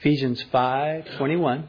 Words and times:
Ephesians 0.00 0.44
5:21 0.52 1.64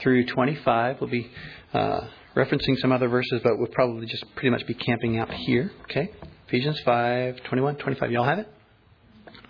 through 0.00 0.24
25. 0.26 1.00
We'll 1.00 1.10
be 1.10 1.30
uh, 1.74 2.00
referencing 2.34 2.78
some 2.78 2.90
other 2.90 3.08
verses, 3.08 3.42
but 3.44 3.58
we'll 3.58 3.68
probably 3.68 4.06
just 4.06 4.24
pretty 4.34 4.48
much 4.50 4.66
be 4.66 4.72
camping 4.72 5.18
out 5.18 5.30
here. 5.30 5.70
Okay? 5.82 6.10
Ephesians 6.48 6.80
5:21, 6.86 7.78
25. 7.78 8.10
Y'all 8.12 8.24
have 8.24 8.38
it? 8.38 8.48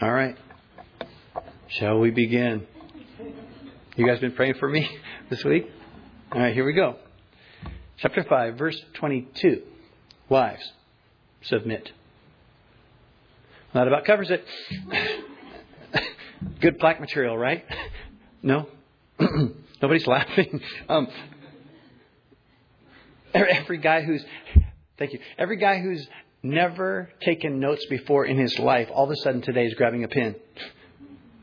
All 0.01 0.13
right. 0.13 0.37
Shall 1.69 2.01
we 2.01 2.11
begin? 2.11 2.67
You 3.97 4.07
guys 4.07 4.19
been 4.19 4.33
praying 4.33 4.55
for 4.55 4.69
me 4.69 4.89
this 5.31 5.45
week? 5.45 5.71
All 6.33 6.41
right, 6.41 6.53
here 6.53 6.65
we 6.65 6.73
go. 6.73 6.97
Chapter 7.99 8.25
5, 8.25 8.59
verse 8.59 8.81
22. 8.95 9.63
Wives, 10.29 10.73
submit. 11.43 11.93
That 13.73 13.87
about 13.87 14.05
covers 14.05 14.31
it. 14.31 14.45
Good 16.61 16.79
plaque 16.79 17.01
material, 17.01 17.37
right? 17.37 17.65
No? 18.43 18.69
Nobody's 19.81 20.07
laughing. 20.07 20.61
Um, 20.89 21.09
every 23.33 23.79
guy 23.79 24.03
who's, 24.03 24.23
thank 24.99 25.15
you, 25.15 25.19
every 25.39 25.57
guy 25.57 25.81
who's 25.81 26.07
never 26.43 27.11
taken 27.23 27.59
notes 27.59 27.87
before 27.87 28.27
in 28.27 28.37
his 28.37 28.59
life, 28.59 28.89
all 28.93 29.05
of 29.05 29.11
a 29.11 29.17
sudden 29.17 29.41
today 29.41 29.65
is 29.65 29.73
grabbing 29.75 30.05
a 30.05 30.09
pen. 30.09 30.37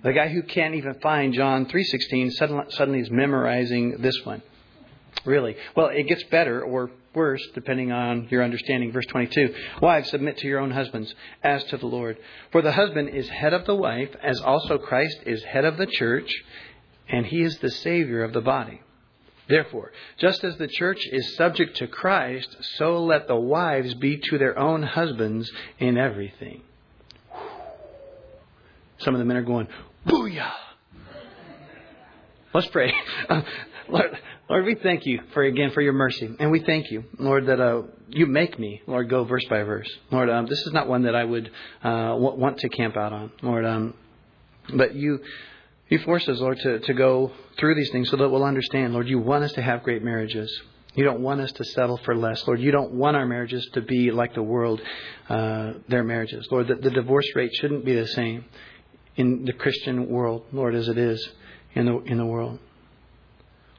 The 0.03 0.13
guy 0.13 0.29
who 0.29 0.43
can't 0.43 0.75
even 0.75 0.93
find 1.01 1.33
John 1.33 1.65
3.16 1.65 2.33
suddenly, 2.33 2.65
suddenly 2.69 2.99
is 2.99 3.09
memorizing 3.09 3.97
this 3.99 4.23
one. 4.23 4.43
Really? 5.25 5.55
Well, 5.75 5.87
it 5.87 6.03
gets 6.07 6.23
better 6.25 6.61
or 6.61 6.91
worse 7.13 7.41
depending 7.53 7.91
on 7.91 8.27
your 8.29 8.43
understanding. 8.43 8.91
Verse 8.91 9.05
22. 9.07 9.53
Wives, 9.81 10.09
submit 10.09 10.37
to 10.37 10.47
your 10.47 10.59
own 10.59 10.71
husbands 10.71 11.13
as 11.43 11.63
to 11.65 11.77
the 11.77 11.87
Lord. 11.87 12.17
For 12.51 12.61
the 12.61 12.71
husband 12.71 13.09
is 13.09 13.27
head 13.29 13.53
of 13.53 13.65
the 13.65 13.75
wife, 13.75 14.09
as 14.21 14.39
also 14.39 14.77
Christ 14.77 15.17
is 15.25 15.43
head 15.43 15.65
of 15.65 15.77
the 15.77 15.85
church, 15.85 16.31
and 17.09 17.25
he 17.25 17.41
is 17.41 17.57
the 17.57 17.71
Savior 17.71 18.23
of 18.23 18.33
the 18.33 18.41
body. 18.41 18.81
Therefore, 19.49 19.91
just 20.17 20.43
as 20.43 20.57
the 20.57 20.67
church 20.67 21.05
is 21.11 21.35
subject 21.35 21.77
to 21.77 21.87
Christ, 21.87 22.55
so 22.77 23.03
let 23.03 23.27
the 23.27 23.35
wives 23.35 23.93
be 23.95 24.17
to 24.29 24.37
their 24.37 24.57
own 24.57 24.81
husbands 24.83 25.51
in 25.77 25.97
everything. 25.97 26.61
Some 28.99 29.15
of 29.15 29.19
the 29.19 29.25
men 29.25 29.37
are 29.37 29.43
going, 29.43 29.67
Booyah! 30.07 30.53
Let's 32.53 32.67
pray. 32.67 32.93
Lord, 33.89 34.17
Lord, 34.49 34.65
we 34.65 34.75
thank 34.75 35.05
you 35.05 35.21
for 35.33 35.43
again 35.43 35.71
for 35.71 35.81
your 35.81 35.93
mercy, 35.93 36.29
and 36.39 36.51
we 36.51 36.59
thank 36.61 36.91
you, 36.91 37.05
Lord, 37.17 37.47
that 37.47 37.59
uh, 37.59 37.83
you 38.09 38.25
make 38.25 38.59
me, 38.59 38.81
Lord, 38.87 39.09
go 39.09 39.23
verse 39.23 39.45
by 39.49 39.63
verse. 39.63 39.89
Lord, 40.11 40.29
um, 40.29 40.45
this 40.45 40.59
is 40.59 40.73
not 40.73 40.87
one 40.87 41.03
that 41.03 41.15
I 41.15 41.23
would 41.23 41.47
uh, 41.83 42.15
want 42.17 42.59
to 42.59 42.69
camp 42.69 42.97
out 42.97 43.13
on, 43.13 43.31
Lord, 43.41 43.65
um, 43.65 43.93
but 44.73 44.95
you 44.95 45.19
you 45.89 45.99
force 45.99 46.27
us, 46.29 46.39
Lord, 46.39 46.57
to, 46.59 46.79
to 46.79 46.93
go 46.93 47.31
through 47.59 47.75
these 47.75 47.89
things 47.91 48.09
so 48.09 48.15
that 48.15 48.29
we'll 48.29 48.45
understand, 48.45 48.93
Lord. 48.93 49.09
You 49.09 49.19
want 49.19 49.43
us 49.43 49.51
to 49.53 49.61
have 49.61 49.83
great 49.83 50.01
marriages. 50.01 50.49
You 50.95 51.03
don't 51.03 51.19
want 51.19 51.41
us 51.41 51.51
to 51.53 51.65
settle 51.65 51.97
for 51.97 52.15
less, 52.15 52.45
Lord. 52.47 52.61
You 52.61 52.71
don't 52.71 52.93
want 52.93 53.17
our 53.17 53.25
marriages 53.25 53.67
to 53.73 53.81
be 53.81 54.09
like 54.11 54.33
the 54.33 54.43
world, 54.43 54.81
uh, 55.29 55.73
their 55.89 56.03
marriages, 56.03 56.47
Lord. 56.49 56.67
The, 56.67 56.75
the 56.75 56.91
divorce 56.91 57.27
rate 57.35 57.51
shouldn't 57.55 57.83
be 57.83 57.95
the 57.95 58.07
same 58.07 58.45
in 59.17 59.43
the 59.43 59.53
Christian 59.53 60.07
world, 60.07 60.45
Lord, 60.53 60.75
as 60.75 60.87
it 60.87 60.97
is 60.97 61.29
in 61.75 61.85
the 61.85 61.97
in 62.03 62.17
the 62.17 62.25
world. 62.25 62.59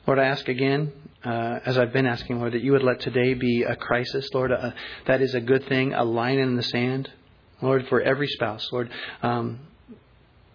Lord, 0.07 0.19
I 0.19 0.25
ask 0.25 0.49
again, 0.49 0.93
uh, 1.25 1.61
as 1.65 1.79
I've 1.79 1.93
been 1.93 2.07
asking, 2.07 2.41
Lord, 2.41 2.55
that 2.55 2.63
you 2.63 2.73
would 2.73 2.83
let 2.83 3.01
today 3.01 3.35
be 3.35 3.63
a 3.63 3.77
crisis, 3.77 4.29
Lord. 4.35 4.51
Uh, 4.51 4.73
that 5.07 5.23
is 5.23 5.35
a 5.35 5.41
good 5.41 5.69
thing, 5.69 5.95
a 5.95 6.03
line 6.03 6.39
in 6.39 6.57
the 6.57 6.63
sand, 6.63 7.09
Lord, 7.61 7.87
for 7.89 8.01
every 8.01 8.27
spouse, 8.27 8.69
Lord. 8.73 8.91
Um, 9.23 9.61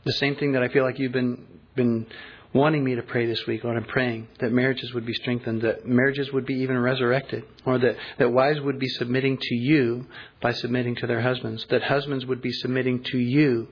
the 0.04 0.12
same 0.14 0.36
thing 0.36 0.52
that 0.54 0.64
I 0.64 0.68
feel 0.68 0.84
like 0.84 1.00
you've 1.00 1.14
been 1.14 1.46
been 1.76 2.08
wanting 2.54 2.84
me 2.84 2.96
to 2.96 3.04
pray 3.04 3.26
this 3.26 3.46
week, 3.46 3.64
Lord. 3.64 3.78
I'm 3.78 3.86
praying 3.86 4.28
that 4.40 4.52
marriages 4.52 4.94
would 4.94 5.06
be 5.06 5.14
strengthened, 5.14 5.62
that 5.62 5.86
marriages 5.86 6.34
would 6.34 6.46
be 6.46 6.56
even 6.56 6.78
resurrected, 6.78 7.44
or 7.66 7.78
that, 7.78 7.96
that 8.18 8.32
wives 8.32 8.60
would 8.60 8.80
be 8.80 8.88
submitting 8.88 9.38
to 9.40 9.56
you 9.56 10.08
by 10.42 10.52
submitting 10.52 10.96
to 10.96 11.08
their 11.08 11.22
husbands, 11.22 11.66
that 11.70 11.84
husbands 11.84 12.26
would 12.26 12.42
be 12.42 12.52
submitting 12.52 13.04
to 13.04 13.18
you 13.18 13.68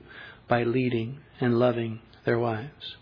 by 0.48 0.62
leading 0.62 1.18
and 1.40 1.58
loving 1.58 2.00
their 2.24 2.38
wives. 2.38 2.96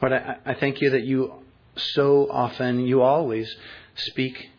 Lord, 0.00 0.12
I, 0.12 0.36
I 0.46 0.54
thank 0.54 0.80
you 0.80 0.90
that 0.90 1.02
you 1.02 1.41
so 1.76 2.28
often, 2.30 2.80
you 2.86 3.02
always 3.02 3.54
speak 3.96 4.50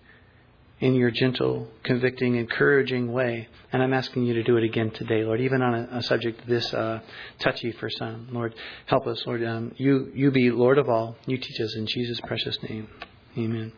in 0.84 0.96
your 0.96 1.12
gentle, 1.12 1.68
convicting, 1.84 2.35
encouraging 2.35 3.12
way. 3.12 3.47
And 3.72 3.81
I'm 3.81 3.94
asking 3.94 4.25
you 4.25 4.34
to 4.34 4.44
do 4.44 4.57
it 4.57 4.66
again 4.66 4.91
today, 4.91 5.24
Lord, 5.24 5.40
even 5.40 5.62
on 5.62 5.74
a, 5.74 5.97
a 5.97 6.03
subject 6.03 6.46
this 6.46 6.74
uh, 6.74 7.00
touchy 7.40 7.72
for 7.72 7.90
some. 7.90 8.28
Lord, 8.31 8.53
help 8.88 9.07
us, 9.07 9.25
Lord. 9.25 9.44
Um, 9.46 9.74
you, 9.78 10.12
you 10.13 10.29
be 10.29 10.51
Lord 10.51 10.78
of 10.78 10.90
all. 10.90 11.16
You 11.25 11.38
teach 11.38 11.59
us 11.62 11.74
in 11.75 11.88
Jesus' 11.88 12.19
precious 12.22 12.62
name. 12.63 12.90
Amen. 13.38 13.72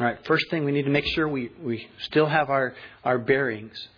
All 0.00 0.06
right, 0.06 0.18
first 0.26 0.50
thing 0.50 0.64
we 0.64 0.72
need 0.72 0.84
to 0.86 0.90
make 0.90 1.06
sure 1.06 1.28
we, 1.28 1.50
we 1.62 1.88
still 2.00 2.26
have 2.26 2.50
our, 2.50 2.74
our 3.04 3.18
bearings. 3.18 3.88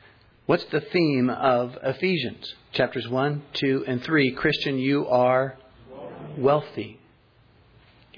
What's 0.44 0.64
the 0.64 0.82
theme 0.82 1.30
of 1.30 1.78
Ephesians? 1.82 2.54
Chapters 2.72 3.08
1, 3.08 3.42
2, 3.54 3.84
and 3.86 4.02
3. 4.02 4.32
Christian, 4.32 4.78
you 4.78 5.08
are 5.08 5.56
wealthy. 6.36 6.99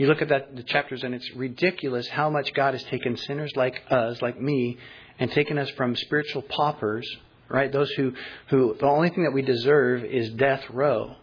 You 0.03 0.09
look 0.09 0.21
at 0.21 0.31
that 0.31 0.57
the 0.57 0.65
chapters 0.65 1.05
and 1.05 1.15
it's 1.15 1.31
ridiculous 1.37 2.09
how 2.09 2.29
much 2.29 2.53
God 2.55 2.75
has 2.75 2.83
taken 2.83 3.17
sinners 3.17 3.53
like 3.55 3.85
us, 3.89 4.21
like 4.21 4.41
me, 4.41 4.77
and 5.21 5.31
taken 5.31 5.59
us 5.59 5.71
from 5.77 5.95
spiritual 5.95 6.43
paupers, 6.43 7.09
right? 7.49 7.71
Those 7.71 7.89
who, 7.93 8.12
who 8.49 8.75
the 8.81 8.87
only 8.87 9.11
thing 9.11 9.23
that 9.23 9.33
we 9.33 9.43
deserve 9.43 10.03
is 10.05 10.31
death 10.31 10.65
row. 10.71 11.15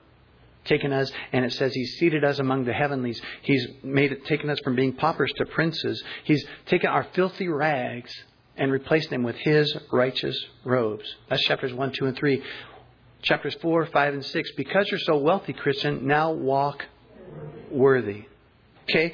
Taken 0.64 0.94
us, 0.94 1.12
and 1.34 1.44
it 1.44 1.52
says 1.52 1.74
He's 1.74 1.98
seated 1.98 2.24
us 2.24 2.40
among 2.40 2.64
the 2.64 2.72
heavenlies. 2.72 3.22
He's 3.42 3.68
made 3.84 4.14
it, 4.14 4.24
taken 4.24 4.50
us 4.50 4.60
from 4.64 4.78
being 4.78 4.94
paupers 4.94 5.34
to 5.36 5.46
princes. 5.46 6.02
He's 6.24 6.46
taken 6.68 6.90
our 6.90 7.06
filthy 7.14 7.50
rags 7.50 8.14
and 8.56 8.72
replaced 8.72 9.10
them 9.10 9.24
with 9.24 9.36
His 9.36 9.76
righteous 9.92 10.42
robes. 10.64 11.18
That's 11.30 11.44
chapters 11.44 11.74
1, 11.74 11.92
2, 11.92 12.06
and 12.06 12.16
3. 12.16 12.44
Chapters 13.24 13.58
4, 13.62 13.88
5, 13.88 14.14
and 14.14 14.26
6. 14.26 14.52
Because 14.56 14.88
you're 14.90 15.02
so 15.02 15.18
wealthy, 15.18 15.52
Christian, 15.52 16.08
now 16.08 16.32
walk 16.32 16.86
worthy. 17.70 18.29
Okay? 18.90 19.14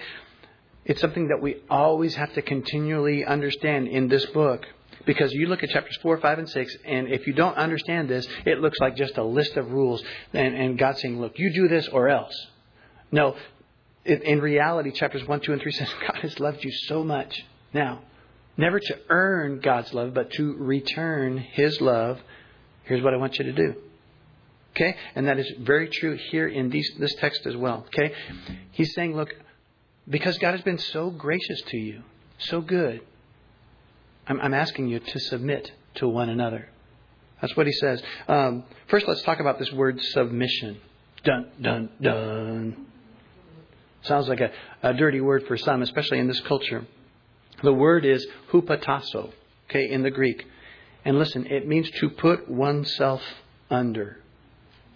It's 0.85 1.01
something 1.01 1.29
that 1.29 1.41
we 1.41 1.57
always 1.69 2.15
have 2.15 2.33
to 2.33 2.41
continually 2.41 3.25
understand 3.25 3.87
in 3.87 4.07
this 4.07 4.25
book. 4.27 4.65
Because 5.05 5.31
you 5.33 5.47
look 5.47 5.63
at 5.63 5.69
chapters 5.69 5.97
4, 6.01 6.17
5, 6.19 6.39
and 6.39 6.49
6, 6.49 6.77
and 6.85 7.07
if 7.09 7.27
you 7.27 7.33
don't 7.33 7.57
understand 7.57 8.09
this, 8.09 8.27
it 8.45 8.59
looks 8.59 8.79
like 8.79 8.95
just 8.95 9.17
a 9.17 9.23
list 9.23 9.55
of 9.55 9.71
rules. 9.71 10.03
And, 10.33 10.55
and 10.55 10.77
God 10.77 10.97
saying, 10.97 11.19
look, 11.19 11.37
you 11.37 11.53
do 11.53 11.67
this 11.67 11.87
or 11.89 12.09
else. 12.09 12.33
No, 13.11 13.35
in 14.05 14.41
reality, 14.41 14.91
chapters 14.91 15.27
1, 15.27 15.41
2, 15.41 15.53
and 15.53 15.61
3 15.61 15.71
says, 15.73 15.89
God 16.07 16.17
has 16.21 16.39
loved 16.39 16.63
you 16.63 16.71
so 16.71 17.03
much. 17.03 17.43
Now, 17.73 18.01
never 18.57 18.79
to 18.79 18.99
earn 19.09 19.59
God's 19.59 19.93
love, 19.93 20.13
but 20.13 20.31
to 20.33 20.53
return 20.53 21.37
His 21.37 21.81
love. 21.81 22.19
Here's 22.83 23.03
what 23.03 23.13
I 23.13 23.17
want 23.17 23.37
you 23.37 23.45
to 23.45 23.53
do. 23.53 23.75
Okay? 24.71 24.95
And 25.15 25.27
that 25.27 25.39
is 25.39 25.51
very 25.59 25.89
true 25.89 26.17
here 26.31 26.47
in 26.47 26.69
these, 26.69 26.89
this 26.99 27.15
text 27.15 27.45
as 27.45 27.55
well. 27.55 27.85
Okay? 27.87 28.13
He's 28.71 28.93
saying, 28.93 29.15
look, 29.15 29.33
because 30.09 30.37
God 30.37 30.51
has 30.51 30.61
been 30.61 30.77
so 30.77 31.09
gracious 31.09 31.61
to 31.67 31.77
you, 31.77 32.03
so 32.37 32.61
good. 32.61 33.01
I'm, 34.27 34.39
I'm 34.39 34.53
asking 34.53 34.87
you 34.87 34.99
to 34.99 35.19
submit 35.19 35.71
to 35.95 36.07
one 36.07 36.29
another. 36.29 36.69
That's 37.41 37.55
what 37.55 37.67
he 37.67 37.73
says. 37.73 38.01
Um, 38.27 38.63
first, 38.87 39.07
let's 39.07 39.21
talk 39.23 39.39
about 39.39 39.59
this 39.59 39.71
word 39.71 40.01
submission. 40.01 40.79
Dun, 41.23 41.51
dun, 41.61 41.89
dun. 42.01 42.85
Sounds 44.03 44.27
like 44.27 44.39
a, 44.39 44.51
a 44.83 44.93
dirty 44.93 45.21
word 45.21 45.45
for 45.47 45.57
some, 45.57 45.81
especially 45.81 46.19
in 46.19 46.27
this 46.27 46.39
culture. 46.41 46.85
The 47.63 47.73
word 47.73 48.05
is 48.05 48.25
hupatasso, 48.51 49.31
okay, 49.69 49.89
in 49.89 50.03
the 50.03 50.11
Greek. 50.11 50.45
And 51.03 51.17
listen, 51.17 51.47
it 51.47 51.67
means 51.67 51.89
to 51.99 52.09
put 52.09 52.49
oneself 52.49 53.21
under. 53.69 54.17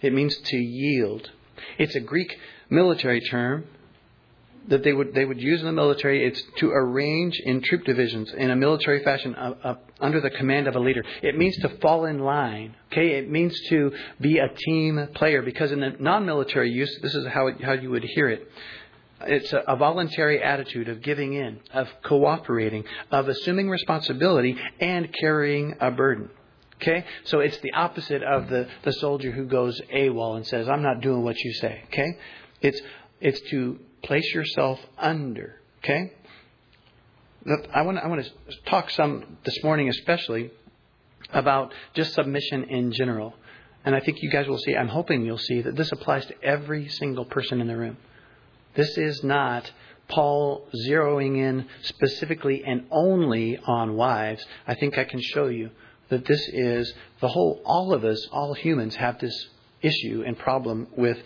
It 0.00 0.12
means 0.12 0.36
to 0.36 0.56
yield. 0.56 1.30
It's 1.78 1.94
a 1.94 2.00
Greek 2.00 2.38
military 2.68 3.20
term 3.20 3.64
that 4.68 4.84
they 4.84 4.92
would 4.92 5.14
they 5.14 5.24
would 5.24 5.40
use 5.40 5.60
in 5.60 5.66
the 5.66 5.72
military. 5.72 6.24
It's 6.24 6.42
to 6.58 6.70
arrange 6.70 7.40
in 7.44 7.62
troop 7.62 7.84
divisions 7.84 8.32
in 8.32 8.50
a 8.50 8.56
military 8.56 9.02
fashion 9.02 9.34
uh, 9.34 9.54
uh, 9.62 9.74
under 10.00 10.20
the 10.20 10.30
command 10.30 10.66
of 10.66 10.76
a 10.76 10.80
leader. 10.80 11.02
It 11.22 11.36
means 11.36 11.56
to 11.58 11.68
fall 11.80 12.04
in 12.04 12.18
line. 12.18 12.76
Okay, 12.92 13.18
it 13.18 13.30
means 13.30 13.58
to 13.68 13.92
be 14.20 14.38
a 14.38 14.48
team 14.48 15.08
player 15.14 15.42
because 15.42 15.72
in 15.72 15.80
the 15.80 15.96
non-military 15.98 16.70
use, 16.70 16.98
this 17.02 17.14
is 17.14 17.26
how 17.28 17.48
it, 17.48 17.62
how 17.62 17.72
you 17.72 17.90
would 17.90 18.04
hear 18.04 18.28
it. 18.28 18.50
It's 19.22 19.52
a, 19.52 19.58
a 19.68 19.76
voluntary 19.76 20.42
attitude 20.42 20.88
of 20.88 21.02
giving 21.02 21.34
in, 21.34 21.60
of 21.72 21.88
cooperating, 22.02 22.84
of 23.10 23.28
assuming 23.28 23.68
responsibility 23.68 24.56
and 24.80 25.12
carrying 25.12 25.76
a 25.80 25.90
burden. 25.90 26.30
Okay? 26.76 27.04
So 27.24 27.40
it's 27.40 27.58
the 27.58 27.72
opposite 27.74 28.22
of 28.22 28.48
the, 28.48 28.66
the 28.82 28.92
soldier 28.94 29.30
who 29.30 29.44
goes 29.44 29.78
AWOL 29.92 30.36
and 30.36 30.46
says, 30.46 30.68
I'm 30.68 30.82
not 30.82 31.02
doing 31.02 31.22
what 31.22 31.38
you 31.38 31.52
say. 31.54 31.82
Okay? 31.88 32.16
It's, 32.62 32.80
it's 33.20 33.40
to 33.50 33.78
place 34.02 34.34
yourself 34.34 34.80
under. 34.98 35.56
Okay? 35.78 36.12
I 37.74 37.82
want, 37.82 37.98
I 37.98 38.06
want 38.08 38.24
to 38.24 38.30
talk 38.66 38.90
some 38.90 39.38
this 39.44 39.62
morning, 39.64 39.88
especially 39.88 40.50
about 41.32 41.72
just 41.94 42.14
submission 42.14 42.64
in 42.64 42.92
general. 42.92 43.34
and 43.84 43.94
I 43.94 44.00
think 44.00 44.22
you 44.22 44.30
guys 44.30 44.46
will 44.46 44.58
see, 44.58 44.76
I'm 44.76 44.88
hoping 44.88 45.24
you'll 45.24 45.38
see 45.38 45.62
that 45.62 45.76
this 45.76 45.90
applies 45.92 46.26
to 46.26 46.42
every 46.42 46.88
single 46.88 47.24
person 47.24 47.60
in 47.60 47.66
the 47.66 47.76
room. 47.76 47.96
This 48.74 48.98
is 48.98 49.24
not 49.24 49.70
Paul 50.08 50.68
zeroing 50.86 51.38
in 51.38 51.66
specifically 51.82 52.62
and 52.64 52.86
only 52.90 53.58
on 53.58 53.96
wives. 53.96 54.44
I 54.66 54.74
think 54.74 54.98
I 54.98 55.04
can 55.04 55.20
show 55.22 55.46
you 55.46 55.70
that 56.08 56.26
this 56.26 56.46
is 56.48 56.92
the 57.20 57.28
whole, 57.28 57.62
all 57.64 57.94
of 57.94 58.04
us, 58.04 58.26
all 58.32 58.52
humans 58.54 58.96
have 58.96 59.18
this 59.18 59.48
issue 59.80 60.24
and 60.26 60.38
problem 60.38 60.88
with 60.96 61.18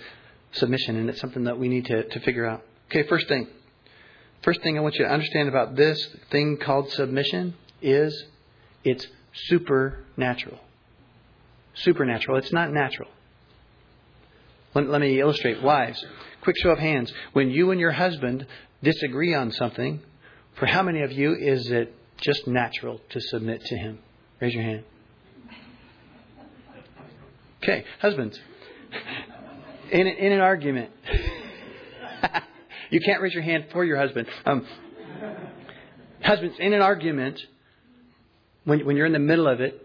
submission, 0.55 0.97
and 0.97 1.09
it's 1.09 1.21
something 1.21 1.45
that 1.45 1.59
we 1.59 1.69
need 1.69 1.87
to, 1.87 2.05
to 2.05 2.21
figure 2.21 2.47
out. 2.47 2.63
Okay, 2.91 3.07
first 3.09 3.29
thing. 3.29 3.49
First 4.43 4.63
thing 4.63 4.77
I 4.77 4.81
want 4.83 4.97
you 4.97 5.05
to 5.05 5.11
understand 5.11 5.49
about 5.49 5.75
this 5.75 6.07
thing 6.31 6.59
called 6.59 6.91
submission 6.93 7.55
is 7.81 8.27
it's 8.85 9.07
supernatural. 9.47 10.59
Supernatural. 11.75 12.39
It's 12.39 12.53
not 12.53 12.73
natural. 12.73 13.09
Let, 14.75 14.89
let 14.89 15.01
me 15.01 15.19
illustrate. 15.19 15.63
Wives, 15.63 16.05
quick 16.43 16.57
show 16.59 16.71
of 16.71 16.79
hands. 16.79 17.13
When 17.33 17.51
you 17.51 17.71
and 17.71 17.81
your 17.81 17.93
husband 17.93 18.47
disagree 18.83 19.35
on 19.35 19.51
something, 19.53 20.01
for 20.59 20.67
how 20.67 20.83
many 20.83 21.03
of 21.03 21.13
you 21.13 21.35
is 21.35 21.71
it 21.71 21.95
just 22.19 22.47
natural 22.47 23.01
to 23.11 23.21
submit 23.21 23.65
to 23.65 23.77
him? 23.77 23.99
Raise 24.41 24.55
your 24.55 24.63
hand. 24.63 24.85
Okay, 27.63 27.85
husbands. 28.01 28.39
In, 29.91 30.07
in 30.07 30.33
an 30.33 30.41
argument, 30.41 30.91
you 32.91 33.01
can't 33.01 33.21
raise 33.21 33.35
your 33.35 33.43
hand 33.43 33.67
for 33.73 33.85
your 33.85 33.99
husband. 33.99 34.29
Um, 34.47 34.67
husbands, 36.23 36.57
in 36.59 36.73
an 36.73 36.81
argument, 36.81 37.41
when, 38.65 38.85
when 38.87 38.97
you're 38.97 39.07
in 39.07 39.13
the 39.13 39.19
middle 39.19 39.47
of 39.47 39.61
it, 39.61 39.81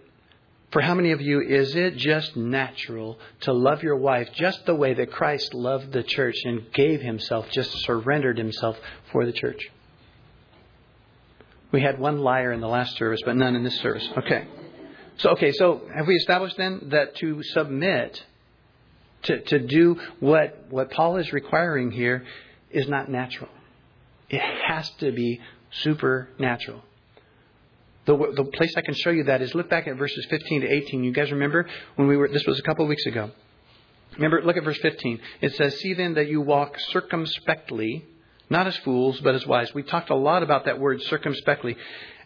for 0.71 0.81
how 0.81 0.93
many 0.93 1.11
of 1.11 1.21
you 1.21 1.41
is 1.41 1.75
it 1.75 1.97
just 1.97 2.35
natural 2.35 3.17
to 3.41 3.53
love 3.53 3.81
your 3.81 3.95
wife 3.95 4.29
just 4.33 4.65
the 4.65 4.75
way 4.75 4.93
that 4.93 5.11
Christ 5.11 5.53
loved 5.53 5.91
the 5.91 6.03
church 6.03 6.37
and 6.43 6.71
gave 6.73 7.01
himself, 7.01 7.49
just 7.51 7.71
surrendered 7.79 8.37
himself 8.37 8.77
for 9.11 9.25
the 9.25 9.33
church? 9.33 9.69
We 11.71 11.81
had 11.81 11.99
one 11.99 12.19
liar 12.19 12.51
in 12.51 12.61
the 12.61 12.67
last 12.67 12.97
service, 12.97 13.21
but 13.25 13.35
none 13.35 13.55
in 13.55 13.63
this 13.63 13.79
service. 13.79 14.07
Okay. 14.17 14.47
So, 15.17 15.31
okay, 15.31 15.51
so 15.51 15.81
have 15.93 16.07
we 16.07 16.15
established 16.15 16.55
then 16.57 16.89
that 16.91 17.15
to 17.17 17.43
submit, 17.43 18.23
to, 19.23 19.41
to 19.41 19.59
do 19.59 19.99
what, 20.19 20.65
what 20.69 20.91
Paul 20.91 21.17
is 21.17 21.31
requiring 21.33 21.91
here, 21.91 22.25
is 22.71 22.87
not 22.87 23.09
natural? 23.09 23.49
It 24.29 24.41
has 24.41 24.89
to 24.99 25.11
be 25.11 25.41
supernatural. 25.71 26.83
The, 28.05 28.15
the 28.35 28.43
place 28.45 28.73
I 28.75 28.81
can 28.81 28.93
show 28.95 29.09
you 29.09 29.25
that 29.25 29.41
is 29.41 29.53
look 29.53 29.69
back 29.69 29.87
at 29.87 29.97
verses 29.97 30.25
15 30.29 30.61
to 30.61 30.67
18. 30.67 31.03
You 31.03 31.11
guys 31.11 31.31
remember 31.31 31.67
when 31.95 32.07
we 32.07 32.17
were, 32.17 32.27
this 32.27 32.45
was 32.45 32.59
a 32.59 32.63
couple 32.63 32.85
of 32.85 32.89
weeks 32.89 33.05
ago. 33.05 33.31
Remember, 34.15 34.41
look 34.41 34.57
at 34.57 34.63
verse 34.63 34.79
15. 34.81 35.19
It 35.41 35.55
says, 35.55 35.79
See 35.79 35.93
then 35.93 36.15
that 36.15 36.27
you 36.27 36.41
walk 36.41 36.75
circumspectly, 36.89 38.05
not 38.49 38.67
as 38.67 38.75
fools, 38.77 39.19
but 39.21 39.35
as 39.35 39.45
wise. 39.45 39.73
We 39.73 39.83
talked 39.83 40.09
a 40.09 40.15
lot 40.15 40.43
about 40.43 40.65
that 40.65 40.79
word 40.79 41.01
circumspectly. 41.03 41.77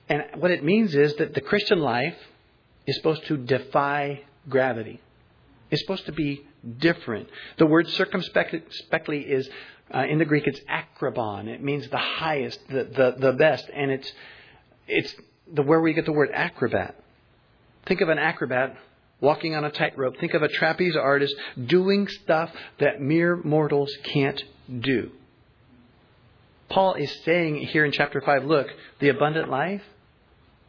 And 0.10 0.24
what 0.38 0.52
it 0.52 0.64
means 0.64 0.96
is 0.96 1.16
that 1.16 1.34
the 1.34 1.42
Christian 1.42 1.80
life 1.80 2.16
is 2.88 2.96
supposed 2.98 3.26
to 3.28 3.38
defy 3.38 4.22
gravity. 4.48 5.02
It's 5.70 5.82
supposed 5.82 6.06
to 6.06 6.12
be 6.12 6.46
different. 6.78 7.30
The 7.58 7.66
word 7.66 7.88
circumspectly 7.90 9.20
is, 9.20 9.50
uh, 9.94 10.06
in 10.10 10.20
the 10.20 10.26
Greek, 10.26 10.48
it's 10.48 10.60
akrabon. 10.62 11.48
It 11.48 11.64
means 11.64 11.88
the 11.90 11.98
highest, 11.98 12.60
the, 12.68 12.84
the, 12.86 13.16
the 13.20 13.34
best. 13.34 13.70
And 13.74 13.92
it's, 13.92 14.12
it's 14.88 15.16
the, 15.52 15.62
where 15.62 15.82
we 15.82 15.94
get 15.94 16.06
the 16.06 16.14
word 16.14 16.30
acrobat. 16.34 16.96
Think 17.86 18.02
of 18.02 18.10
an 18.10 18.18
acrobat 18.18 18.78
walking 19.20 19.56
on 19.56 19.66
a 19.66 19.72
tightrope. 19.72 20.18
Think 20.20 20.34
of 20.34 20.44
a 20.44 20.48
trapeze 20.48 20.96
artist 20.96 21.36
doing 21.66 22.08
stuff 22.08 22.52
that 22.80 23.02
mere 23.02 23.38
mortals 23.44 23.96
can't 24.04 24.44
do. 24.80 25.12
Paul 26.70 26.96
is 26.96 27.12
saying 27.24 27.58
here 27.68 27.86
in 27.86 27.92
chapter 27.92 28.20
5 28.20 28.46
look, 28.46 28.68
the 29.00 29.10
abundant 29.10 29.50
life 29.50 29.84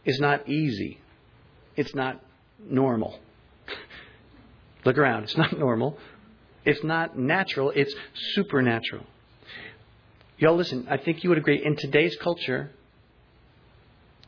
is 0.05 0.21
not 0.21 0.49
easy. 0.49 1.01
It's 1.77 1.95
not 1.95 2.21
normal. 2.61 3.19
Look 4.85 4.99
around. 4.99 5.25
It's 5.25 5.37
not 5.37 5.59
normal. 5.59 5.99
It's 6.65 6.83
not 6.83 7.19
natural. 7.19 7.71
It's 7.71 7.95
supernatural. 8.35 9.05
Y'all 10.39 10.57
listen, 10.57 10.87
I 10.91 10.97
think 10.97 11.23
you 11.23 11.31
would 11.31 11.39
agree 11.39 11.65
in 11.65 11.77
today's 11.77 12.17
culture, 12.17 12.71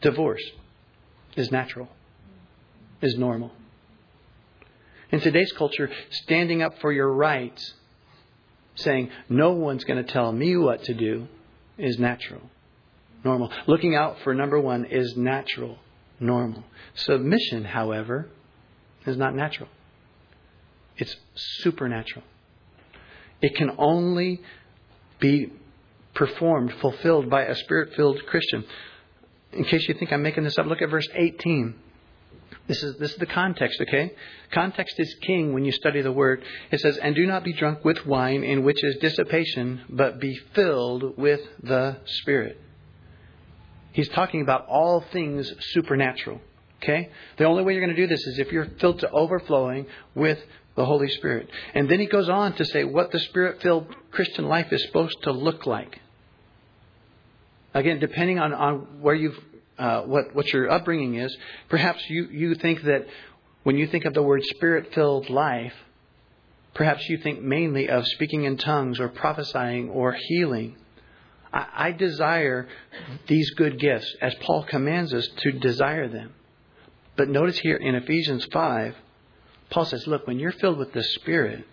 Divorce 0.03 0.43
is 1.37 1.51
natural, 1.51 1.89
is 3.01 3.17
normal. 3.17 3.51
In 5.11 5.21
today's 5.21 5.53
culture, 5.53 5.91
standing 6.11 6.63
up 6.63 6.79
for 6.81 6.93
your 6.93 7.13
rights, 7.13 7.75
saying, 8.75 9.11
no 9.29 9.53
one's 9.53 9.85
going 9.85 10.05
to 10.05 10.13
tell 10.13 10.33
me 10.33 10.57
what 10.57 10.83
to 10.85 10.95
do, 10.95 11.29
is 11.79 11.99
natural, 11.99 12.43
normal. 13.25 13.51
Looking 13.67 13.95
out 13.95 14.19
for 14.23 14.35
number 14.35 14.61
one 14.61 14.85
is 14.85 15.17
natural, 15.17 15.79
normal. 16.21 16.65
Submission, 16.95 17.65
however, 17.65 18.29
is 19.07 19.17
not 19.17 19.35
natural, 19.35 19.69
it's 20.99 21.17
supernatural. 21.35 22.25
It 23.43 23.55
can 23.55 23.73
only 23.79 24.41
be 25.21 25.53
performed, 26.15 26.73
fulfilled 26.81 27.29
by 27.29 27.45
a 27.45 27.55
spirit 27.55 27.95
filled 27.95 28.25
Christian 28.27 28.65
in 29.57 29.65
case 29.65 29.89
you 29.89 29.95
think 29.95 30.13
I'm 30.13 30.23
making 30.23 30.45
this 30.45 30.59
up, 30.59 30.67
look 30.67 30.83
at 30.83 30.91
verse 30.91 31.09
18. 31.15 31.75
This 32.69 32.83
is, 32.83 32.97
this 32.97 33.13
is 33.13 33.17
the 33.17 33.27
context, 33.27 33.81
okay? 33.81 34.13
Context 34.53 34.99
is 34.99 35.15
king 35.23 35.53
when 35.53 35.65
you 35.65 35.73
study 35.73 36.03
the 36.03 36.13
word. 36.13 36.43
It 36.71 36.81
says, 36.81 36.97
And 36.99 37.15
do 37.15 37.27
not 37.27 37.45
be 37.45 37.53
drunk 37.53 37.85
with 37.85 38.05
wine, 38.07 38.43
in 38.43 38.65
which 38.65 38.83
is 38.83 38.97
dissipation, 38.97 39.83
but 39.89 40.21
be 40.21 40.37
filled 40.55 41.17
with 41.17 41.41
the 41.63 41.99
Spirit. 42.05 42.61
He's 43.93 44.09
talking 44.09 44.43
about 44.43 44.67
all 44.67 45.01
things 45.13 45.53
supernatural, 45.73 46.41
okay? 46.83 47.11
The 47.39 47.45
only 47.45 47.63
way 47.63 47.73
you're 47.73 47.85
going 47.85 47.97
to 47.97 48.03
do 48.03 48.09
this 48.09 48.27
is 48.27 48.39
if 48.39 48.53
you're 48.53 48.69
filled 48.79 49.01
to 49.01 49.11
overflowing 49.11 49.87
with 50.15 50.39
the 50.77 50.85
Holy 50.85 51.09
Spirit. 51.09 51.49
And 51.75 51.89
then 51.89 51.99
he 51.99 52.07
goes 52.07 52.29
on 52.29 52.53
to 52.55 52.65
say 52.65 52.85
what 52.85 53.11
the 53.11 53.19
Spirit 53.19 53.63
filled 53.63 53.95
Christian 54.11 54.47
life 54.47 54.73
is 54.73 54.83
supposed 54.85 55.17
to 55.23 55.33
look 55.33 55.67
like. 55.67 56.01
Again, 57.75 57.99
depending 57.99 58.39
on, 58.39 58.55
on 58.55 59.01
where 59.01 59.15
you've, 59.15 59.39
uh, 59.79 60.03
what, 60.03 60.35
what 60.35 60.53
your 60.53 60.71
upbringing 60.71 61.17
is, 61.17 61.37
perhaps 61.69 62.03
you, 62.09 62.27
you 62.31 62.55
think 62.55 62.83
that 62.85 63.07
when 63.65 63.77
you 63.77 63.87
think 63.87 64.05
of 64.05 64.15
the 64.15 64.23
word 64.23 64.45
spirit 64.45 64.95
filled 64.95 65.29
life, 65.29 65.75
perhaps 66.75 67.09
you 67.09 67.19
think 67.19 67.43
mainly 67.43 67.89
of 67.89 68.07
speaking 68.07 68.45
in 68.45 68.59
tongues 68.59 69.01
or 69.01 69.09
prophesying 69.09 69.91
or 69.91 70.13
healing. 70.13 70.77
I, 71.53 71.67
I 71.75 71.93
desire 71.93 72.69
these 73.29 73.51
good 73.51 73.79
gifts 73.79 74.15
as 74.21 74.35
Paul 74.37 74.65
commands 74.65 75.13
us 75.13 75.27
to 75.39 75.53
desire 75.53 76.09
them. 76.09 76.35
But 77.17 77.29
notice 77.29 77.59
here 77.59 77.77
in 77.77 77.95
Ephesians 77.95 78.47
5, 78.53 78.95
Paul 79.71 79.85
says, 79.85 80.07
Look, 80.07 80.27
when 80.27 80.39
you're 80.39 80.53
filled 80.53 80.79
with 80.79 80.93
the 80.93 81.03
Spirit, 81.03 81.65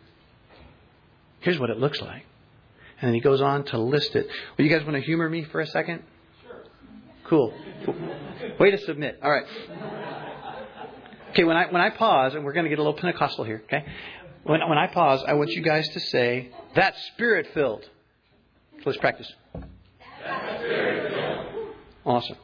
here's 1.41 1.59
what 1.59 1.69
it 1.69 1.77
looks 1.77 2.01
like. 2.01 2.25
And 2.99 3.09
then 3.09 3.13
he 3.13 3.19
goes 3.19 3.41
on 3.41 3.65
to 3.65 3.77
list 3.77 4.15
it. 4.15 4.27
Well, 4.57 4.65
you 4.65 4.75
guys 4.75 4.85
want 4.85 4.95
to 4.95 5.01
humor 5.01 5.29
me 5.29 5.43
for 5.43 5.59
a 5.59 5.67
second? 5.67 6.03
Sure. 6.41 6.63
Cool. 7.25 7.53
Way 8.59 8.71
to 8.71 8.77
submit. 8.79 9.19
All 9.21 9.31
right. 9.31 9.45
Okay, 11.31 11.43
when 11.43 11.57
I 11.57 11.65
when 11.65 11.81
I 11.81 11.89
pause, 11.89 12.35
and 12.35 12.45
we're 12.45 12.53
going 12.53 12.65
to 12.65 12.69
get 12.69 12.77
a 12.77 12.83
little 12.83 12.97
Pentecostal 12.97 13.43
here. 13.43 13.63
Okay, 13.65 13.83
when 14.43 14.61
when 14.69 14.77
I 14.77 14.87
pause, 14.87 15.23
I 15.27 15.33
want 15.33 15.49
you 15.51 15.63
guys 15.63 15.87
to 15.89 15.99
say 15.99 16.51
that 16.75 16.95
spirit 17.13 17.47
filled. 17.53 17.83
Let's 18.85 18.99
practice. 18.99 19.31
Awesome. 22.05 22.37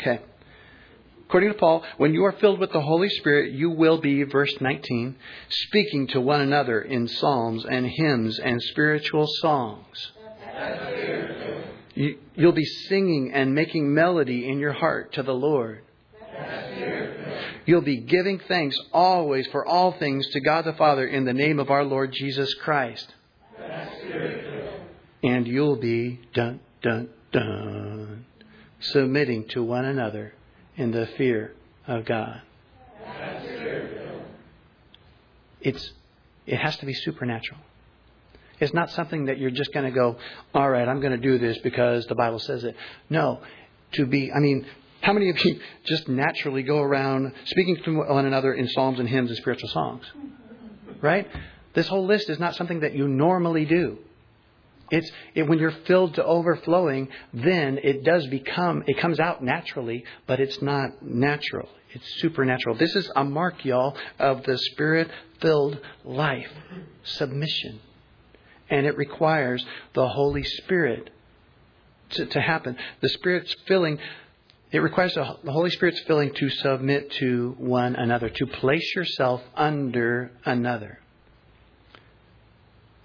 Okay. 0.00 0.20
According 1.34 1.52
to 1.54 1.58
Paul, 1.58 1.82
when 1.96 2.14
you 2.14 2.24
are 2.26 2.30
filled 2.38 2.60
with 2.60 2.70
the 2.70 2.80
Holy 2.80 3.08
Spirit, 3.08 3.50
you 3.50 3.68
will 3.68 3.98
be, 3.98 4.22
verse 4.22 4.54
19, 4.60 5.16
speaking 5.48 6.06
to 6.12 6.20
one 6.20 6.40
another 6.40 6.80
in 6.80 7.08
psalms 7.08 7.66
and 7.68 7.88
hymns 7.88 8.38
and 8.38 8.62
spiritual 8.62 9.26
songs. 9.40 10.12
You, 11.96 12.18
will 12.36 12.52
be 12.52 12.64
singing 12.64 13.32
and 13.34 13.52
making 13.52 13.92
melody 13.92 14.48
in 14.48 14.60
your 14.60 14.74
heart 14.74 15.14
to 15.14 15.24
the 15.24 15.34
Lord. 15.34 15.82
You'll 17.66 17.80
be 17.80 17.96
giving 17.96 18.38
thanks 18.38 18.78
always 18.92 19.48
for 19.48 19.66
all 19.66 19.90
things 19.90 20.28
to 20.34 20.40
God 20.40 20.64
the 20.64 20.74
Father 20.74 21.04
in 21.04 21.24
the 21.24 21.32
name 21.32 21.58
of 21.58 21.68
our 21.68 21.82
Lord 21.82 22.12
Jesus 22.12 22.54
Christ. 22.62 23.12
And 25.24 25.48
you'll 25.48 25.80
be, 25.80 26.20
dun, 26.32 26.60
dun, 26.80 27.08
dun, 27.32 28.24
submitting 28.78 29.48
to 29.48 29.64
one 29.64 29.84
another 29.84 30.34
in 30.76 30.90
the 30.90 31.06
fear 31.18 31.54
of 31.86 32.04
God. 32.04 32.40
It's, 35.60 35.92
it 36.46 36.56
has 36.56 36.76
to 36.78 36.86
be 36.86 36.94
supernatural. 36.94 37.60
It's 38.60 38.74
not 38.74 38.90
something 38.90 39.26
that 39.26 39.38
you're 39.38 39.50
just 39.50 39.72
going 39.72 39.86
to 39.86 39.90
go, 39.90 40.16
all 40.54 40.68
right, 40.68 40.86
I'm 40.86 41.00
going 41.00 41.12
to 41.12 41.18
do 41.18 41.38
this 41.38 41.58
because 41.58 42.06
the 42.06 42.14
Bible 42.14 42.38
says 42.38 42.64
it. 42.64 42.76
No, 43.10 43.40
to 43.92 44.06
be, 44.06 44.32
I 44.32 44.38
mean, 44.38 44.66
how 45.00 45.12
many 45.12 45.30
of 45.30 45.44
you 45.44 45.60
just 45.84 46.08
naturally 46.08 46.62
go 46.62 46.78
around 46.78 47.32
speaking 47.46 47.76
to 47.84 48.04
one 48.04 48.26
another 48.26 48.54
in 48.54 48.68
psalms 48.68 49.00
and 49.00 49.08
hymns 49.08 49.30
and 49.30 49.38
spiritual 49.38 49.70
songs? 49.70 50.04
right? 51.04 51.28
This 51.74 51.86
whole 51.86 52.06
list 52.06 52.30
is 52.30 52.38
not 52.38 52.56
something 52.56 52.80
that 52.80 52.94
you 52.94 53.06
normally 53.06 53.66
do. 53.66 53.98
It's 54.90 55.10
it, 55.34 55.48
when 55.48 55.58
you're 55.58 55.74
filled 55.86 56.14
to 56.14 56.24
overflowing, 56.24 57.08
then 57.32 57.78
it 57.82 58.04
does 58.04 58.26
become 58.26 58.84
it 58.86 58.98
comes 58.98 59.18
out 59.18 59.42
naturally, 59.42 60.04
but 60.26 60.40
it's 60.40 60.60
not 60.60 61.02
natural. 61.02 61.68
It's 61.90 62.20
supernatural. 62.20 62.76
This 62.76 62.94
is 62.96 63.10
a 63.14 63.24
mark, 63.24 63.64
y'all, 63.64 63.96
of 64.18 64.42
the 64.42 64.58
spirit-filled 64.58 65.78
life, 66.04 66.50
submission, 67.04 67.80
and 68.68 68.84
it 68.84 68.96
requires 68.96 69.64
the 69.94 70.08
Holy 70.08 70.42
Spirit 70.42 71.10
to, 72.10 72.26
to 72.26 72.40
happen. 72.40 72.76
The 73.00 73.08
Spirit's 73.10 73.54
filling. 73.66 73.98
It 74.72 74.80
requires 74.80 75.14
the 75.14 75.52
Holy 75.52 75.70
Spirit's 75.70 76.00
filling 76.00 76.34
to 76.34 76.48
submit 76.50 77.12
to 77.12 77.54
one 77.58 77.94
another, 77.94 78.28
to 78.28 78.46
place 78.46 78.92
yourself 78.96 79.40
under 79.54 80.32
another. 80.44 80.98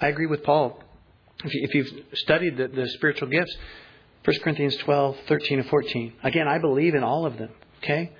I 0.01 0.07
agree 0.07 0.25
with 0.25 0.43
Paul 0.43 0.83
if, 1.43 1.73
you, 1.73 1.83
have 1.83 1.93
studied 2.13 2.57
the, 2.57 2.67
the 2.67 2.87
spiritual 2.89 3.29
gifts, 3.29 3.55
1 4.25 4.39
Corinthians 4.43 4.75
12, 4.77 5.17
13, 5.27 5.59
and 5.59 5.69
14. 5.69 6.13
Again, 6.23 6.47
I 6.47 6.57
believe 6.59 6.95
in 6.95 7.03
all 7.03 7.25
of 7.25 7.37
them, 7.37 7.49
okay? 7.81 8.11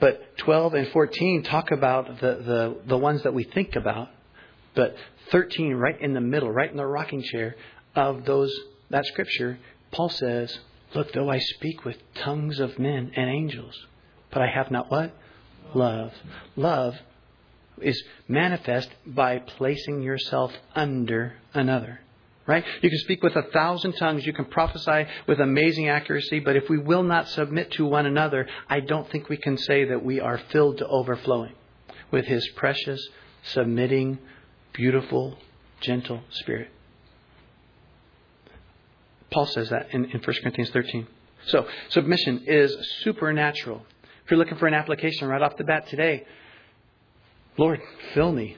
But 0.00 0.38
12 0.38 0.74
and 0.74 0.88
14 0.88 1.42
talk 1.44 1.70
about 1.70 2.20
the, 2.20 2.34
the, 2.36 2.76
the 2.86 2.98
ones 2.98 3.22
that 3.22 3.34
we 3.34 3.44
think 3.44 3.76
about. 3.76 4.08
But 4.74 4.96
13, 5.30 5.74
right 5.74 6.00
in 6.00 6.14
the 6.14 6.20
middle, 6.20 6.50
right 6.50 6.70
in 6.70 6.76
the 6.76 6.86
rocking 6.86 7.22
chair 7.22 7.56
of 7.94 8.24
those 8.24 8.52
that 8.90 9.06
scripture, 9.06 9.58
Paul 9.92 10.08
says, 10.08 10.58
Look, 10.94 11.12
though 11.12 11.28
I 11.30 11.38
speak 11.38 11.84
with 11.84 11.96
tongues 12.14 12.60
of 12.60 12.78
men 12.78 13.12
and 13.16 13.28
angels, 13.28 13.74
but 14.30 14.42
I 14.42 14.46
have 14.46 14.70
not 14.70 14.90
what? 14.90 15.16
Love. 15.74 16.12
Love 16.54 16.94
is 17.80 18.00
manifest 18.28 18.90
by 19.04 19.38
placing 19.38 20.02
yourself 20.02 20.52
under 20.74 21.34
another. 21.52 22.00
Right? 22.46 22.64
You 22.82 22.90
can 22.90 22.98
speak 22.98 23.22
with 23.22 23.36
a 23.36 23.42
thousand 23.42 23.94
tongues. 23.94 24.26
You 24.26 24.34
can 24.34 24.44
prophesy 24.44 25.06
with 25.26 25.40
amazing 25.40 25.88
accuracy. 25.88 26.40
But 26.40 26.56
if 26.56 26.68
we 26.68 26.78
will 26.78 27.02
not 27.02 27.28
submit 27.28 27.70
to 27.72 27.86
one 27.86 28.04
another, 28.04 28.46
I 28.68 28.80
don't 28.80 29.10
think 29.10 29.30
we 29.30 29.38
can 29.38 29.56
say 29.56 29.86
that 29.86 30.04
we 30.04 30.20
are 30.20 30.38
filled 30.50 30.78
to 30.78 30.86
overflowing 30.86 31.54
with 32.10 32.26
His 32.26 32.46
precious, 32.48 33.00
submitting, 33.44 34.18
beautiful, 34.74 35.38
gentle 35.80 36.22
Spirit. 36.30 36.68
Paul 39.30 39.46
says 39.46 39.70
that 39.70 39.88
in, 39.92 40.04
in 40.04 40.20
1 40.20 40.22
Corinthians 40.22 40.70
13. 40.70 41.06
So, 41.46 41.66
submission 41.88 42.44
is 42.46 42.76
supernatural. 43.02 43.84
If 44.24 44.30
you're 44.30 44.38
looking 44.38 44.58
for 44.58 44.66
an 44.66 44.74
application 44.74 45.28
right 45.28 45.42
off 45.42 45.56
the 45.56 45.64
bat 45.64 45.88
today, 45.88 46.24
Lord, 47.58 47.80
fill 48.14 48.32
me. 48.32 48.56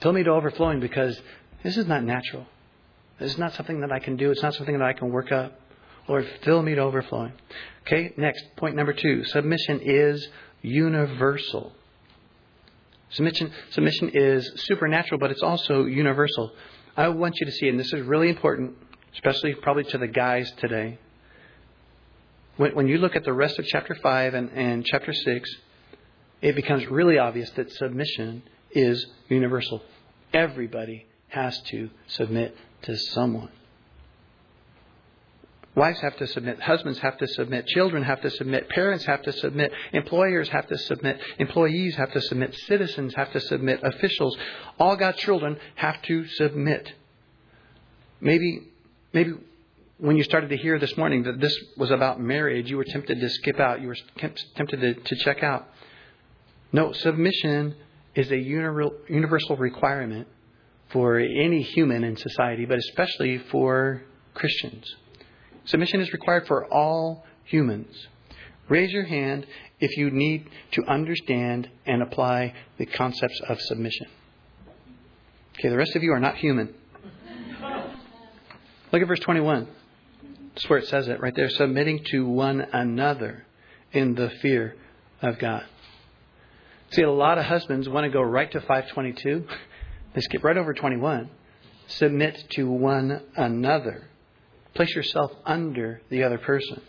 Fill 0.00 0.12
me 0.12 0.22
to 0.22 0.30
overflowing 0.30 0.80
because 0.80 1.20
this 1.62 1.76
is 1.76 1.86
not 1.86 2.04
natural. 2.04 2.46
Is 3.18 3.38
not 3.38 3.54
something 3.54 3.80
that 3.80 3.90
I 3.90 3.98
can 3.98 4.16
do. 4.16 4.30
It's 4.30 4.42
not 4.42 4.54
something 4.54 4.78
that 4.78 4.86
I 4.86 4.92
can 4.92 5.10
work 5.10 5.32
up. 5.32 5.58
Lord, 6.08 6.28
fill 6.42 6.62
me 6.62 6.74
to 6.74 6.82
overflowing. 6.82 7.32
Okay, 7.86 8.12
next, 8.16 8.44
point 8.56 8.76
number 8.76 8.92
two. 8.92 9.24
Submission 9.24 9.80
is 9.82 10.28
universal. 10.62 11.72
Submission, 13.10 13.52
submission 13.70 14.10
is 14.14 14.52
supernatural, 14.66 15.18
but 15.18 15.30
it's 15.30 15.42
also 15.42 15.84
universal. 15.84 16.52
I 16.96 17.08
want 17.08 17.40
you 17.40 17.46
to 17.46 17.52
see, 17.52 17.68
and 17.68 17.78
this 17.78 17.92
is 17.92 18.02
really 18.02 18.28
important, 18.28 18.76
especially 19.14 19.54
probably 19.54 19.84
to 19.84 19.98
the 19.98 20.08
guys 20.08 20.50
today. 20.58 20.98
When, 22.56 22.74
when 22.74 22.88
you 22.88 22.98
look 22.98 23.16
at 23.16 23.24
the 23.24 23.32
rest 23.32 23.58
of 23.58 23.66
chapter 23.66 23.94
5 23.94 24.34
and, 24.34 24.50
and 24.50 24.84
chapter 24.84 25.12
6, 25.12 25.56
it 26.42 26.54
becomes 26.54 26.86
really 26.86 27.18
obvious 27.18 27.50
that 27.52 27.70
submission 27.72 28.42
is 28.72 29.06
universal. 29.28 29.82
Everybody 30.32 31.06
has 31.28 31.60
to 31.62 31.90
submit 32.08 32.56
to 32.82 32.96
someone. 32.96 33.50
Wives 35.76 36.00
have 36.00 36.16
to 36.16 36.26
submit, 36.26 36.58
husbands 36.58 36.98
have 37.00 37.18
to 37.18 37.28
submit, 37.28 37.66
children 37.66 38.02
have 38.02 38.22
to 38.22 38.30
submit, 38.30 38.66
parents 38.70 39.04
have 39.04 39.20
to 39.22 39.32
submit, 39.32 39.70
employers 39.92 40.48
have 40.48 40.66
to 40.68 40.78
submit, 40.78 41.20
employees 41.38 41.94
have 41.96 42.10
to 42.12 42.20
submit, 42.22 42.54
citizens 42.66 43.14
have 43.14 43.30
to 43.32 43.40
submit, 43.40 43.80
officials, 43.82 44.38
all 44.80 44.96
God's 44.96 45.18
children 45.18 45.58
have 45.74 46.00
to 46.02 46.26
submit. 46.28 46.94
Maybe, 48.22 48.68
maybe 49.12 49.34
when 49.98 50.16
you 50.16 50.24
started 50.24 50.48
to 50.48 50.56
hear 50.56 50.78
this 50.78 50.96
morning 50.96 51.24
that 51.24 51.40
this 51.40 51.54
was 51.76 51.90
about 51.90 52.20
marriage, 52.20 52.70
you 52.70 52.78
were 52.78 52.84
tempted 52.84 53.20
to 53.20 53.28
skip 53.28 53.60
out, 53.60 53.82
you 53.82 53.88
were 53.88 53.96
tempted 54.16 54.80
to, 54.80 54.94
to 54.94 55.16
check 55.16 55.42
out. 55.42 55.68
No, 56.72 56.92
submission 56.92 57.74
is 58.14 58.30
a 58.30 58.38
universal 58.38 59.56
requirement 59.56 60.26
for 60.90 61.18
any 61.18 61.62
human 61.62 62.04
in 62.04 62.16
society, 62.16 62.64
but 62.64 62.78
especially 62.78 63.38
for 63.50 64.02
Christians. 64.34 64.84
Submission 65.64 66.00
is 66.00 66.12
required 66.12 66.46
for 66.46 66.66
all 66.72 67.24
humans. 67.44 67.94
Raise 68.68 68.92
your 68.92 69.04
hand 69.04 69.46
if 69.80 69.96
you 69.96 70.10
need 70.10 70.48
to 70.72 70.84
understand 70.84 71.68
and 71.86 72.02
apply 72.02 72.54
the 72.78 72.86
concepts 72.86 73.40
of 73.48 73.60
submission. 73.60 74.06
Okay, 75.58 75.68
the 75.68 75.76
rest 75.76 75.96
of 75.96 76.02
you 76.02 76.12
are 76.12 76.20
not 76.20 76.36
human. 76.36 76.74
Look 78.92 79.02
at 79.02 79.08
verse 79.08 79.20
21. 79.20 79.68
That's 80.54 80.68
where 80.68 80.78
it 80.78 80.88
says 80.88 81.08
it 81.08 81.20
right 81.20 81.34
there. 81.34 81.50
Submitting 81.50 82.04
to 82.10 82.26
one 82.26 82.60
another 82.60 83.46
in 83.92 84.14
the 84.14 84.30
fear 84.42 84.76
of 85.22 85.38
God. 85.38 85.64
See, 86.90 87.02
a 87.02 87.10
lot 87.10 87.38
of 87.38 87.44
husbands 87.44 87.88
want 87.88 88.04
to 88.04 88.10
go 88.10 88.22
right 88.22 88.50
to 88.52 88.60
522 88.60 89.46
they 90.16 90.22
skip 90.22 90.42
right 90.42 90.56
over 90.56 90.72
21. 90.72 91.28
Submit 91.88 92.46
to 92.52 92.68
one 92.68 93.20
another. 93.36 94.08
Place 94.74 94.94
yourself 94.96 95.30
under 95.44 96.00
the 96.08 96.24
other 96.24 96.38
person. 96.38 96.80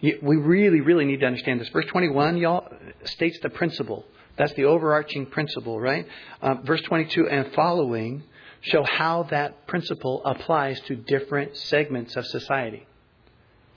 We 0.00 0.36
really, 0.36 0.80
really 0.80 1.04
need 1.04 1.20
to 1.20 1.26
understand 1.26 1.60
this. 1.60 1.68
Verse 1.68 1.84
21, 1.86 2.38
y'all, 2.38 2.72
states 3.04 3.38
the 3.42 3.50
principle. 3.50 4.06
That's 4.38 4.54
the 4.54 4.64
overarching 4.64 5.26
principle, 5.26 5.78
right? 5.78 6.06
Uh, 6.40 6.54
verse 6.64 6.80
22 6.82 7.28
and 7.28 7.52
following 7.52 8.22
show 8.62 8.82
how 8.82 9.24
that 9.24 9.66
principle 9.66 10.22
applies 10.24 10.80
to 10.82 10.96
different 10.96 11.54
segments 11.56 12.16
of 12.16 12.26
society. 12.26 12.86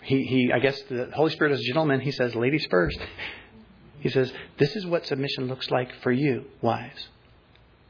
He, 0.01 0.23
he, 0.23 0.51
I 0.53 0.59
guess 0.59 0.81
the 0.83 1.11
Holy 1.13 1.31
Spirit 1.31 1.53
is 1.53 1.59
a 1.59 1.63
gentleman. 1.63 1.99
He 1.99 2.11
says, 2.11 2.33
ladies 2.35 2.65
first. 2.69 2.97
He 4.01 4.07
says, 4.07 4.31
this 4.57 4.77
is 4.77 4.85
what 4.85 5.05
submission 5.05 5.49
looks 5.49 5.69
like 5.69 5.93
for 6.03 6.09
you, 6.13 6.45
wives. 6.61 7.09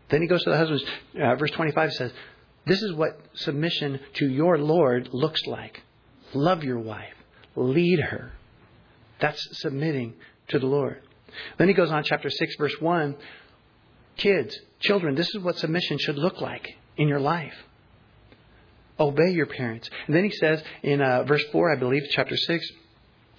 Then 0.09 0.21
he 0.21 0.27
goes 0.27 0.43
to 0.43 0.49
the 0.49 0.57
husbands. 0.57 0.83
Uh, 1.19 1.35
verse 1.35 1.51
25 1.51 1.93
says, 1.93 2.11
This 2.65 2.81
is 2.81 2.93
what 2.93 3.19
submission 3.33 3.99
to 4.15 4.27
your 4.27 4.57
Lord 4.57 5.09
looks 5.11 5.45
like. 5.45 5.81
Love 6.33 6.63
your 6.63 6.79
wife, 6.79 7.13
lead 7.55 7.99
her. 7.99 8.31
That's 9.19 9.59
submitting 9.59 10.13
to 10.49 10.59
the 10.59 10.67
Lord. 10.67 11.01
Then 11.57 11.67
he 11.67 11.73
goes 11.73 11.91
on, 11.91 12.03
chapter 12.03 12.29
6, 12.29 12.55
verse 12.57 12.75
1. 12.79 13.15
Kids, 14.17 14.57
children, 14.79 15.15
this 15.15 15.33
is 15.33 15.41
what 15.41 15.57
submission 15.57 15.97
should 15.99 16.17
look 16.17 16.41
like 16.41 16.67
in 16.97 17.07
your 17.07 17.19
life. 17.19 17.53
Obey 18.99 19.31
your 19.31 19.45
parents. 19.45 19.89
And 20.07 20.15
then 20.15 20.25
he 20.25 20.31
says 20.31 20.61
in 20.83 21.01
uh, 21.01 21.23
verse 21.23 21.43
4, 21.51 21.73
I 21.73 21.79
believe, 21.79 22.03
chapter 22.11 22.35
6, 22.35 22.71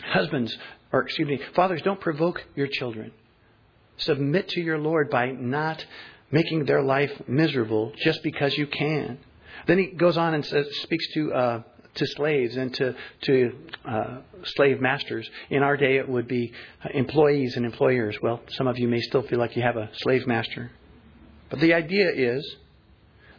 husbands, 0.03 0.57
or 0.93 1.03
excuse 1.03 1.29
me, 1.29 1.41
fathers, 1.55 1.83
don't 1.83 2.01
provoke 2.01 2.43
your 2.55 2.67
children. 2.67 3.13
Submit 3.99 4.49
to 4.51 4.61
your 4.61 4.79
Lord 4.79 5.11
by 5.11 5.33
not 5.33 5.85
making 6.31 6.65
their 6.65 6.83
life 6.83 7.13
miserable 7.27 7.93
just 7.97 8.23
because 8.23 8.57
you 8.57 8.67
can. 8.67 9.19
Then 9.67 9.79
he 9.79 9.87
goes 9.87 10.17
on 10.17 10.35
and 10.35 10.45
says, 10.45 10.67
speaks 10.83 11.07
to 11.15 11.33
uh, 11.33 11.63
to 11.95 12.07
slaves 12.07 12.57
and 12.57 12.73
to 12.75 12.95
to 13.23 13.53
uh, 13.85 14.19
slave 14.45 14.81
masters. 14.81 15.29
In 15.51 15.63
our 15.63 15.77
day, 15.77 15.97
it 15.97 16.09
would 16.09 16.29
be 16.29 16.53
employees 16.95 17.57
and 17.57 17.67
employers. 17.67 18.17
Well, 18.23 18.41
some 18.51 18.69
of 18.69 18.79
you 18.79 18.89
may 18.89 19.01
still 19.01 19.23
feel 19.23 19.39
like 19.39 19.57
you 19.57 19.63
have 19.63 19.77
a 19.77 19.91
slave 19.95 20.27
master, 20.27 20.71
but 21.49 21.61
the 21.61 21.75
idea 21.75 22.11
is 22.15 22.57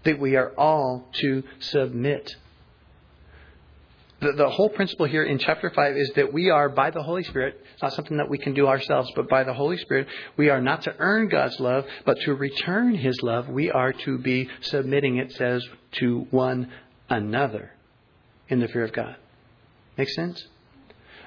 that 0.03 0.19
we 0.19 0.35
are 0.35 0.51
all 0.57 1.07
to 1.13 1.43
submit 1.59 2.35
the, 4.21 4.33
the 4.33 4.49
whole 4.49 4.69
principle 4.69 5.07
here 5.07 5.23
in 5.23 5.39
chapter 5.39 5.71
5 5.71 5.97
is 5.97 6.11
that 6.15 6.31
we 6.31 6.49
are, 6.51 6.69
by 6.69 6.91
the 6.91 7.01
Holy 7.01 7.23
Spirit, 7.23 7.59
it's 7.73 7.81
not 7.81 7.93
something 7.93 8.17
that 8.17 8.29
we 8.29 8.37
can 8.37 8.53
do 8.53 8.67
ourselves, 8.67 9.11
but 9.15 9.27
by 9.27 9.43
the 9.43 9.53
Holy 9.53 9.77
Spirit, 9.77 10.07
we 10.37 10.49
are 10.49 10.61
not 10.61 10.83
to 10.83 10.95
earn 10.99 11.27
God's 11.27 11.59
love, 11.59 11.85
but 12.05 12.17
to 12.21 12.35
return 12.35 12.95
His 12.95 13.19
love. 13.23 13.49
We 13.49 13.71
are 13.71 13.91
to 13.91 14.19
be 14.19 14.47
submitting, 14.61 15.17
it 15.17 15.31
says, 15.33 15.67
to 15.93 16.27
one 16.29 16.71
another 17.09 17.71
in 18.47 18.59
the 18.59 18.67
fear 18.67 18.83
of 18.83 18.93
God. 18.93 19.15
Make 19.97 20.09
sense? 20.09 20.47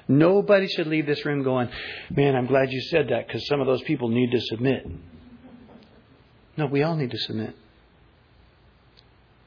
Nobody 0.07 0.67
should 0.67 0.87
leave 0.87 1.05
this 1.05 1.25
room 1.25 1.43
going, 1.43 1.69
man, 2.09 2.35
I'm 2.35 2.45
glad 2.45 2.71
you 2.71 2.81
said 2.81 3.09
that 3.09 3.27
because 3.27 3.45
some 3.47 3.59
of 3.59 3.67
those 3.67 3.81
people 3.83 4.07
need 4.07 4.31
to 4.31 4.39
submit. 4.39 4.87
No, 6.55 6.67
we 6.67 6.83
all 6.83 6.95
need 6.95 7.11
to 7.11 7.17
submit. 7.17 7.55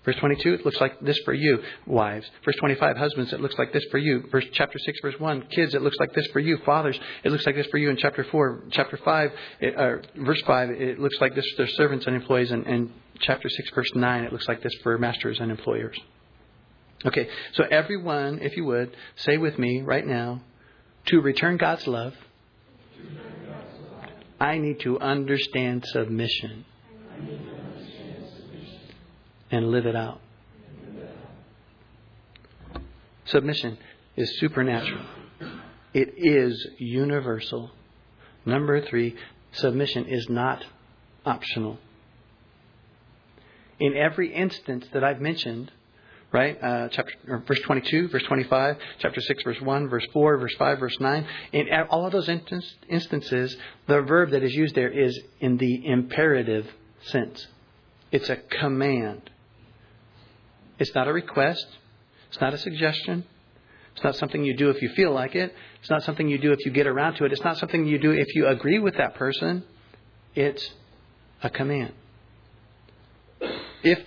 Verse 0.08 0.16
22, 0.20 0.54
it 0.54 0.64
looks 0.64 0.80
like 0.80 0.98
this 1.00 1.18
for 1.18 1.34
you, 1.34 1.62
wives. 1.84 2.26
Verse 2.42 2.56
25, 2.56 2.96
husbands, 2.96 3.30
it 3.34 3.42
looks 3.42 3.58
like 3.58 3.74
this 3.74 3.84
for 3.90 3.98
you. 3.98 4.24
Verse 4.32 4.46
chapter 4.54 4.78
6, 4.78 5.00
verse 5.02 5.20
1, 5.20 5.48
kids, 5.50 5.74
it 5.74 5.82
looks 5.82 5.98
like 6.00 6.14
this 6.14 6.26
for 6.28 6.40
you. 6.40 6.56
Fathers, 6.64 6.98
it 7.24 7.30
looks 7.30 7.44
like 7.44 7.54
this 7.54 7.66
for 7.66 7.76
you. 7.76 7.90
In 7.90 7.98
chapter 7.98 8.24
4, 8.24 8.62
chapter 8.70 8.96
5, 8.96 9.32
it, 9.60 9.76
uh, 9.76 9.96
verse 10.16 10.40
5, 10.46 10.70
it 10.70 10.98
looks 10.98 11.20
like 11.20 11.34
this 11.34 11.44
for 11.50 11.56
their 11.58 11.72
servants 11.74 12.06
and 12.06 12.16
employees. 12.16 12.50
And, 12.50 12.66
and 12.66 12.90
chapter 13.20 13.50
6, 13.50 13.70
verse 13.74 13.90
9, 13.94 14.24
it 14.24 14.32
looks 14.32 14.48
like 14.48 14.62
this 14.62 14.72
for 14.82 14.96
masters 14.96 15.40
and 15.40 15.50
employers. 15.50 16.00
Okay, 17.04 17.28
so 17.52 17.64
everyone, 17.70 18.38
if 18.40 18.56
you 18.56 18.64
would, 18.64 18.96
say 19.16 19.36
with 19.36 19.58
me 19.58 19.82
right 19.82 20.06
now, 20.06 20.40
to 21.08 21.20
return 21.20 21.58
God's 21.58 21.86
love, 21.86 22.14
I 24.40 24.56
need 24.56 24.80
to 24.80 24.98
understand 25.00 25.84
submission 25.84 26.64
and 29.50 29.70
live 29.70 29.86
it 29.86 29.96
out. 29.96 30.20
Submission 33.26 33.78
is 34.16 34.38
supernatural. 34.38 35.04
It 35.92 36.14
is 36.16 36.66
universal. 36.78 37.70
Number 38.46 38.80
three, 38.80 39.16
submission 39.52 40.06
is 40.06 40.28
not 40.28 40.64
optional. 41.24 41.78
In 43.78 43.96
every 43.96 44.34
instance 44.34 44.86
that 44.92 45.04
I've 45.04 45.20
mentioned, 45.20 45.70
right? 46.32 46.62
Uh, 46.62 46.88
chapter 46.88 47.12
verse 47.46 47.60
22, 47.60 48.08
verse 48.08 48.22
25, 48.24 48.76
chapter 48.98 49.20
6, 49.20 49.42
verse 49.44 49.60
1, 49.60 49.88
verse 49.88 50.06
4, 50.12 50.38
verse 50.38 50.54
5, 50.58 50.78
verse 50.78 51.00
9. 51.00 51.26
In 51.52 51.66
all 51.90 52.06
of 52.06 52.12
those 52.12 52.28
instances, 52.28 53.56
the 53.86 54.02
verb 54.02 54.30
that 54.30 54.42
is 54.42 54.54
used 54.54 54.74
there 54.74 54.90
is 54.90 55.18
in 55.40 55.56
the 55.58 55.86
imperative 55.86 56.66
sense. 57.02 57.46
It's 58.10 58.28
a 58.30 58.36
command. 58.36 59.30
It's 60.78 60.94
not 60.94 61.08
a 61.08 61.12
request. 61.12 61.66
It's 62.28 62.40
not 62.40 62.54
a 62.54 62.58
suggestion. 62.58 63.24
It's 63.94 64.04
not 64.04 64.16
something 64.16 64.44
you 64.44 64.56
do 64.56 64.70
if 64.70 64.80
you 64.80 64.90
feel 64.90 65.12
like 65.12 65.34
it. 65.34 65.52
It's 65.80 65.90
not 65.90 66.04
something 66.04 66.28
you 66.28 66.38
do 66.38 66.52
if 66.52 66.64
you 66.64 66.70
get 66.70 66.86
around 66.86 67.16
to 67.16 67.24
it. 67.24 67.32
It's 67.32 67.42
not 67.42 67.58
something 67.58 67.86
you 67.86 67.98
do 67.98 68.12
if 68.12 68.34
you 68.34 68.46
agree 68.46 68.78
with 68.78 68.96
that 68.96 69.14
person. 69.16 69.64
It's 70.34 70.70
a 71.42 71.50
command. 71.50 71.92
If 73.82 73.98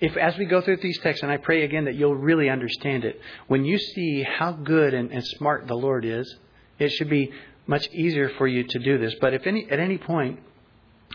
if 0.00 0.16
as 0.16 0.38
we 0.38 0.44
go 0.44 0.60
through 0.60 0.76
these 0.76 0.98
texts, 1.00 1.22
and 1.22 1.32
I 1.32 1.38
pray 1.38 1.64
again 1.64 1.86
that 1.86 1.96
you'll 1.96 2.14
really 2.14 2.48
understand 2.48 3.04
it, 3.04 3.20
when 3.48 3.64
you 3.64 3.78
see 3.78 4.22
how 4.22 4.52
good 4.52 4.94
and, 4.94 5.10
and 5.10 5.26
smart 5.26 5.66
the 5.66 5.74
Lord 5.74 6.04
is, 6.04 6.36
it 6.78 6.90
should 6.90 7.10
be 7.10 7.32
much 7.66 7.88
easier 7.92 8.30
for 8.38 8.46
you 8.46 8.64
to 8.64 8.78
do 8.78 8.98
this. 8.98 9.14
But 9.20 9.34
if 9.34 9.46
any, 9.46 9.68
at 9.70 9.80
any 9.80 9.98
point 9.98 10.40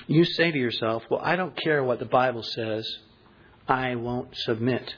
you 0.08 0.26
say 0.26 0.52
to 0.52 0.58
yourself, 0.58 1.04
Well, 1.10 1.22
I 1.24 1.36
don't 1.36 1.56
care 1.56 1.84
what 1.84 2.00
the 2.00 2.06
Bible 2.06 2.44
says, 2.44 2.86
I 3.68 3.96
won't 3.96 4.36
submit. 4.36 4.96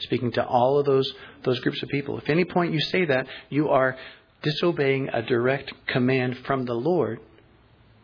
Speaking 0.00 0.30
to 0.32 0.46
all 0.46 0.78
of 0.78 0.86
those, 0.86 1.10
those 1.44 1.58
groups 1.60 1.82
of 1.82 1.88
people. 1.88 2.18
If 2.18 2.28
any 2.28 2.44
point 2.44 2.72
you 2.72 2.80
say 2.80 3.04
that, 3.06 3.26
you 3.48 3.68
are 3.68 3.96
disobeying 4.42 5.08
a 5.12 5.22
direct 5.22 5.72
command 5.86 6.38
from 6.46 6.64
the 6.64 6.74
Lord 6.74 7.20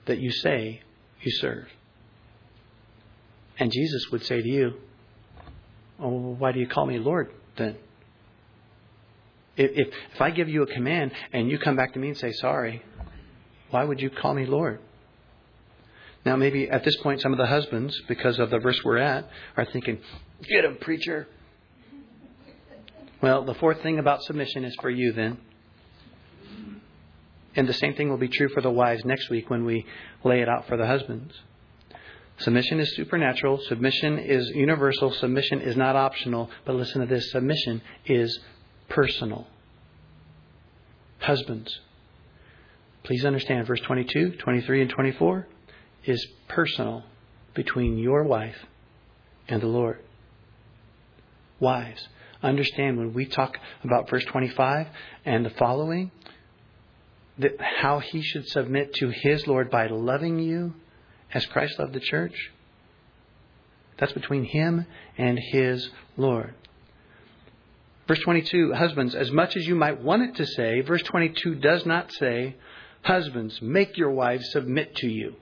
that 0.07 0.19
you 0.19 0.31
say 0.31 0.83
you 1.21 1.31
serve. 1.31 1.67
And 3.59 3.71
Jesus 3.71 4.11
would 4.11 4.25
say 4.25 4.43
to 4.43 4.49
you, 4.49 4.75
Oh, 6.01 6.35
why 6.39 6.51
do 6.51 6.59
you 6.59 6.67
call 6.67 6.87
me 6.87 6.99
Lord 6.99 7.31
then? 7.57 7.77
If, 9.57 9.71
if, 9.71 9.95
if 10.15 10.21
I 10.21 10.31
give 10.31 10.49
you 10.49 10.63
a 10.63 10.67
command 10.67 11.13
and 11.33 11.49
you 11.49 11.59
come 11.59 11.77
back 11.77 11.93
to 11.93 12.01
me 12.01 12.09
and 12.09 12.17
say 12.17 12.33
sorry, 12.33 12.83
why 13.71 13.85
would 13.85 14.01
you 14.01 14.11
call 14.11 14.35
me 14.35 14.47
Lord? 14.47 14.81
Now, 16.25 16.37
maybe 16.37 16.71
at 16.71 16.85
this 16.85 16.97
point, 16.97 17.21
some 17.21 17.33
of 17.33 17.39
the 17.39 17.47
husbands, 17.47 18.01
because 18.09 18.39
of 18.39 18.51
the 18.51 18.59
verse 18.59 18.81
we're 18.83 18.99
at, 18.99 19.29
are 19.57 19.67
thinking, 19.67 19.99
Get 20.49 20.65
him, 20.65 20.79
preacher. 20.81 21.29
Well, 23.21 23.45
the 23.45 23.55
fourth 23.55 23.83
thing 23.83 23.99
about 23.99 24.23
submission 24.23 24.65
is 24.65 24.75
for 24.81 24.91
you 24.91 25.13
then. 25.13 25.39
And 27.57 27.69
the 27.69 27.75
same 27.75 27.95
thing 27.95 28.11
will 28.11 28.19
be 28.19 28.29
true 28.29 28.49
for 28.49 28.61
the 28.61 28.71
wives 28.71 29.05
next 29.05 29.31
week 29.31 29.49
when 29.49 29.65
we 29.65 29.87
lay 30.25 30.41
it 30.41 30.49
out 30.49 30.67
for 30.67 30.77
the 30.77 30.87
husbands. 30.87 31.35
Submission 32.39 32.81
is 32.81 32.95
supernatural. 32.97 33.61
Submission 33.69 34.19
is 34.19 34.49
universal. 34.49 35.13
Submission 35.13 35.61
is 35.61 35.77
not 35.77 35.95
optional. 35.95 36.51
But 36.65 36.75
listen 36.75 37.01
to 37.01 37.07
this 37.07 37.31
submission 37.31 37.81
is 38.07 38.41
personal. 38.89 39.47
Husbands, 41.21 41.81
please 43.05 43.25
understand 43.25 43.67
verse 43.67 43.81
22, 43.81 44.33
23, 44.33 44.83
and 44.83 44.91
24 44.91 45.47
is 46.07 46.27
personal 46.49 47.05
between 47.55 47.99
your 47.99 48.25
wife 48.25 48.57
and 49.49 49.63
the 49.63 49.67
Lord. 49.67 49.99
Wives, 51.61 52.09
understand 52.43 52.99
when 52.99 53.15
we 53.15 53.27
talk 53.27 53.59
about 53.83 54.11
verse 54.11 54.25
25 54.25 54.89
and 55.25 55.47
the 55.47 55.51
following, 55.51 56.11
that 57.39 57.61
how 57.61 57.99
he 57.99 58.23
should 58.23 58.47
submit 58.49 58.95
to 58.95 59.09
his 59.09 59.47
Lord 59.47 59.71
by 59.71 59.87
loving 59.87 60.39
you 60.39 60.75
as 61.33 61.47
Christ 61.47 61.79
loved 61.79 61.93
the 61.93 62.01
church. 62.01 62.53
That's 63.99 64.13
between 64.13 64.45
him 64.45 64.87
and 65.17 65.39
his 65.39 65.89
Lord. 66.17 66.55
Verse 68.07 68.21
22, 68.21 68.75
husbands, 68.75 69.15
as 69.15 69.31
much 69.31 69.57
as 69.57 69.67
you 69.67 69.75
might 69.75 70.01
want 70.01 70.23
it 70.23 70.35
to 70.37 70.47
say, 70.47 70.81
verse 70.83 71.03
22 71.03 71.57
does 71.57 71.87
not 71.87 72.13
say, 72.13 72.57
husbands, 73.03 73.63
make 73.63 73.97
your 73.97 74.11
wives 74.11 74.51
submit 74.51 74.95
to 74.97 75.09
you 75.09 75.35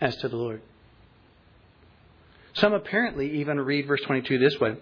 as 0.00 0.16
to 0.18 0.28
the 0.28 0.36
Lord. 0.36 0.62
Some 2.54 2.72
apparently 2.72 3.40
even 3.40 3.60
read 3.60 3.86
verse 3.86 4.00
22 4.02 4.38
this 4.38 4.58
way 4.60 4.76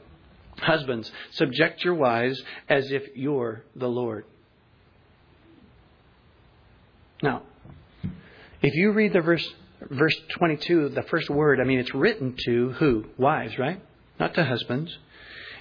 Husbands, 0.59 1.11
subject 1.33 1.85
your 1.85 1.95
wives 1.95 2.41
as 2.69 2.91
if 2.91 3.03
you're 3.15 3.65
the 3.75 3.89
Lord. 3.89 4.25
Now, 7.23 7.43
if 8.63 8.75
you 8.75 8.93
read 8.93 9.13
the 9.13 9.21
verse 9.21 9.47
verse 9.91 10.17
22, 10.39 10.91
the 10.91 11.03
first 11.03 11.29
word, 11.29 11.61
I 11.61 11.65
mean, 11.65 11.79
it's 11.79 11.95
written 11.95 12.37
to 12.45 12.71
who? 12.73 13.05
Wives, 13.19 13.59
right? 13.59 13.83
Not 14.19 14.35
to 14.35 14.45
husbands. 14.45 14.97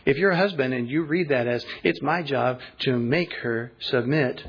If 0.06 0.18
you're 0.18 0.32
a 0.32 0.38
husband 0.38 0.74
and 0.74 0.90
you 0.90 1.04
read 1.04 1.30
that 1.30 1.48
as, 1.48 1.66
it's 1.84 2.02
my 2.02 2.22
job 2.22 2.60
to 2.80 2.98
make 2.98 3.34
her 3.36 3.72
submit, 3.80 4.46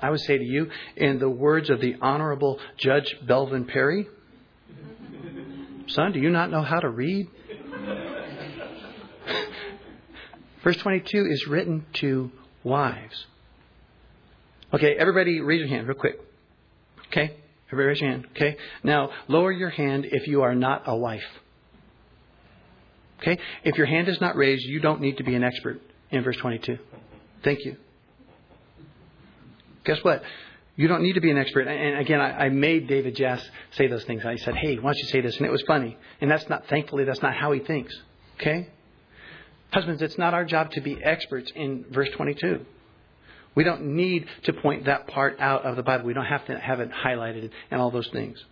I 0.00 0.10
would 0.10 0.20
say 0.20 0.38
to 0.38 0.44
you, 0.44 0.70
in 0.96 1.18
the 1.18 1.30
words 1.30 1.70
of 1.70 1.80
the 1.80 1.96
Honorable 2.00 2.58
Judge 2.76 3.16
Belvin 3.24 3.68
Perry, 3.68 4.08
son, 5.94 6.12
do 6.12 6.20
you 6.20 6.30
not 6.30 6.50
know 6.50 6.62
how 6.62 6.80
to 6.80 6.88
read? 6.88 7.28
Verse 10.62 10.76
22 10.76 11.26
is 11.30 11.46
written 11.48 11.84
to 11.94 12.30
wives. 12.62 13.26
Okay, 14.72 14.94
everybody 14.98 15.40
raise 15.40 15.60
your 15.60 15.68
hand 15.68 15.86
real 15.88 15.96
quick. 15.96 16.20
Okay? 17.08 17.34
Everybody 17.68 17.88
raise 17.88 18.00
your 18.00 18.10
hand. 18.10 18.26
Okay? 18.36 18.56
Now, 18.82 19.10
lower 19.28 19.52
your 19.52 19.70
hand 19.70 20.06
if 20.10 20.26
you 20.26 20.42
are 20.42 20.54
not 20.54 20.84
a 20.86 20.96
wife. 20.96 21.24
Okay? 23.20 23.38
If 23.64 23.76
your 23.76 23.86
hand 23.86 24.08
is 24.08 24.20
not 24.20 24.36
raised, 24.36 24.64
you 24.64 24.80
don't 24.80 25.00
need 25.00 25.18
to 25.18 25.24
be 25.24 25.34
an 25.34 25.44
expert 25.44 25.80
in 26.10 26.22
verse 26.22 26.36
22. 26.36 26.78
Thank 27.44 27.64
you. 27.64 27.76
Guess 29.84 29.98
what? 30.02 30.22
You 30.74 30.88
don't 30.88 31.02
need 31.02 31.14
to 31.14 31.20
be 31.20 31.30
an 31.30 31.36
expert. 31.36 31.68
And 31.68 31.98
again, 31.98 32.20
I, 32.20 32.48
made 32.48 32.88
David 32.88 33.14
Jass 33.14 33.46
say 33.72 33.88
those 33.88 34.04
things. 34.04 34.24
I 34.24 34.36
said, 34.36 34.56
hey, 34.56 34.76
why 34.76 34.92
don't 34.92 34.98
you 34.98 35.08
say 35.08 35.20
this? 35.20 35.36
And 35.36 35.44
it 35.44 35.52
was 35.52 35.62
funny. 35.66 35.98
And 36.20 36.30
that's 36.30 36.48
not, 36.48 36.66
thankfully, 36.68 37.04
that's 37.04 37.20
not 37.20 37.34
how 37.34 37.52
he 37.52 37.60
thinks. 37.60 37.94
Okay? 38.40 38.68
Husbands, 39.70 40.00
it's 40.00 40.16
not 40.16 40.32
our 40.32 40.44
job 40.44 40.70
to 40.72 40.80
be 40.80 40.98
experts 41.02 41.52
in 41.54 41.84
verse 41.90 42.08
22. 42.10 42.64
We 43.54 43.64
don't 43.64 43.96
need 43.96 44.26
to 44.44 44.54
point 44.54 44.86
that 44.86 45.08
part 45.08 45.38
out 45.40 45.64
of 45.64 45.76
the 45.76 45.82
Bible. 45.82 46.06
We 46.06 46.14
don't 46.14 46.24
have 46.24 46.46
to 46.46 46.58
have 46.58 46.80
it 46.80 46.90
highlighted 46.90 47.50
and 47.70 47.80
all 47.80 47.90
those 47.90 48.08
things. 48.08 48.42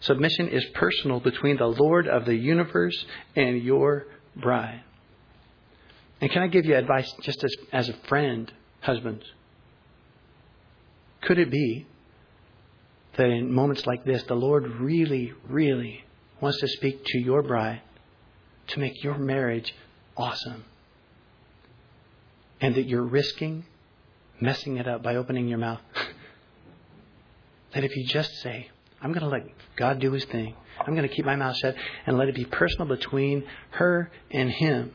Submission 0.00 0.48
is 0.48 0.64
personal 0.74 1.20
between 1.20 1.56
the 1.56 1.66
Lord 1.66 2.06
of 2.06 2.26
the 2.26 2.34
universe 2.34 3.06
and 3.34 3.62
your 3.62 4.06
bride. 4.36 4.82
And 6.20 6.30
can 6.30 6.42
I 6.42 6.48
give 6.48 6.66
you 6.66 6.76
advice 6.76 7.10
just 7.22 7.42
as, 7.42 7.54
as 7.72 7.88
a 7.88 7.94
friend, 8.08 8.52
husbands? 8.80 9.24
Could 11.26 11.38
it 11.38 11.50
be 11.50 11.86
that 13.16 13.26
in 13.26 13.52
moments 13.52 13.86
like 13.86 14.04
this, 14.04 14.22
the 14.24 14.34
Lord 14.34 14.66
really, 14.80 15.32
really 15.48 16.04
wants 16.40 16.60
to 16.60 16.68
speak 16.68 17.02
to 17.04 17.18
your 17.18 17.42
bride 17.42 17.82
to 18.68 18.80
make 18.80 19.02
your 19.02 19.18
marriage 19.18 19.74
awesome? 20.16 20.64
And 22.60 22.74
that 22.74 22.88
you're 22.88 23.02
risking 23.02 23.64
messing 24.40 24.76
it 24.76 24.86
up 24.86 25.02
by 25.02 25.16
opening 25.16 25.48
your 25.48 25.58
mouth. 25.58 25.80
that 27.74 27.84
if 27.84 27.96
you 27.96 28.06
just 28.06 28.32
say, 28.42 28.68
I'm 29.00 29.12
going 29.12 29.22
to 29.22 29.28
let 29.28 29.46
God 29.76 30.00
do 30.00 30.12
his 30.12 30.24
thing, 30.24 30.54
I'm 30.80 30.94
going 30.94 31.08
to 31.08 31.14
keep 31.14 31.24
my 31.24 31.36
mouth 31.36 31.56
shut 31.56 31.74
and 32.06 32.18
let 32.18 32.28
it 32.28 32.34
be 32.34 32.44
personal 32.44 32.86
between 32.86 33.44
her 33.70 34.10
and 34.30 34.50
him, 34.50 34.92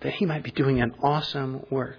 that 0.00 0.14
he 0.14 0.26
might 0.26 0.42
be 0.42 0.50
doing 0.50 0.80
an 0.80 0.94
awesome 1.02 1.64
work. 1.70 1.98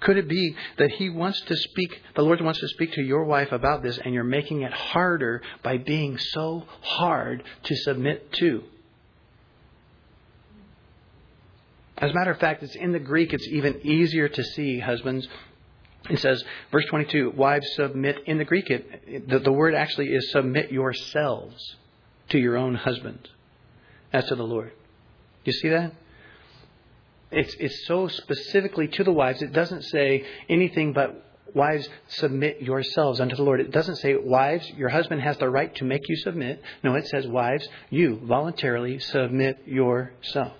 Could 0.00 0.16
it 0.16 0.28
be 0.28 0.54
that 0.78 0.92
he 0.92 1.10
wants 1.10 1.40
to 1.42 1.56
speak, 1.56 2.00
the 2.14 2.22
Lord 2.22 2.40
wants 2.40 2.60
to 2.60 2.68
speak 2.68 2.92
to 2.92 3.02
your 3.02 3.24
wife 3.24 3.50
about 3.50 3.82
this, 3.82 3.98
and 3.98 4.14
you're 4.14 4.24
making 4.24 4.62
it 4.62 4.72
harder 4.72 5.42
by 5.62 5.78
being 5.78 6.18
so 6.18 6.64
hard 6.82 7.42
to 7.64 7.76
submit 7.76 8.32
to? 8.34 8.62
As 11.96 12.12
a 12.12 12.14
matter 12.14 12.30
of 12.30 12.38
fact, 12.38 12.62
it's 12.62 12.76
in 12.76 12.92
the 12.92 13.00
Greek, 13.00 13.32
it's 13.32 13.48
even 13.48 13.80
easier 13.82 14.28
to 14.28 14.44
see, 14.44 14.78
husbands. 14.78 15.26
It 16.08 16.20
says, 16.20 16.44
verse 16.70 16.84
22, 16.86 17.32
wives 17.36 17.66
submit. 17.74 18.18
In 18.26 18.38
the 18.38 18.44
Greek, 18.44 18.70
it, 18.70 19.28
the, 19.28 19.40
the 19.40 19.52
word 19.52 19.74
actually 19.74 20.14
is 20.14 20.30
submit 20.30 20.70
yourselves 20.70 21.76
to 22.28 22.38
your 22.38 22.56
own 22.56 22.76
husband 22.76 23.28
as 24.12 24.26
to 24.26 24.36
the 24.36 24.44
Lord. 24.44 24.70
You 25.44 25.52
see 25.52 25.70
that? 25.70 25.92
It's, 27.30 27.54
it's 27.58 27.86
so 27.86 28.08
specifically 28.08 28.88
to 28.88 29.04
the 29.04 29.12
wives. 29.12 29.42
It 29.42 29.52
doesn't 29.52 29.82
say 29.82 30.24
anything 30.48 30.92
but 30.92 31.24
wives 31.54 31.88
submit 32.08 32.62
yourselves 32.62 33.20
unto 33.20 33.36
the 33.36 33.42
Lord. 33.42 33.60
It 33.60 33.70
doesn't 33.70 33.96
say 33.96 34.16
wives, 34.16 34.68
your 34.76 34.88
husband 34.88 35.20
has 35.22 35.36
the 35.38 35.48
right 35.48 35.74
to 35.76 35.84
make 35.84 36.08
you 36.08 36.16
submit. 36.16 36.62
No, 36.82 36.94
it 36.94 37.06
says 37.08 37.26
wives, 37.26 37.66
you 37.90 38.20
voluntarily 38.24 38.98
submit 38.98 39.66
yourself. 39.66 40.52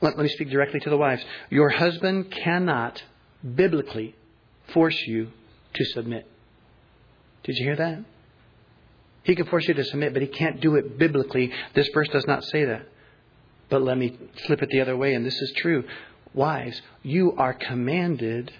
Let, 0.00 0.16
let 0.16 0.22
me 0.22 0.30
speak 0.30 0.50
directly 0.50 0.80
to 0.80 0.90
the 0.90 0.96
wives. 0.96 1.24
Your 1.50 1.68
husband 1.68 2.30
cannot 2.30 3.02
biblically 3.42 4.14
force 4.72 4.98
you 5.06 5.28
to 5.74 5.84
submit. 5.86 6.26
Did 7.42 7.56
you 7.56 7.66
hear 7.66 7.76
that? 7.76 8.04
He 9.22 9.34
can 9.34 9.46
force 9.46 9.68
you 9.68 9.74
to 9.74 9.84
submit, 9.84 10.12
but 10.12 10.22
he 10.22 10.28
can't 10.28 10.60
do 10.60 10.76
it 10.76 10.98
biblically. 10.98 11.52
This 11.74 11.88
verse 11.92 12.08
does 12.08 12.26
not 12.26 12.44
say 12.44 12.64
that. 12.64 12.86
But 13.70 13.82
let 13.82 13.96
me 13.96 14.18
flip 14.46 14.62
it 14.62 14.68
the 14.70 14.80
other 14.80 14.96
way, 14.96 15.14
and 15.14 15.24
this 15.24 15.40
is 15.40 15.52
true. 15.56 15.84
Wives, 16.34 16.80
you 17.02 17.34
are 17.36 17.54
commanded 17.54 18.52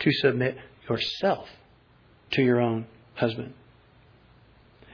to 0.00 0.12
submit 0.12 0.56
yourself 0.88 1.48
to 2.32 2.42
your 2.42 2.60
own 2.60 2.86
husband. 3.14 3.54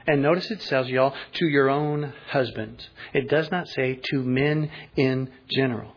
And 0.05 0.21
notice 0.21 0.51
it 0.51 0.61
says, 0.61 0.89
y'all, 0.89 1.13
to 1.33 1.45
your 1.45 1.69
own 1.69 2.13
husbands. 2.29 2.87
It 3.13 3.29
does 3.29 3.49
not 3.51 3.69
say 3.69 3.99
to 4.11 4.21
men 4.21 4.69
in 4.97 5.29
general. 5.49 5.93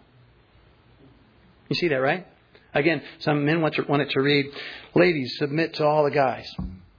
You 1.68 1.74
see 1.74 1.88
that, 1.88 1.96
right? 1.96 2.26
Again, 2.72 3.02
some 3.18 3.44
men 3.44 3.62
want, 3.62 3.74
to, 3.74 3.82
want 3.82 4.02
it 4.02 4.10
to 4.10 4.20
read, 4.20 4.46
ladies, 4.94 5.36
submit 5.38 5.74
to 5.74 5.84
all 5.84 6.04
the 6.04 6.10
guys. 6.10 6.48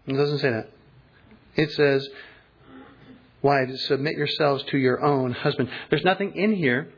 It 0.05 0.13
doesn't 0.13 0.39
say 0.39 0.49
that. 0.49 0.69
It 1.55 1.71
says, 1.71 2.07
wives, 3.41 3.85
submit 3.85 4.17
yourselves 4.17 4.63
to 4.71 4.77
your 4.77 5.03
own 5.03 5.31
husband. 5.31 5.69
There's 5.89 6.03
nothing 6.03 6.35
in 6.35 6.55
here 6.55 6.89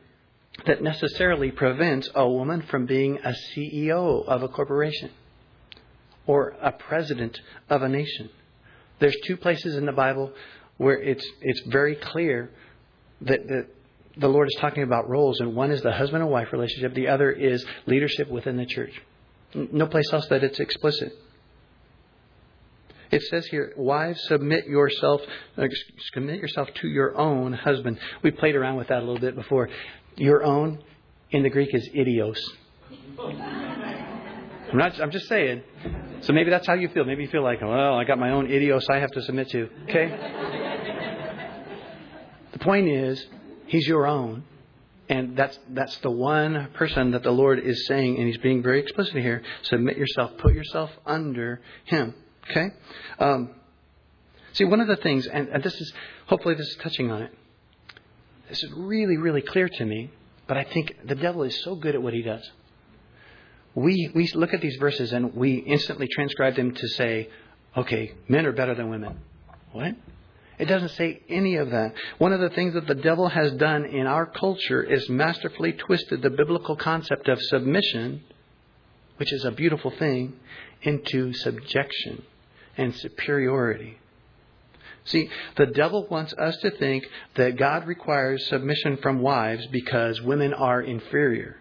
that 0.66 0.82
necessarily 0.82 1.50
prevents 1.50 2.08
a 2.14 2.28
woman 2.28 2.62
from 2.62 2.86
being 2.86 3.18
a 3.18 3.34
CEO 3.54 4.26
of 4.26 4.42
a 4.42 4.48
corporation 4.48 5.10
or 6.26 6.56
a 6.60 6.72
president 6.72 7.40
of 7.68 7.82
a 7.82 7.88
nation. 7.88 8.30
There's 8.98 9.16
two 9.26 9.36
places 9.36 9.76
in 9.76 9.86
the 9.86 9.92
Bible 9.92 10.32
where 10.76 11.00
it's 11.00 11.26
it's 11.40 11.60
very 11.66 11.96
clear 11.96 12.50
that, 13.22 13.46
that 13.48 13.66
the 14.16 14.28
Lord 14.28 14.48
is 14.48 14.56
talking 14.60 14.82
about 14.82 15.08
roles, 15.08 15.40
and 15.40 15.54
one 15.54 15.70
is 15.70 15.82
the 15.82 15.92
husband 15.92 16.22
and 16.22 16.30
wife 16.30 16.52
relationship, 16.52 16.94
the 16.94 17.08
other 17.08 17.30
is 17.30 17.64
leadership 17.86 18.28
within 18.28 18.56
the 18.56 18.66
church. 18.66 18.92
No 19.54 19.86
place 19.86 20.12
else 20.12 20.26
that 20.28 20.44
it's 20.44 20.60
explicit. 20.60 21.12
It 23.10 23.22
says 23.22 23.46
here, 23.46 23.72
wives, 23.76 24.22
submit 24.28 24.66
yourself, 24.66 25.20
uh, 25.58 25.66
submit 26.12 26.40
yourself 26.40 26.68
to 26.80 26.88
your 26.88 27.16
own 27.18 27.52
husband. 27.52 27.98
We 28.22 28.30
played 28.30 28.54
around 28.54 28.76
with 28.76 28.88
that 28.88 28.98
a 28.98 29.04
little 29.04 29.18
bit 29.18 29.34
before. 29.34 29.68
Your 30.16 30.44
own 30.44 30.82
in 31.30 31.42
the 31.42 31.50
Greek 31.50 31.74
is 31.74 31.88
idios. 31.88 32.38
I'm 34.72 34.78
not. 34.78 35.00
I'm 35.00 35.10
just 35.10 35.26
saying. 35.26 35.62
So 36.22 36.32
maybe 36.32 36.50
that's 36.50 36.66
how 36.66 36.74
you 36.74 36.88
feel. 36.88 37.04
Maybe 37.04 37.22
you 37.22 37.28
feel 37.28 37.42
like, 37.42 37.60
well, 37.60 37.94
I 37.94 38.04
got 38.04 38.18
my 38.18 38.30
own 38.30 38.46
idios 38.48 38.88
I 38.88 38.98
have 38.98 39.10
to 39.12 39.22
submit 39.22 39.48
to. 39.50 39.68
Okay. 39.88 40.08
the 42.52 42.58
point 42.60 42.88
is, 42.88 43.24
he's 43.66 43.86
your 43.88 44.06
own, 44.06 44.44
and 45.08 45.36
that's 45.36 45.58
that's 45.70 45.96
the 45.98 46.10
one 46.10 46.68
person 46.74 47.10
that 47.12 47.24
the 47.24 47.32
Lord 47.32 47.58
is 47.58 47.86
saying, 47.86 48.16
and 48.16 48.26
He's 48.28 48.38
being 48.38 48.62
very 48.62 48.80
explicit 48.80 49.16
here. 49.16 49.42
Submit 49.62 49.96
yourself. 49.96 50.32
Put 50.38 50.54
yourself 50.54 50.90
under 51.04 51.60
Him. 51.84 52.14
Okay. 52.48 52.68
Um, 53.18 53.50
see, 54.52 54.64
one 54.64 54.80
of 54.80 54.88
the 54.88 54.96
things, 54.96 55.26
and, 55.26 55.48
and 55.48 55.62
this 55.62 55.74
is 55.74 55.92
hopefully 56.26 56.54
this 56.54 56.68
is 56.68 56.76
touching 56.76 57.10
on 57.10 57.22
it. 57.22 57.34
This 58.48 58.62
is 58.62 58.72
really, 58.72 59.16
really 59.16 59.42
clear 59.42 59.68
to 59.68 59.84
me, 59.84 60.10
but 60.46 60.56
I 60.56 60.64
think 60.64 60.96
the 61.04 61.14
devil 61.14 61.42
is 61.42 61.60
so 61.62 61.74
good 61.74 61.94
at 61.94 62.02
what 62.02 62.14
he 62.14 62.22
does 62.22 62.50
we, 63.74 64.10
we 64.14 64.30
look 64.34 64.52
at 64.52 64.60
these 64.60 64.76
verses 64.76 65.12
and 65.12 65.34
we 65.34 65.54
instantly 65.54 66.08
transcribe 66.08 66.56
them 66.56 66.74
to 66.74 66.88
say, 66.88 67.28
okay, 67.76 68.12
men 68.28 68.46
are 68.46 68.52
better 68.52 68.74
than 68.74 68.90
women. 68.90 69.18
What? 69.72 69.94
It 70.58 70.66
doesn't 70.66 70.90
say 70.90 71.22
any 71.28 71.56
of 71.56 71.70
that. 71.70 71.94
One 72.18 72.32
of 72.32 72.40
the 72.40 72.50
things 72.50 72.74
that 72.74 72.86
the 72.86 72.94
devil 72.94 73.28
has 73.28 73.52
done 73.52 73.86
in 73.86 74.06
our 74.06 74.26
culture 74.26 74.82
is 74.82 75.08
masterfully 75.08 75.72
twisted 75.72 76.20
the 76.20 76.30
biblical 76.30 76.76
concept 76.76 77.28
of 77.28 77.40
submission, 77.40 78.22
which 79.16 79.32
is 79.32 79.44
a 79.44 79.52
beautiful 79.52 79.90
thing, 79.90 80.34
into 80.82 81.32
subjection 81.32 82.22
and 82.76 82.94
superiority. 82.96 83.98
See, 85.04 85.28
the 85.56 85.66
devil 85.66 86.06
wants 86.10 86.32
us 86.34 86.56
to 86.58 86.70
think 86.70 87.04
that 87.34 87.56
God 87.56 87.86
requires 87.86 88.46
submission 88.48 88.98
from 88.98 89.20
wives 89.20 89.66
because 89.66 90.20
women 90.20 90.54
are 90.54 90.80
inferior. 90.80 91.56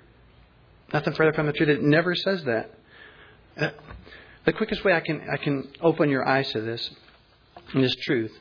Nothing 0.93 1.13
further 1.13 1.33
from 1.33 1.47
the 1.47 1.53
truth. 1.53 1.69
It 1.69 1.81
never 1.81 2.15
says 2.15 2.43
that. 2.43 2.71
Uh, 3.57 3.69
the 4.45 4.53
quickest 4.53 4.83
way 4.83 4.93
I 4.93 4.99
can 4.99 5.21
I 5.31 5.37
can 5.37 5.71
open 5.81 6.09
your 6.09 6.27
eyes 6.27 6.51
to 6.53 6.61
this, 6.61 6.89
and 7.73 7.83
this 7.83 7.95
truth, 8.03 8.31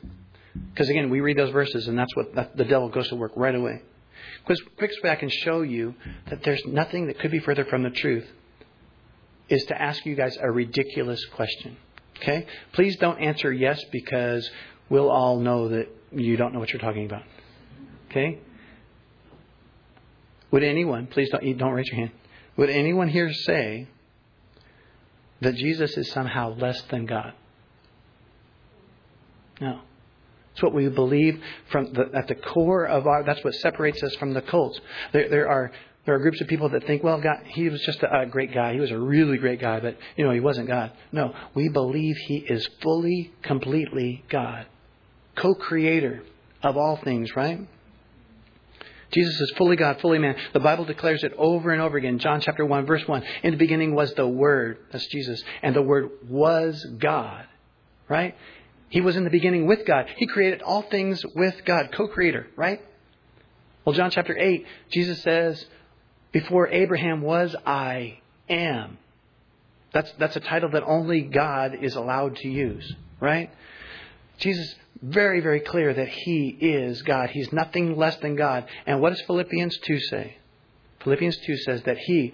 because 0.73 0.89
again 0.89 1.09
we 1.09 1.19
read 1.19 1.37
those 1.37 1.51
verses 1.51 1.87
and 1.87 1.97
that's 1.97 2.15
what 2.15 2.33
that, 2.35 2.57
the 2.57 2.65
devil 2.65 2.89
goes 2.89 3.09
to 3.09 3.15
work 3.15 3.33
right 3.35 3.53
away. 3.53 3.81
Quickest 4.45 5.03
way 5.03 5.09
I 5.09 5.15
can 5.15 5.29
show 5.29 5.61
you 5.61 5.93
that 6.29 6.43
there's 6.43 6.65
nothing 6.65 7.07
that 7.07 7.19
could 7.19 7.31
be 7.31 7.39
further 7.39 7.65
from 7.65 7.83
the 7.83 7.89
truth 7.89 8.25
is 9.49 9.63
to 9.65 9.81
ask 9.81 10.05
you 10.05 10.15
guys 10.15 10.37
a 10.39 10.49
ridiculous 10.49 11.23
question. 11.33 11.77
Okay? 12.17 12.45
Please 12.73 12.97
don't 12.97 13.19
answer 13.19 13.51
yes 13.51 13.83
because 13.91 14.49
we'll 14.89 15.09
all 15.09 15.39
know 15.39 15.69
that 15.69 15.87
you 16.11 16.37
don't 16.37 16.53
know 16.53 16.59
what 16.59 16.71
you're 16.71 16.81
talking 16.81 17.05
about. 17.05 17.23
Okay? 18.09 18.39
Would 20.51 20.63
anyone, 20.63 21.07
please 21.07 21.29
don't, 21.29 21.57
don't 21.57 21.73
raise 21.73 21.87
your 21.87 21.97
hand. 21.97 22.11
Would 22.57 22.69
anyone 22.69 23.07
here 23.07 23.31
say 23.31 23.87
that 25.41 25.55
Jesus 25.55 25.95
is 25.95 26.11
somehow 26.11 26.55
less 26.55 26.81
than 26.83 27.05
God? 27.05 27.33
No. 29.61 29.81
It's 30.53 30.63
what 30.63 30.73
we 30.73 30.89
believe 30.89 31.41
from 31.71 31.93
the, 31.93 32.09
at 32.13 32.27
the 32.27 32.35
core 32.35 32.85
of 32.85 33.07
our. 33.07 33.23
That's 33.23 33.43
what 33.43 33.53
separates 33.55 34.03
us 34.03 34.15
from 34.15 34.33
the 34.33 34.41
cults. 34.41 34.79
There, 35.13 35.29
there 35.29 35.47
are 35.47 35.71
there 36.09 36.15
are 36.15 36.19
groups 36.19 36.41
of 36.41 36.47
people 36.47 36.69
that 36.69 36.87
think, 36.87 37.03
well, 37.03 37.21
God, 37.21 37.43
he 37.45 37.69
was 37.69 37.79
just 37.83 38.01
a, 38.01 38.21
a 38.21 38.25
great 38.25 38.51
guy. 38.51 38.73
He 38.73 38.79
was 38.79 38.89
a 38.89 38.97
really 38.97 39.37
great 39.37 39.61
guy, 39.61 39.79
but 39.79 39.95
you 40.17 40.25
know, 40.25 40.31
he 40.31 40.39
wasn't 40.39 40.67
God. 40.67 40.91
No, 41.11 41.35
we 41.53 41.69
believe 41.69 42.17
he 42.17 42.37
is 42.37 42.67
fully, 42.81 43.31
completely 43.43 44.23
God, 44.27 44.65
co-creator 45.35 46.23
of 46.63 46.77
all 46.77 46.97
things. 46.97 47.35
Right? 47.35 47.59
Jesus 49.11 49.39
is 49.39 49.53
fully 49.55 49.75
God, 49.75 50.01
fully 50.01 50.17
man. 50.17 50.35
The 50.51 50.59
Bible 50.59 50.83
declares 50.85 51.23
it 51.23 51.31
over 51.37 51.69
and 51.69 51.79
over 51.79 51.95
again. 51.95 52.17
John 52.17 52.41
chapter 52.41 52.65
1, 52.65 52.87
verse 52.87 53.07
1. 53.07 53.23
In 53.43 53.51
the 53.51 53.57
beginning 53.57 53.93
was 53.93 54.11
the 54.15 54.27
Word. 54.27 54.79
That's 54.91 55.05
Jesus. 55.05 55.43
And 55.61 55.75
the 55.75 55.83
Word 55.83 56.09
was 56.27 56.83
God. 56.97 57.45
Right? 58.07 58.35
He 58.89 59.01
was 59.01 59.15
in 59.15 59.25
the 59.25 59.29
beginning 59.29 59.67
with 59.67 59.85
God. 59.85 60.07
He 60.17 60.25
created 60.25 60.63
all 60.63 60.81
things 60.81 61.23
with 61.35 61.63
God, 61.65 61.91
co 61.91 62.07
creator, 62.07 62.47
right? 62.55 62.81
Well, 63.85 63.93
John 63.93 64.09
chapter 64.09 64.35
8, 64.35 64.65
Jesus 64.89 65.21
says, 65.21 65.63
Before 66.31 66.67
Abraham 66.67 67.21
was, 67.21 67.55
I 67.65 68.19
am. 68.47 68.97
That's, 69.93 70.11
that's 70.19 70.35
a 70.35 70.41
title 70.41 70.69
that 70.71 70.83
only 70.83 71.21
God 71.21 71.75
is 71.81 71.95
allowed 71.95 72.35
to 72.37 72.47
use, 72.47 72.93
right? 73.19 73.49
Jesus 74.37 74.75
very, 75.01 75.39
very 75.39 75.61
clear 75.61 75.93
that 75.93 76.09
He 76.09 76.49
is 76.49 77.01
God. 77.01 77.29
He's 77.29 77.51
nothing 77.53 77.97
less 77.97 78.17
than 78.17 78.35
God. 78.35 78.65
And 78.85 79.01
what 79.01 79.11
does 79.11 79.21
Philippians 79.21 79.77
2 79.79 79.99
say? 79.99 80.37
Philippians 81.03 81.37
2 81.37 81.57
says 81.57 81.83
that 81.83 81.97
He, 81.97 82.33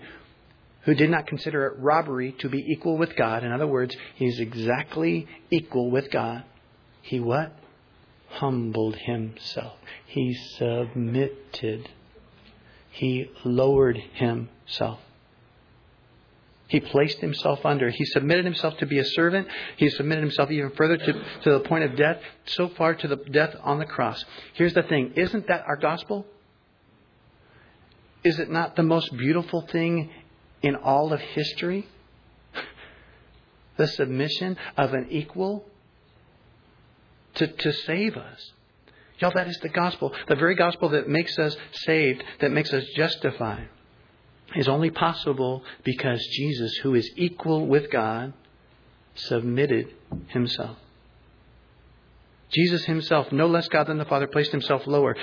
who 0.81 0.95
did 0.95 1.09
not 1.09 1.27
consider 1.27 1.67
it 1.67 1.79
robbery 1.79 2.33
to 2.39 2.49
be 2.49 2.59
equal 2.71 2.97
with 2.97 3.15
God, 3.15 3.43
in 3.43 3.51
other 3.51 3.67
words, 3.67 3.95
He's 4.15 4.39
exactly 4.39 5.27
equal 5.49 5.91
with 5.91 6.11
God, 6.11 6.43
He 7.01 7.19
what? 7.19 7.55
Humbled 8.29 8.95
Himself. 8.95 9.77
He 10.07 10.33
submitted. 10.57 11.89
He 12.95 13.29
lowered 13.43 13.97
Himself. 14.13 14.99
He 16.67 16.79
placed 16.79 17.19
himself 17.19 17.63
under. 17.63 17.89
He 17.89 18.05
submitted 18.05 18.43
himself 18.43 18.77
to 18.77 18.87
be 18.87 18.97
a 18.97 19.05
servant. 19.05 19.47
He 19.77 19.89
submitted 19.89 20.21
himself 20.21 20.49
even 20.49 20.71
further 20.71 20.97
to, 20.97 21.13
to 21.43 21.51
the 21.51 21.59
point 21.59 21.83
of 21.83 21.95
death, 21.95 22.17
so 22.45 22.69
far 22.69 22.95
to 22.95 23.07
the 23.07 23.17
death 23.17 23.55
on 23.61 23.77
the 23.77 23.85
cross. 23.85 24.23
Here's 24.53 24.73
the 24.73 24.81
thing 24.81 25.13
isn't 25.15 25.47
that 25.47 25.65
our 25.67 25.75
gospel? 25.75 26.25
Is 28.23 28.39
it 28.39 28.49
not 28.49 28.75
the 28.75 28.83
most 28.83 29.15
beautiful 29.15 29.61
thing 29.61 30.09
in 30.63 30.75
all 30.75 31.13
of 31.13 31.19
history? 31.19 31.87
the 33.77 33.87
submission 33.87 34.57
of 34.75 34.95
an 34.95 35.07
equal 35.11 35.65
to, 37.35 37.45
to 37.45 37.71
save 37.71 38.17
us. 38.17 38.53
Y'all, 39.19 39.31
that 39.33 39.47
is 39.47 39.57
the 39.59 39.69
gospel. 39.69 40.13
The 40.27 40.35
very 40.35 40.55
gospel 40.55 40.89
that 40.89 41.07
makes 41.07 41.37
us 41.39 41.55
saved, 41.71 42.23
that 42.41 42.51
makes 42.51 42.73
us 42.73 42.83
justified, 42.95 43.69
is 44.55 44.67
only 44.67 44.89
possible 44.89 45.63
because 45.83 46.25
Jesus, 46.33 46.75
who 46.83 46.95
is 46.95 47.09
equal 47.15 47.65
with 47.65 47.89
God, 47.89 48.33
submitted 49.15 49.93
himself. 50.27 50.77
Jesus 52.51 52.85
himself, 52.85 53.31
no 53.31 53.47
less 53.47 53.67
God 53.69 53.87
than 53.87 53.97
the 53.97 54.05
Father, 54.05 54.27
placed 54.27 54.51
himself 54.51 54.85
lower. 54.85 55.15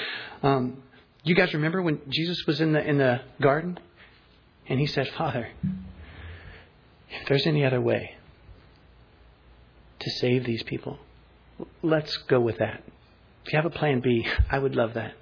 Um, 0.43 0.83
you 1.25 1.35
guys 1.35 1.55
remember 1.55 1.81
when 1.81 2.01
Jesus 2.09 2.45
was 2.47 2.61
in 2.61 2.73
the 2.73 2.85
in 2.85 2.99
the 2.99 3.21
garden, 3.41 3.79
and 4.69 4.81
he 4.81 4.87
said, 4.87 5.09
"Father, 5.17 5.49
if 7.11 7.29
there's 7.29 7.47
any 7.47 7.65
other 7.65 7.81
way 7.81 8.17
to 10.01 10.11
save 10.11 10.45
these 10.45 10.63
people, 10.65 10.99
let's 11.83 12.17
go 12.29 12.41
with 12.41 12.59
that. 12.59 12.83
If 13.45 13.53
you 13.53 13.57
have 13.57 13.67
a 13.67 13.71
plan 13.71 14.01
B, 14.01 14.27
I 14.51 14.59
would 14.59 14.75
love 14.75 14.95
that. 14.95 15.15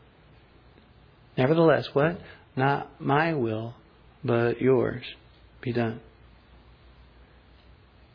Nevertheless, 1.37 1.89
what? 1.95 2.21
Not 2.57 3.01
my 3.01 3.35
will, 3.35 3.75
but 4.23 4.61
yours 4.61 5.05
be 5.61 5.73
done. 5.73 6.01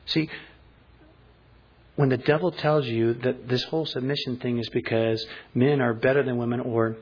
See, 0.06 0.30
when 1.96 2.10
the 2.10 2.18
devil 2.18 2.52
tells 2.52 2.86
you 2.86 3.14
that 3.16 3.48
this 3.48 3.64
whole 3.64 3.86
submission 3.86 4.38
thing 4.38 4.60
is 4.60 4.70
because 4.70 5.26
men 5.54 5.82
are 5.82 5.94
better 5.94 6.24
than 6.24 6.38
women 6.38 6.60
or 6.60 6.98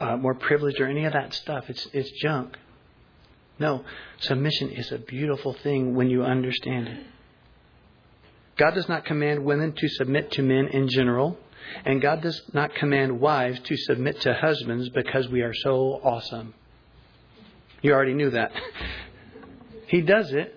uh, 0.00 0.16
more 0.16 0.34
privileged 0.34 0.80
or 0.80 0.86
any 0.86 1.04
of 1.04 1.12
that 1.12 1.32
stuff, 1.32 1.70
it's, 1.70 1.86
it's 1.92 2.10
junk. 2.20 2.56
No, 3.58 3.84
submission 4.20 4.70
is 4.70 4.92
a 4.92 4.98
beautiful 4.98 5.54
thing 5.54 5.94
when 5.94 6.10
you 6.10 6.24
understand 6.24 6.88
it. 6.88 7.06
God 8.58 8.74
does 8.74 8.88
not 8.88 9.04
command 9.04 9.44
women 9.44 9.72
to 9.72 9.88
submit 9.88 10.32
to 10.32 10.42
men 10.42 10.68
in 10.68 10.88
general, 10.88 11.38
and 11.84 12.00
God 12.00 12.22
does 12.22 12.42
not 12.52 12.74
command 12.74 13.20
wives 13.20 13.60
to 13.60 13.76
submit 13.76 14.20
to 14.22 14.34
husbands 14.34 14.88
because 14.90 15.28
we 15.28 15.42
are 15.42 15.54
so 15.54 16.00
awesome. 16.02 16.54
You 17.82 17.92
already 17.92 18.14
knew 18.14 18.30
that. 18.30 18.52
He 19.88 20.00
does 20.00 20.32
it 20.32 20.52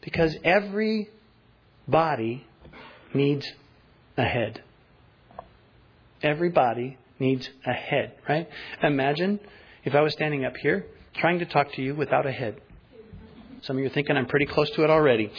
because 0.00 0.34
every 0.42 1.10
body 1.86 2.46
needs 3.12 3.46
a 4.16 4.24
head. 4.24 4.62
Every 6.22 6.48
body 6.48 6.96
needs 7.18 7.48
a 7.66 7.72
head, 7.72 8.14
right? 8.28 8.48
Imagine 8.82 9.38
if 9.84 9.94
I 9.94 10.00
was 10.00 10.12
standing 10.14 10.44
up 10.44 10.56
here 10.56 10.86
trying 11.16 11.40
to 11.40 11.46
talk 11.46 11.72
to 11.74 11.82
you 11.82 11.94
without 11.94 12.26
a 12.26 12.32
head. 12.32 12.60
Some 13.62 13.76
of 13.76 13.80
you 13.80 13.86
are 13.86 13.92
thinking 13.92 14.16
I'm 14.16 14.26
pretty 14.26 14.46
close 14.46 14.70
to 14.70 14.84
it 14.84 14.90
already. 14.90 15.30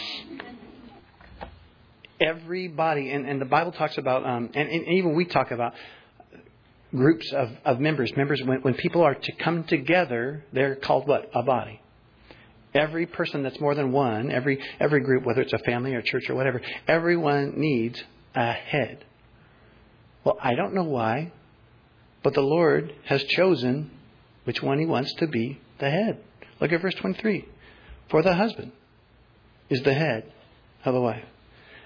Everybody, 2.19 3.11
and, 3.11 3.27
and 3.27 3.39
the 3.41 3.45
Bible 3.45 3.71
talks 3.71 3.97
about, 3.97 4.25
um, 4.25 4.49
and, 4.53 4.69
and 4.69 4.87
even 4.89 5.15
we 5.15 5.25
talk 5.25 5.51
about 5.51 5.73
groups 6.91 7.31
of, 7.31 7.49
of 7.65 7.79
members. 7.79 8.15
Members, 8.15 8.41
when, 8.43 8.61
when 8.61 8.73
people 8.73 9.03
are 9.03 9.15
to 9.15 9.31
come 9.33 9.63
together, 9.63 10.43
they're 10.51 10.75
called 10.75 11.07
what? 11.07 11.29
A 11.33 11.43
body. 11.43 11.81
Every 12.73 13.05
person 13.05 13.43
that's 13.43 13.59
more 13.59 13.73
than 13.73 13.91
one, 13.91 14.31
every 14.31 14.59
every 14.79 15.01
group, 15.01 15.25
whether 15.25 15.41
it's 15.41 15.53
a 15.53 15.59
family 15.59 15.95
or 15.95 16.03
church 16.03 16.29
or 16.29 16.35
whatever, 16.35 16.61
everyone 16.87 17.53
needs 17.59 18.03
a 18.35 18.51
head. 18.51 19.03
Well, 20.23 20.37
I 20.39 20.53
don't 20.53 20.75
know 20.75 20.83
why, 20.83 21.31
but 22.21 22.35
the 22.35 22.41
Lord 22.41 22.93
has 23.05 23.23
chosen 23.23 23.89
which 24.43 24.61
one 24.61 24.77
He 24.77 24.85
wants 24.85 25.13
to 25.15 25.27
be 25.27 25.59
the 25.79 25.89
head. 25.89 26.19
Look 26.59 26.71
at 26.71 26.81
verse 26.81 26.95
23. 26.95 27.47
For 28.09 28.21
the 28.21 28.35
husband 28.35 28.71
is 29.69 29.81
the 29.81 29.93
head 29.93 30.31
of 30.85 30.93
the 30.93 31.01
wife, 31.01 31.25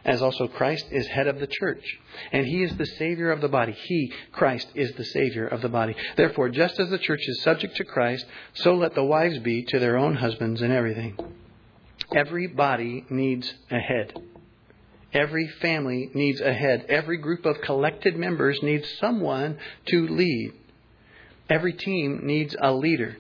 as 0.06 0.22
also 0.22 0.48
Christ 0.48 0.86
is 0.92 1.08
head 1.08 1.28
of 1.28 1.40
the 1.40 1.48
church, 1.48 1.84
and 2.32 2.46
he 2.46 2.64
is 2.64 2.76
the 2.76 2.86
Savior 2.86 3.32
of 3.32 3.42
the 3.42 3.48
body. 3.48 3.72
He, 3.72 4.12
Christ, 4.32 4.68
is 4.76 4.94
the 4.94 5.06
Savior 5.06 5.48
of 5.48 5.62
the 5.62 5.70
body. 5.70 5.96
Therefore, 6.16 6.50
just 6.50 6.80
as 6.80 6.90
the 6.90 6.98
church 6.98 7.22
is 7.28 7.42
subject 7.42 7.76
to 7.78 7.86
Christ, 7.86 8.26
so 8.54 8.76
let 8.76 8.96
the 8.96 9.04
wives 9.04 9.40
be 9.40 9.64
to 9.64 9.80
their 9.80 9.98
own 9.98 10.16
husbands 10.16 10.62
in 10.62 10.72
everything. 10.72 11.18
Every 12.14 12.48
body 12.48 13.06
needs 13.10 13.54
a 13.72 13.80
head. 13.80 14.14
Every 15.14 15.48
family 15.62 16.10
needs 16.14 16.42
a 16.42 16.54
head. 16.54 16.86
Every 16.90 17.18
group 17.18 17.46
of 17.46 17.62
collected 17.62 18.18
members 18.18 18.60
needs 18.64 18.88
someone 19.00 19.58
to 19.88 20.08
lead. 20.08 20.54
Every 21.50 21.74
team 21.74 22.22
needs 22.24 22.56
a 22.60 22.74
leader. 22.74 23.18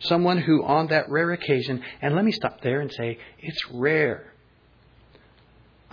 Someone 0.00 0.38
who, 0.38 0.64
on 0.64 0.88
that 0.88 1.10
rare 1.10 1.32
occasion, 1.32 1.82
and 2.00 2.14
let 2.14 2.24
me 2.24 2.32
stop 2.32 2.60
there 2.62 2.80
and 2.80 2.92
say, 2.92 3.18
it's 3.38 3.60
rare. 3.70 4.32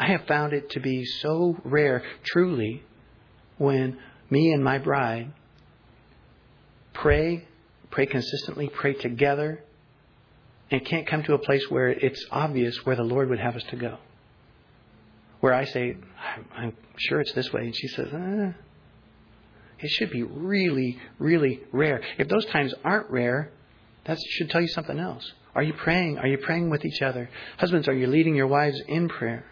I 0.04 0.08
have 0.08 0.26
found 0.28 0.52
it 0.52 0.72
to 0.72 0.82
be 0.82 1.06
so 1.06 1.56
rare, 1.64 2.04
truly, 2.26 2.84
when 3.58 3.98
me 4.30 4.52
and 4.52 4.62
my 4.62 4.78
bride 4.78 5.32
pray, 6.92 7.48
pray 7.90 8.06
consistently, 8.08 8.68
pray 8.68 8.96
together, 8.96 9.64
and 10.70 10.84
can't 10.84 11.08
come 11.08 11.24
to 11.24 11.36
a 11.36 11.38
place 11.38 11.64
where 11.70 11.88
it's 11.88 12.26
obvious 12.32 12.86
where 12.86 12.98
the 12.98 13.04
Lord 13.04 13.30
would 13.30 13.40
have 13.40 13.56
us 13.56 13.64
to 13.70 13.78
go. 13.78 13.98
Where 15.40 15.54
I 15.54 15.64
say, 15.64 15.96
I'm 16.54 16.76
sure 16.98 17.22
it's 17.22 17.32
this 17.32 17.54
way, 17.54 17.62
and 17.62 17.74
she 17.74 17.88
says, 17.88 18.10
eh. 18.12 18.52
It 19.80 19.90
should 19.90 20.12
be 20.12 20.24
really, 20.24 21.00
really 21.18 21.62
rare. 21.72 22.02
If 22.18 22.28
those 22.28 22.46
times 22.48 22.74
aren't 22.84 23.10
rare, 23.10 23.54
that 24.04 24.18
should 24.32 24.50
tell 24.50 24.60
you 24.60 24.68
something 24.68 25.00
else. 25.00 25.32
Are 25.56 25.64
you 25.64 25.72
praying? 25.72 26.18
Are 26.18 26.28
you 26.28 26.40
praying 26.40 26.70
with 26.70 26.84
each 26.84 27.02
other? 27.02 27.30
Husbands, 27.58 27.88
are 27.88 27.94
you 27.94 28.08
leading 28.08 28.36
your 28.36 28.48
wives 28.48 28.82
in 28.90 29.08
prayer? 29.08 29.46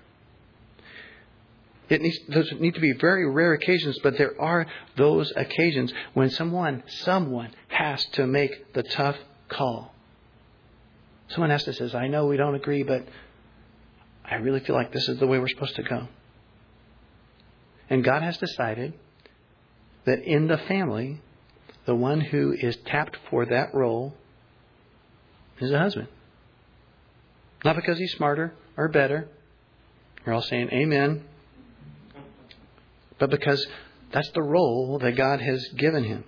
It 1.91 2.01
needs, 2.01 2.19
those 2.29 2.49
need 2.57 2.75
to 2.75 2.79
be 2.79 2.93
very 2.93 3.29
rare 3.29 3.51
occasions, 3.51 3.99
but 4.01 4.17
there 4.17 4.39
are 4.41 4.65
those 4.95 5.29
occasions 5.35 5.91
when 6.13 6.29
someone, 6.29 6.83
someone 6.87 7.51
has 7.67 8.05
to 8.13 8.25
make 8.25 8.71
the 8.73 8.81
tough 8.81 9.17
call. 9.49 9.93
Someone 11.27 11.49
has 11.49 11.65
to 11.65 11.73
say, 11.73 11.93
I 11.93 12.07
know 12.07 12.27
we 12.27 12.37
don't 12.37 12.55
agree, 12.55 12.83
but 12.83 13.05
I 14.23 14.35
really 14.35 14.61
feel 14.61 14.73
like 14.73 14.93
this 14.93 15.09
is 15.09 15.19
the 15.19 15.27
way 15.27 15.37
we're 15.37 15.49
supposed 15.49 15.75
to 15.75 15.83
go. 15.83 16.07
And 17.89 18.05
God 18.05 18.21
has 18.21 18.37
decided 18.37 18.93
that 20.05 20.21
in 20.21 20.47
the 20.47 20.59
family, 20.59 21.19
the 21.85 21.95
one 21.95 22.21
who 22.21 22.53
is 22.53 22.77
tapped 22.85 23.17
for 23.29 23.45
that 23.47 23.73
role 23.73 24.15
is 25.59 25.71
a 25.71 25.77
husband. 25.77 26.07
Not 27.65 27.75
because 27.75 27.97
he's 27.97 28.13
smarter 28.13 28.53
or 28.77 28.87
better. 28.87 29.27
We're 30.25 30.31
all 30.31 30.41
saying 30.41 30.69
amen. 30.71 31.25
But 33.21 33.29
because 33.29 33.63
that's 34.11 34.31
the 34.31 34.41
role 34.41 34.97
that 34.97 35.15
God 35.15 35.41
has 35.41 35.63
given 35.77 36.03
him. 36.03 36.23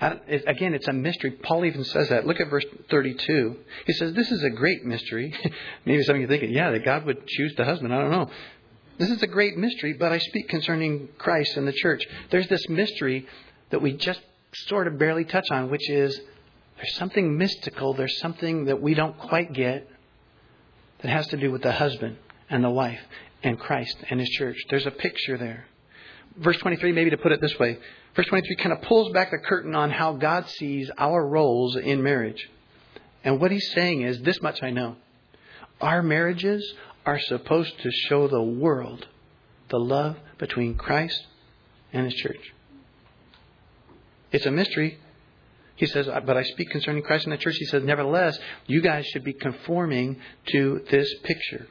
again, 0.00 0.74
it's 0.74 0.88
a 0.88 0.92
mystery. 0.92 1.30
Paul 1.30 1.64
even 1.64 1.84
says 1.84 2.08
that. 2.08 2.26
Look 2.26 2.40
at 2.40 2.50
verse 2.50 2.64
32. 2.90 3.56
He 3.86 3.92
says, 3.92 4.12
This 4.14 4.32
is 4.32 4.42
a 4.42 4.50
great 4.50 4.84
mystery. 4.84 5.32
Maybe 5.86 6.02
some 6.02 6.16
of 6.16 6.20
you 6.20 6.26
thinking, 6.26 6.52
yeah, 6.52 6.72
that 6.72 6.84
God 6.84 7.06
would 7.06 7.24
choose 7.24 7.54
the 7.56 7.64
husband. 7.64 7.94
I 7.94 8.00
don't 8.00 8.10
know. 8.10 8.28
This 8.98 9.10
is 9.10 9.22
a 9.22 9.28
great 9.28 9.56
mystery, 9.56 9.92
but 9.92 10.10
I 10.10 10.18
speak 10.18 10.48
concerning 10.48 11.08
Christ 11.18 11.56
and 11.56 11.68
the 11.68 11.72
church. 11.72 12.04
There's 12.32 12.48
this 12.48 12.68
mystery 12.68 13.28
that 13.70 13.80
we 13.80 13.92
just 13.92 14.20
sort 14.66 14.88
of 14.88 14.98
barely 14.98 15.24
touch 15.24 15.46
on, 15.52 15.70
which 15.70 15.88
is 15.88 16.20
there's 16.78 16.96
something 16.96 17.38
mystical, 17.38 17.94
there's 17.94 18.18
something 18.18 18.64
that 18.64 18.82
we 18.82 18.94
don't 18.94 19.16
quite 19.16 19.52
get 19.52 19.88
that 21.00 21.08
has 21.10 21.28
to 21.28 21.36
do 21.36 21.52
with 21.52 21.62
the 21.62 21.72
husband 21.72 22.16
and 22.50 22.64
the 22.64 22.70
wife 22.70 23.00
and 23.42 23.58
Christ 23.58 23.96
and 24.08 24.20
his 24.20 24.28
church. 24.30 24.56
There's 24.68 24.86
a 24.86 24.90
picture 24.90 25.38
there. 25.38 25.66
Verse 26.36 26.56
23, 26.58 26.92
maybe 26.92 27.10
to 27.10 27.16
put 27.16 27.32
it 27.32 27.40
this 27.40 27.58
way, 27.58 27.78
verse 28.14 28.26
23 28.26 28.56
kind 28.56 28.72
of 28.72 28.82
pulls 28.82 29.12
back 29.12 29.30
the 29.30 29.38
curtain 29.38 29.74
on 29.74 29.90
how 29.90 30.14
God 30.14 30.48
sees 30.48 30.90
our 30.96 31.26
roles 31.26 31.76
in 31.76 32.02
marriage. 32.02 32.48
And 33.24 33.40
what 33.40 33.50
he's 33.50 33.72
saying 33.72 34.02
is 34.02 34.20
this 34.20 34.40
much 34.40 34.62
I 34.62 34.70
know. 34.70 34.96
Our 35.80 36.02
marriages 36.02 36.74
are 37.04 37.18
supposed 37.18 37.78
to 37.80 37.90
show 37.90 38.28
the 38.28 38.42
world 38.42 39.06
the 39.70 39.78
love 39.78 40.16
between 40.38 40.74
Christ 40.74 41.26
and 41.92 42.04
his 42.04 42.14
church. 42.14 42.52
It's 44.32 44.46
a 44.46 44.50
mystery, 44.50 44.98
he 45.76 45.86
says, 45.86 46.06
but 46.06 46.36
I 46.36 46.42
speak 46.42 46.70
concerning 46.70 47.02
Christ 47.02 47.24
and 47.24 47.32
the 47.32 47.38
church. 47.38 47.56
He 47.56 47.64
says, 47.64 47.82
nevertheless, 47.82 48.38
you 48.66 48.80
guys 48.80 49.06
should 49.06 49.24
be 49.24 49.32
conforming 49.32 50.20
to 50.48 50.84
this 50.90 51.12
picture. 51.24 51.66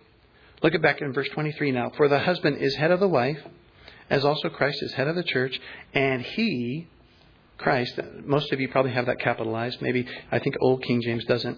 Look 0.62 0.76
at 0.76 0.82
back 0.82 1.02
in 1.02 1.14
verse 1.14 1.30
23 1.30 1.72
now. 1.72 1.92
For 1.96 2.08
the 2.08 2.20
husband 2.20 2.58
is 2.58 2.76
head 2.76 2.92
of 2.92 3.00
the 3.00 3.08
wife, 3.08 3.40
as 4.10 4.26
also 4.26 4.50
Christ 4.50 4.82
is 4.82 4.94
head 4.94 5.08
of 5.08 5.16
the 5.16 5.24
church, 5.24 5.60
and 5.94 6.22
he, 6.22 6.88
Christ, 7.58 8.00
most 8.26 8.52
of 8.52 8.60
you 8.60 8.68
probably 8.68 8.92
have 8.92 9.06
that 9.06 9.20
capitalized. 9.20 9.82
Maybe 9.82 10.06
I 10.32 10.40
think 10.40 10.56
Old 10.60 10.84
King 10.84 11.02
James 11.02 11.26
doesn't. 11.26 11.58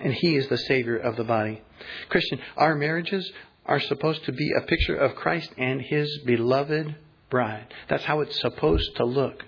And 0.00 0.12
he 0.12 0.36
is 0.36 0.48
the 0.48 0.58
Savior 0.58 0.96
of 0.96 1.16
the 1.16 1.24
body. 1.24 1.62
Christian, 2.08 2.40
our 2.56 2.74
marriages 2.74 3.30
are 3.66 3.80
supposed 3.80 4.24
to 4.24 4.32
be 4.32 4.52
a 4.52 4.60
picture 4.62 4.96
of 4.96 5.14
Christ 5.14 5.50
and 5.56 5.80
his 5.80 6.18
beloved 6.26 6.94
bride. 7.30 7.72
That's 7.88 8.04
how 8.04 8.20
it's 8.20 8.38
supposed 8.40 8.96
to 8.96 9.04
look. 9.04 9.44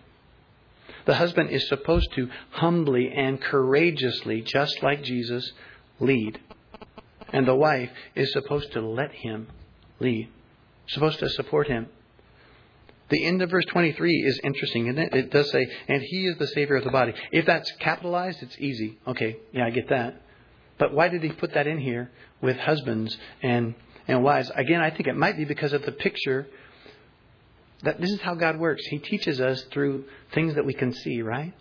The 1.07 1.15
husband 1.15 1.51
is 1.51 1.69
supposed 1.69 2.13
to 2.15 2.31
humbly 2.51 3.13
and 3.15 3.41
courageously, 3.41 4.43
just 4.43 4.83
like 4.83 5.03
Jesus, 5.03 5.53
lead. 6.01 6.41
And 7.35 7.49
the 7.49 7.55
wife 7.57 7.91
is 8.15 8.33
supposed 8.33 8.73
to 8.75 8.81
let 8.81 9.11
him 9.11 9.49
lead, 9.99 10.29
supposed 10.87 11.19
to 11.19 11.29
support 11.29 11.67
him. 11.67 11.89
The 13.09 13.27
end 13.27 13.43
of 13.43 13.51
verse 13.51 13.65
23 13.65 14.23
is 14.23 14.41
interesting, 14.45 14.89
and 14.89 14.97
it? 15.01 15.13
it 15.13 15.31
does 15.33 15.51
say, 15.51 15.67
and 15.89 16.01
he 16.01 16.29
is 16.29 16.39
the 16.39 16.47
Savior 16.47 16.77
of 16.77 16.85
the 16.85 16.93
body. 16.93 17.13
If 17.33 17.45
that's 17.45 17.73
capitalized, 17.81 18.41
it's 18.41 18.57
easy. 18.61 19.01
Okay, 19.09 19.39
yeah, 19.53 19.67
I 19.67 19.71
get 19.71 19.89
that. 19.89 20.23
But 20.79 20.95
why 20.95 21.09
did 21.09 21.25
he 21.25 21.31
put 21.31 21.55
that 21.55 21.67
in 21.67 21.79
here 21.79 22.13
with 22.41 22.57
husbands 22.57 23.19
and, 23.43 23.75
and 24.07 24.23
wives? 24.23 24.53
Again, 24.55 24.81
I 24.81 24.91
think 24.91 25.09
it 25.09 25.17
might 25.17 25.37
be 25.37 25.45
because 25.45 25.73
of 25.73 25.85
the 25.85 25.93
picture 25.93 26.47
that 27.83 28.01
this 28.01 28.13
is 28.13 28.21
how 28.21 28.37
God 28.37 28.61
works. 28.61 28.87
He 28.87 28.99
teaches 28.99 29.41
us 29.41 29.61
through 29.73 30.05
things 30.33 30.55
that 30.55 30.65
we 30.65 30.73
can 30.73 30.93
see, 30.93 31.21
right? 31.21 31.53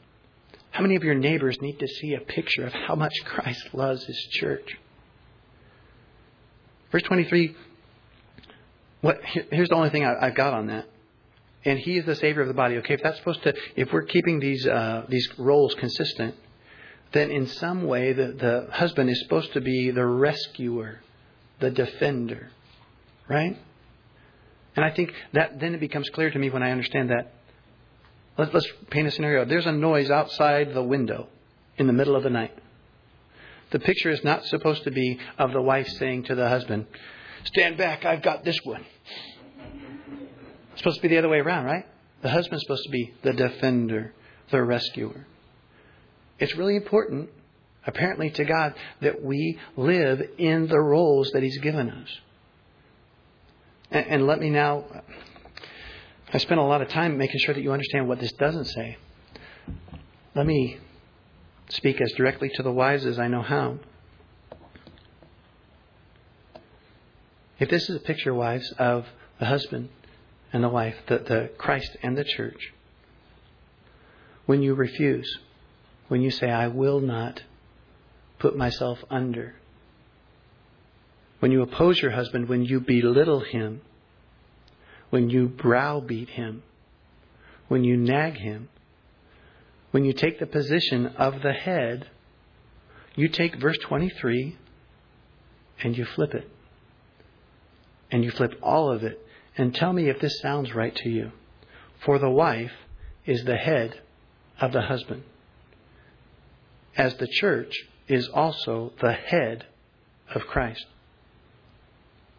How 0.69 0.83
many 0.83 0.97
of 0.97 1.03
your 1.03 1.15
neighbors 1.15 1.59
need 1.61 1.79
to 1.79 1.87
see 1.87 2.13
a 2.13 2.19
picture 2.19 2.63
of 2.63 2.73
how 2.73 2.93
much 2.93 3.13
Christ 3.25 3.73
loves 3.73 4.05
his 4.05 4.27
church? 4.33 4.77
Verse 6.93 7.01
23, 7.01 7.55
what, 9.01 9.19
here's 9.51 9.69
the 9.69 9.75
only 9.75 9.89
thing 9.89 10.05
I, 10.05 10.25
have 10.25 10.35
got 10.35 10.53
on 10.53 10.67
that. 10.67 10.87
And 11.65 11.79
he 11.79 11.97
is 11.97 12.05
the 12.05 12.15
Savior 12.15 12.43
of 12.43 12.47
the 12.47 12.53
body. 12.53 12.77
Okay, 12.77 12.93
if 12.93 13.01
that's 13.01 13.17
supposed 13.17 13.41
to, 13.43 13.55
if 13.75 13.91
we're 13.91 14.03
keeping 14.03 14.39
these, 14.39 14.67
uh, 14.67 15.03
these 15.09 15.27
roles 15.39 15.73
consistent, 15.73 16.35
then 17.11 17.31
in 17.31 17.47
some 17.47 17.87
way 17.87 18.13
the, 18.13 18.27
the 18.27 18.67
husband 18.71 19.09
is 19.09 19.19
supposed 19.21 19.53
to 19.53 19.61
be 19.61 19.89
the 19.89 20.05
rescuer, 20.05 21.01
the 21.59 21.71
defender, 21.71 22.51
right? 23.27 23.57
And 24.75 24.85
I 24.85 24.91
think 24.91 25.13
that 25.33 25.59
then 25.59 25.73
it 25.73 25.79
becomes 25.79 26.09
clear 26.09 26.29
to 26.29 26.37
me 26.37 26.51
when 26.51 26.61
I 26.61 26.69
understand 26.69 27.09
that. 27.09 27.33
Let's, 28.37 28.53
let's 28.53 28.67
paint 28.91 29.07
a 29.07 29.11
scenario. 29.11 29.45
There's 29.45 29.65
a 29.65 29.71
noise 29.71 30.11
outside 30.11 30.75
the 30.75 30.83
window 30.83 31.27
in 31.75 31.87
the 31.87 31.93
middle 31.93 32.15
of 32.15 32.21
the 32.21 32.29
night. 32.29 32.55
The 33.73 33.79
picture 33.79 34.11
is 34.11 34.23
not 34.23 34.45
supposed 34.45 34.83
to 34.83 34.91
be 34.91 35.17
of 35.39 35.51
the 35.51 35.61
wife 35.61 35.87
saying 35.87 36.25
to 36.25 36.35
the 36.35 36.47
husband, 36.47 36.85
Stand 37.45 37.75
back, 37.75 38.05
I've 38.05 38.21
got 38.21 38.43
this 38.45 38.59
one. 38.63 38.85
It's 40.71 40.77
supposed 40.77 40.97
to 40.97 41.01
be 41.01 41.07
the 41.07 41.17
other 41.17 41.27
way 41.27 41.39
around, 41.39 41.65
right? 41.65 41.83
The 42.21 42.29
husband's 42.29 42.63
supposed 42.65 42.83
to 42.83 42.91
be 42.91 43.15
the 43.23 43.33
defender, 43.33 44.13
the 44.51 44.61
rescuer. 44.61 45.25
It's 46.37 46.55
really 46.55 46.75
important, 46.75 47.31
apparently, 47.87 48.29
to 48.29 48.45
God 48.45 48.75
that 49.01 49.23
we 49.23 49.57
live 49.75 50.21
in 50.37 50.67
the 50.67 50.79
roles 50.79 51.31
that 51.31 51.41
He's 51.41 51.57
given 51.57 51.89
us. 51.89 52.09
And, 53.89 54.05
and 54.05 54.27
let 54.27 54.39
me 54.39 54.51
now, 54.51 54.85
I 56.31 56.37
spent 56.37 56.59
a 56.59 56.63
lot 56.63 56.83
of 56.83 56.89
time 56.89 57.17
making 57.17 57.39
sure 57.39 57.55
that 57.55 57.61
you 57.61 57.71
understand 57.71 58.07
what 58.07 58.19
this 58.19 58.33
doesn't 58.33 58.65
say. 58.65 58.97
Let 60.35 60.45
me 60.45 60.77
speak 61.69 62.01
as 62.01 62.11
directly 62.13 62.49
to 62.55 62.63
the 62.63 62.71
wives 62.71 63.05
as 63.05 63.19
I 63.19 63.27
know 63.27 63.41
how. 63.41 63.79
If 67.59 67.69
this 67.69 67.89
is 67.89 67.95
a 67.95 67.99
picture, 67.99 68.33
wives, 68.33 68.71
of 68.77 69.05
the 69.39 69.45
husband 69.45 69.89
and 70.51 70.63
the 70.63 70.69
wife, 70.69 70.95
the, 71.07 71.19
the 71.19 71.49
Christ 71.57 71.95
and 72.01 72.17
the 72.17 72.23
church, 72.23 72.73
when 74.45 74.61
you 74.61 74.73
refuse, 74.73 75.39
when 76.09 76.21
you 76.21 76.31
say, 76.31 76.49
I 76.49 76.67
will 76.67 76.99
not 76.99 77.41
put 78.39 78.57
myself 78.57 78.99
under, 79.09 79.55
when 81.39 81.51
you 81.51 81.61
oppose 81.61 82.01
your 82.01 82.11
husband, 82.11 82.49
when 82.49 82.65
you 82.65 82.79
belittle 82.79 83.41
him, 83.41 83.81
when 85.09 85.29
you 85.29 85.47
browbeat 85.47 86.29
him, 86.29 86.63
when 87.67 87.83
you 87.83 87.97
nag 87.97 88.35
him, 88.35 88.69
when 89.93 90.03
you 90.03 90.11
take 90.11 90.39
the 90.39 90.47
position 90.47 91.05
of 91.05 91.43
the 91.43 91.53
head, 91.53 92.09
you 93.13 93.27
take 93.27 93.61
verse 93.61 93.77
23 93.77 94.57
and 95.83 95.95
you 95.95 96.03
flip 96.03 96.33
it. 96.33 96.49
And 98.09 98.23
you 98.23 98.31
flip 98.31 98.55
all 98.63 98.91
of 98.91 99.03
it. 99.03 99.23
And 99.55 99.75
tell 99.75 99.93
me 99.93 100.09
if 100.09 100.19
this 100.19 100.39
sounds 100.39 100.73
right 100.73 100.95
to 100.95 101.09
you. 101.09 101.31
For 102.03 102.17
the 102.17 102.29
wife 102.31 102.71
is 103.27 103.43
the 103.43 103.55
head 103.55 104.01
of 104.59 104.71
the 104.71 104.81
husband, 104.81 105.25
as 106.97 107.13
the 107.17 107.27
church 107.27 107.75
is 108.07 108.27
also 108.29 108.93
the 108.99 109.13
head 109.13 109.67
of 110.33 110.47
Christ. 110.47 110.87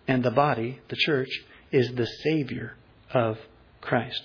And 0.08 0.24
the 0.24 0.32
body, 0.32 0.80
the 0.88 0.96
church, 0.96 1.30
is 1.70 1.92
the 1.94 2.06
Savior 2.24 2.74
of 3.12 3.38
Christ. 3.80 4.22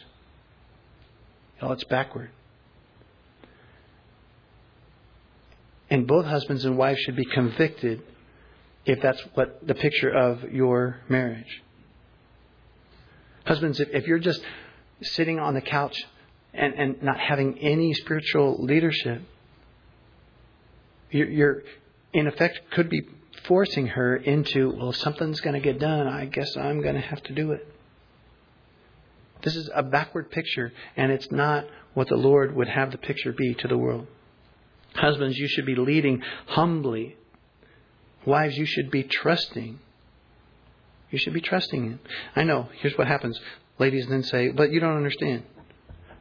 Oh, 1.62 1.72
it's 1.74 1.84
backward. 1.84 2.32
And 5.90 6.06
both 6.06 6.26
husbands 6.26 6.66
and 6.66 6.78
wives 6.78 7.00
should 7.02 7.16
be 7.16 7.26
convicted 7.26 8.02
if 8.86 9.02
that's 9.02 9.22
what 9.34 9.66
the 9.66 9.76
picture 9.76 10.10
of 10.10 10.44
your 10.52 11.02
marriage. 11.10 11.64
Husbands, 13.46 13.80
if, 13.80 13.90
if 13.90 14.08
you're 14.08 14.20
just 14.20 14.42
sitting 15.02 15.40
on 15.40 15.54
the 15.54 15.62
couch 15.62 15.98
and, 16.54 16.74
and 16.74 17.04
not 17.04 17.20
having 17.20 17.58
any 17.60 17.94
spiritual 17.94 18.64
leadership, 18.64 19.22
you're, 21.12 21.30
you're 21.30 21.64
in 22.14 22.28
effect 22.28 22.60
could 22.72 22.90
be 22.90 23.02
forcing 23.46 23.88
her 23.88 24.16
into, 24.16 24.76
well, 24.76 24.90
if 24.90 24.98
something's 24.98 25.42
going 25.42 25.56
to 25.56 25.60
get 25.60 25.80
done, 25.80 26.08
I 26.08 26.26
guess 26.26 26.56
I'm 26.58 26.82
going 26.82 26.96
to 26.96 27.02
have 27.02 27.22
to 27.24 27.34
do 27.34 27.52
it. 27.52 27.68
This 29.42 29.56
is 29.56 29.70
a 29.74 29.84
backward 29.84 30.30
picture, 30.32 30.74
and 30.98 31.12
it's 31.12 31.32
not 31.32 31.66
what 31.94 32.10
the 32.10 32.18
Lord 32.18 32.56
would 32.56 32.68
have 32.68 32.92
the 32.92 32.98
picture 32.98 33.32
be 33.32 33.54
to 33.56 33.68
the 33.68 33.78
world. 33.78 34.08
Husbands, 35.00 35.38
you 35.38 35.48
should 35.48 35.66
be 35.66 35.76
leading 35.76 36.22
humbly. 36.48 37.16
Wives, 38.26 38.58
you 38.58 38.66
should 38.66 38.92
be 38.92 39.04
trusting. 39.04 39.80
You 41.10 41.18
should 41.18 41.34
be 41.34 41.42
trusting 41.42 41.84
Him. 41.84 42.00
I 42.36 42.44
know, 42.44 42.70
here's 42.82 42.98
what 42.98 43.08
happens. 43.08 43.40
Ladies 43.80 44.08
then 44.08 44.24
say, 44.24 44.50
but 44.50 44.72
you 44.72 44.82
don't 44.82 44.98
understand. 44.98 45.44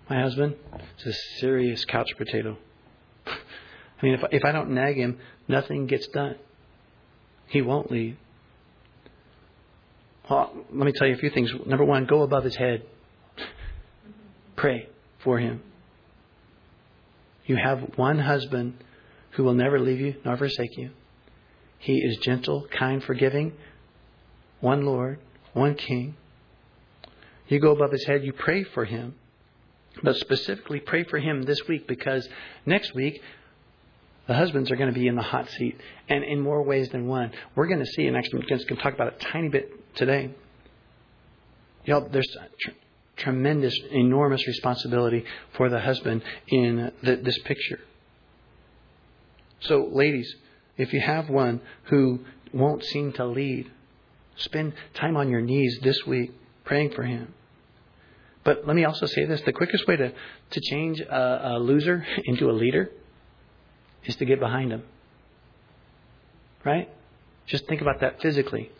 My 0.08 0.20
husband 0.20 0.54
is 1.00 1.06
a 1.06 1.40
serious 1.40 1.84
couch 1.84 2.08
potato. 2.16 2.56
I 3.26 4.06
mean, 4.06 4.14
if, 4.14 4.22
if 4.30 4.44
I 4.44 4.52
don't 4.52 4.70
nag 4.70 4.96
him, 4.96 5.18
nothing 5.48 5.86
gets 5.86 6.06
done. 6.08 6.36
He 7.48 7.62
won't 7.62 7.90
leave. 7.90 8.16
Well, 10.30 10.52
let 10.72 10.86
me 10.86 10.92
tell 10.92 11.08
you 11.08 11.14
a 11.14 11.18
few 11.18 11.30
things. 11.30 11.50
Number 11.66 11.84
one, 11.84 12.06
go 12.06 12.22
above 12.22 12.44
his 12.44 12.54
head. 12.54 12.84
Pray 14.56 14.88
for 15.18 15.38
him. 15.38 15.62
You 17.48 17.56
have 17.56 17.96
one 17.96 18.20
husband 18.20 18.74
who 19.30 19.42
will 19.42 19.54
never 19.54 19.80
leave 19.80 20.00
you 20.00 20.14
nor 20.24 20.36
forsake 20.36 20.76
you. 20.76 20.90
He 21.78 21.94
is 21.98 22.18
gentle, 22.18 22.68
kind, 22.70 23.02
forgiving. 23.02 23.54
One 24.60 24.84
Lord, 24.84 25.18
one 25.54 25.74
King. 25.74 26.16
You 27.48 27.58
go 27.58 27.72
above 27.72 27.90
his 27.90 28.04
head, 28.04 28.22
you 28.22 28.32
pray 28.32 28.64
for 28.64 28.84
him. 28.84 29.14
But 30.02 30.16
specifically, 30.16 30.80
pray 30.80 31.04
for 31.04 31.18
him 31.18 31.42
this 31.42 31.66
week 31.66 31.88
because 31.88 32.28
next 32.66 32.94
week 32.94 33.22
the 34.26 34.34
husbands 34.34 34.70
are 34.70 34.76
going 34.76 34.92
to 34.92 34.98
be 34.98 35.06
in 35.06 35.16
the 35.16 35.22
hot 35.22 35.48
seat, 35.48 35.80
and 36.06 36.22
in 36.22 36.40
more 36.40 36.62
ways 36.62 36.90
than 36.90 37.06
one. 37.06 37.32
We're 37.54 37.66
going 37.66 37.80
to 37.80 37.86
see, 37.86 38.06
and 38.06 38.14
actually, 38.14 38.40
we're 38.40 38.58
going 38.58 38.60
to 38.60 38.76
talk 38.76 38.92
about 38.92 39.14
it 39.14 39.22
a 39.22 39.32
tiny 39.32 39.48
bit 39.48 39.96
today. 39.96 40.30
You 41.86 41.94
know, 41.94 42.08
there's 42.12 42.36
tremendous, 43.18 43.74
enormous 43.90 44.46
responsibility 44.46 45.24
for 45.56 45.68
the 45.68 45.80
husband 45.80 46.22
in 46.48 46.92
the, 47.02 47.16
this 47.16 47.38
picture. 47.40 47.80
So, 49.60 49.88
ladies, 49.92 50.34
if 50.76 50.92
you 50.92 51.00
have 51.00 51.28
one 51.28 51.60
who 51.84 52.20
won't 52.52 52.84
seem 52.84 53.12
to 53.14 53.26
lead, 53.26 53.70
spend 54.36 54.72
time 54.94 55.16
on 55.16 55.28
your 55.28 55.40
knees 55.40 55.78
this 55.82 56.06
week 56.06 56.32
praying 56.64 56.92
for 56.92 57.02
him. 57.02 57.34
But 58.44 58.66
let 58.66 58.76
me 58.76 58.84
also 58.84 59.06
say 59.06 59.24
this 59.24 59.40
the 59.42 59.52
quickest 59.52 59.86
way 59.86 59.96
to, 59.96 60.12
to 60.50 60.60
change 60.60 61.00
a, 61.00 61.56
a 61.56 61.58
loser 61.58 62.06
into 62.24 62.50
a 62.50 62.52
leader 62.52 62.90
is 64.04 64.16
to 64.16 64.24
get 64.24 64.40
behind 64.40 64.72
him. 64.72 64.84
Right? 66.64 66.88
Just 67.46 67.66
think 67.66 67.80
about 67.80 68.00
that 68.00 68.22
physically. 68.22 68.70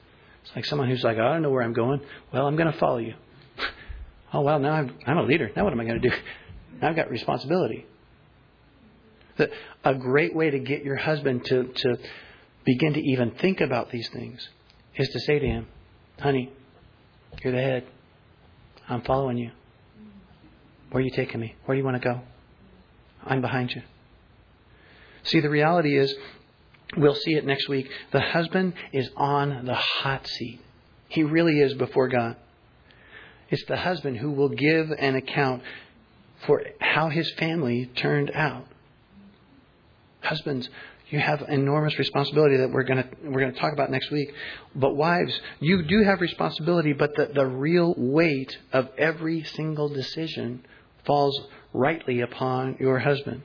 It's 0.44 0.54
like 0.54 0.64
someone 0.64 0.88
who's 0.88 1.02
like, 1.02 1.18
I 1.18 1.32
don't 1.32 1.42
know 1.42 1.50
where 1.50 1.62
I'm 1.62 1.72
going. 1.72 2.00
Well, 2.32 2.46
I'm 2.46 2.56
going 2.56 2.72
to 2.72 2.78
follow 2.78 2.98
you. 2.98 3.14
Oh, 4.32 4.42
well, 4.42 4.58
now 4.58 4.72
I'm, 4.72 4.94
I'm 5.06 5.18
a 5.18 5.22
leader. 5.22 5.50
Now 5.54 5.64
what 5.64 5.72
am 5.72 5.80
I 5.80 5.84
going 5.84 6.00
to 6.00 6.08
do? 6.08 6.14
Now 6.80 6.90
I've 6.90 6.96
got 6.96 7.10
responsibility. 7.10 7.86
The, 9.36 9.50
a 9.82 9.96
great 9.96 10.32
way 10.32 10.50
to 10.50 10.60
get 10.60 10.84
your 10.84 10.94
husband 10.94 11.44
to, 11.46 11.64
to 11.64 11.98
begin 12.64 12.92
to 12.92 13.00
even 13.00 13.32
think 13.32 13.60
about 13.60 13.90
these 13.90 14.08
things 14.10 14.48
is 14.94 15.08
to 15.08 15.18
say 15.18 15.40
to 15.40 15.44
him, 15.44 15.66
Honey, 16.20 16.52
you're 17.42 17.52
the 17.52 17.60
head. 17.60 17.84
I'm 18.88 19.02
following 19.02 19.38
you. 19.38 19.50
Where 20.90 21.02
are 21.02 21.04
you 21.04 21.10
taking 21.10 21.40
me? 21.40 21.54
Where 21.64 21.74
do 21.74 21.78
you 21.80 21.84
want 21.84 22.00
to 22.00 22.08
go? 22.08 22.20
I'm 23.24 23.40
behind 23.40 23.72
you. 23.72 23.82
See, 25.24 25.40
the 25.40 25.50
reality 25.50 25.96
is, 25.96 26.14
we'll 26.96 27.14
see 27.14 27.34
it 27.34 27.44
next 27.44 27.68
week. 27.68 27.88
The 28.12 28.20
husband 28.20 28.74
is 28.92 29.10
on 29.16 29.66
the 29.66 29.74
hot 29.74 30.26
seat. 30.26 30.60
He 31.08 31.22
really 31.22 31.60
is 31.60 31.74
before 31.74 32.08
God. 32.08 32.36
It's 33.50 33.64
the 33.66 33.76
husband 33.76 34.18
who 34.18 34.30
will 34.30 34.50
give 34.50 34.90
an 34.90 35.16
account 35.16 35.62
for 36.46 36.62
how 36.80 37.08
his 37.08 37.30
family 37.32 37.86
turned 37.96 38.30
out. 38.32 38.66
Husbands, 40.20 40.68
you 41.10 41.18
have 41.18 41.42
enormous 41.48 41.98
responsibility 41.98 42.58
that 42.58 42.70
we're 42.70 42.82
going 42.82 43.02
to 43.02 43.08
we're 43.24 43.40
going 43.40 43.54
to 43.54 43.60
talk 43.60 43.72
about 43.72 43.90
next 43.90 44.10
week. 44.10 44.32
But 44.74 44.94
wives, 44.94 45.38
you 45.58 45.82
do 45.82 46.02
have 46.02 46.20
responsibility, 46.20 46.92
but 46.92 47.14
the, 47.16 47.30
the 47.32 47.46
real 47.46 47.94
weight 47.96 48.56
of 48.72 48.90
every 48.98 49.44
single 49.44 49.88
decision 49.88 50.64
falls 51.06 51.40
rightly 51.72 52.20
upon 52.20 52.76
your 52.78 52.98
husband. 52.98 53.42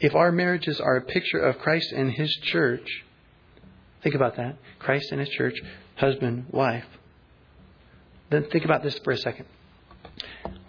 If 0.00 0.14
our 0.14 0.32
marriages 0.32 0.80
are 0.80 0.96
a 0.96 1.02
picture 1.02 1.38
of 1.38 1.58
Christ 1.58 1.92
and 1.92 2.10
his 2.10 2.34
church, 2.44 2.88
think 4.02 4.14
about 4.14 4.36
that. 4.36 4.56
Christ 4.78 5.12
and 5.12 5.20
his 5.20 5.28
church, 5.28 5.60
husband, 5.96 6.46
wife. 6.50 6.86
Then 8.32 8.44
think 8.50 8.64
about 8.64 8.82
this 8.82 8.98
for 9.04 9.12
a 9.12 9.16
second. 9.18 9.44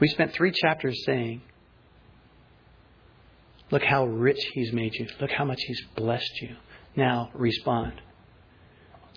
We 0.02 0.10
spent 0.10 0.34
three 0.34 0.52
chapters 0.52 1.02
saying 1.06 1.42
Look 3.72 3.84
how 3.84 4.06
rich 4.06 4.40
He's 4.54 4.74
made 4.74 4.94
you. 4.96 5.08
Look 5.22 5.32
how 5.32 5.46
much 5.46 5.62
He's 5.64 5.82
blessed 5.96 6.42
you. 6.42 6.58
Now 6.98 7.32
respond. 7.34 7.94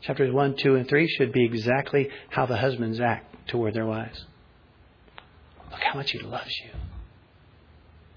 Chapters 0.00 0.32
1, 0.32 0.56
2, 0.56 0.76
and 0.76 0.88
3 0.88 1.08
should 1.08 1.32
be 1.32 1.44
exactly 1.44 2.08
how 2.30 2.46
the 2.46 2.56
husbands 2.56 3.00
act 3.00 3.48
toward 3.48 3.74
their 3.74 3.84
wives. 3.84 4.24
Look 5.72 5.82
how 5.82 5.98
much 5.98 6.12
He 6.12 6.20
loves 6.20 6.56
you. 6.64 6.70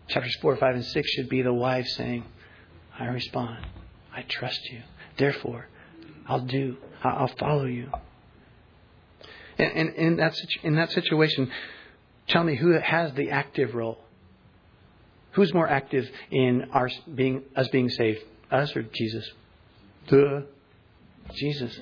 Chapters 0.10 0.38
4, 0.42 0.58
5, 0.58 0.76
and 0.76 0.86
6 0.86 1.10
should 1.10 1.30
be 1.30 1.42
the 1.42 1.54
wife 1.54 1.88
saying, 1.88 2.24
I 2.98 3.06
respond. 3.06 3.66
I 4.16 4.22
trust 4.22 4.62
you. 4.72 4.84
Therefore, 5.18 5.68
I'll 6.28 6.46
do. 6.46 6.78
I'll 7.04 7.32
follow 7.40 7.66
you. 7.66 7.90
And, 9.60 9.90
in, 9.90 10.16
that, 10.18 10.36
in 10.64 10.76
that 10.76 10.92
situation, 10.92 11.52
tell 12.28 12.44
me 12.44 12.56
who 12.56 12.72
has 12.80 13.14
the 13.14 13.32
active 13.32 13.76
role. 13.76 14.00
Who's 15.34 15.54
more 15.54 15.68
active 15.68 16.10
in 16.32 16.70
our 16.72 16.90
being 17.14 17.44
us 17.56 17.68
being 17.68 17.90
saved? 17.90 18.22
Us 18.50 18.76
or 18.76 18.84
Jesus? 18.84 19.30
Duh. 20.08 20.42
Jesus. 21.36 21.78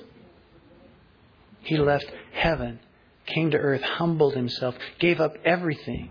He 1.60 1.78
left 1.78 2.06
heaven, 2.32 2.80
came 3.26 3.50
to 3.52 3.56
earth, 3.56 3.82
humbled 3.82 4.34
himself, 4.34 4.74
gave 4.98 5.20
up 5.20 5.34
everything. 5.44 6.10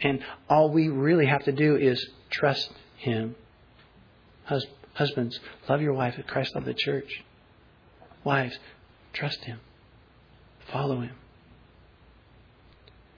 And 0.00 0.20
all 0.48 0.70
we 0.70 0.88
really 0.88 1.26
have 1.26 1.44
to 1.44 1.52
do 1.52 1.76
is 1.76 2.04
trust 2.30 2.70
him. 2.96 3.36
Hus- 4.44 4.66
husbands, 4.94 5.38
love 5.68 5.80
your 5.80 5.94
wife 5.94 6.14
as 6.18 6.24
Christ 6.26 6.54
loved 6.54 6.66
the 6.66 6.74
church. 6.74 7.24
Wives, 8.24 8.58
trust 9.12 9.44
him. 9.44 9.60
Follow 10.72 11.00
him. 11.00 11.12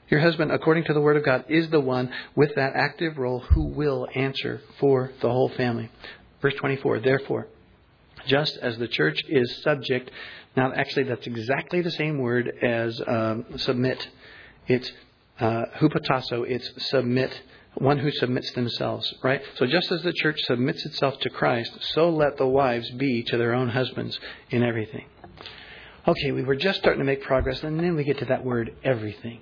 Your 0.08 0.20
husband, 0.20 0.52
according 0.52 0.84
to 0.84 0.92
the 0.92 1.00
Word 1.00 1.16
of 1.16 1.24
God, 1.24 1.46
is 1.48 1.68
the 1.70 1.80
one 1.80 2.12
with 2.36 2.54
that 2.54 2.74
active 2.76 3.18
role 3.18 3.40
who 3.40 3.64
will 3.64 4.06
answer 4.14 4.62
for 4.78 5.12
the 5.20 5.28
whole 5.28 5.48
family. 5.48 5.90
Verse 6.40 6.54
24, 6.54 7.00
therefore, 7.00 7.48
just 8.26 8.56
as 8.58 8.78
the 8.78 8.86
church 8.86 9.20
is 9.28 9.62
subject, 9.62 10.10
now 10.56 10.72
actually 10.72 11.04
that's 11.04 11.26
exactly 11.26 11.80
the 11.80 11.90
same 11.90 12.18
word 12.18 12.52
as 12.62 13.00
um, 13.06 13.46
submit. 13.56 14.08
It's 14.68 14.90
uh, 15.40 15.64
hupotasso, 15.78 16.48
it's 16.48 16.86
submit, 16.88 17.42
one 17.74 17.98
who 17.98 18.10
submits 18.12 18.52
themselves, 18.52 19.12
right? 19.22 19.42
So 19.56 19.66
just 19.66 19.90
as 19.90 20.02
the 20.02 20.12
church 20.12 20.40
submits 20.44 20.84
itself 20.86 21.18
to 21.20 21.30
Christ, 21.30 21.76
so 21.94 22.10
let 22.10 22.36
the 22.36 22.46
wives 22.46 22.90
be 22.92 23.22
to 23.24 23.36
their 23.36 23.54
own 23.54 23.68
husbands 23.68 24.18
in 24.50 24.62
everything. 24.62 25.04
Okay, 26.08 26.30
we 26.30 26.44
were 26.44 26.54
just 26.54 26.78
starting 26.78 27.00
to 27.00 27.04
make 27.04 27.22
progress, 27.22 27.64
and 27.64 27.80
then 27.80 27.96
we 27.96 28.04
get 28.04 28.18
to 28.18 28.26
that 28.26 28.44
word 28.44 28.72
everything. 28.84 29.40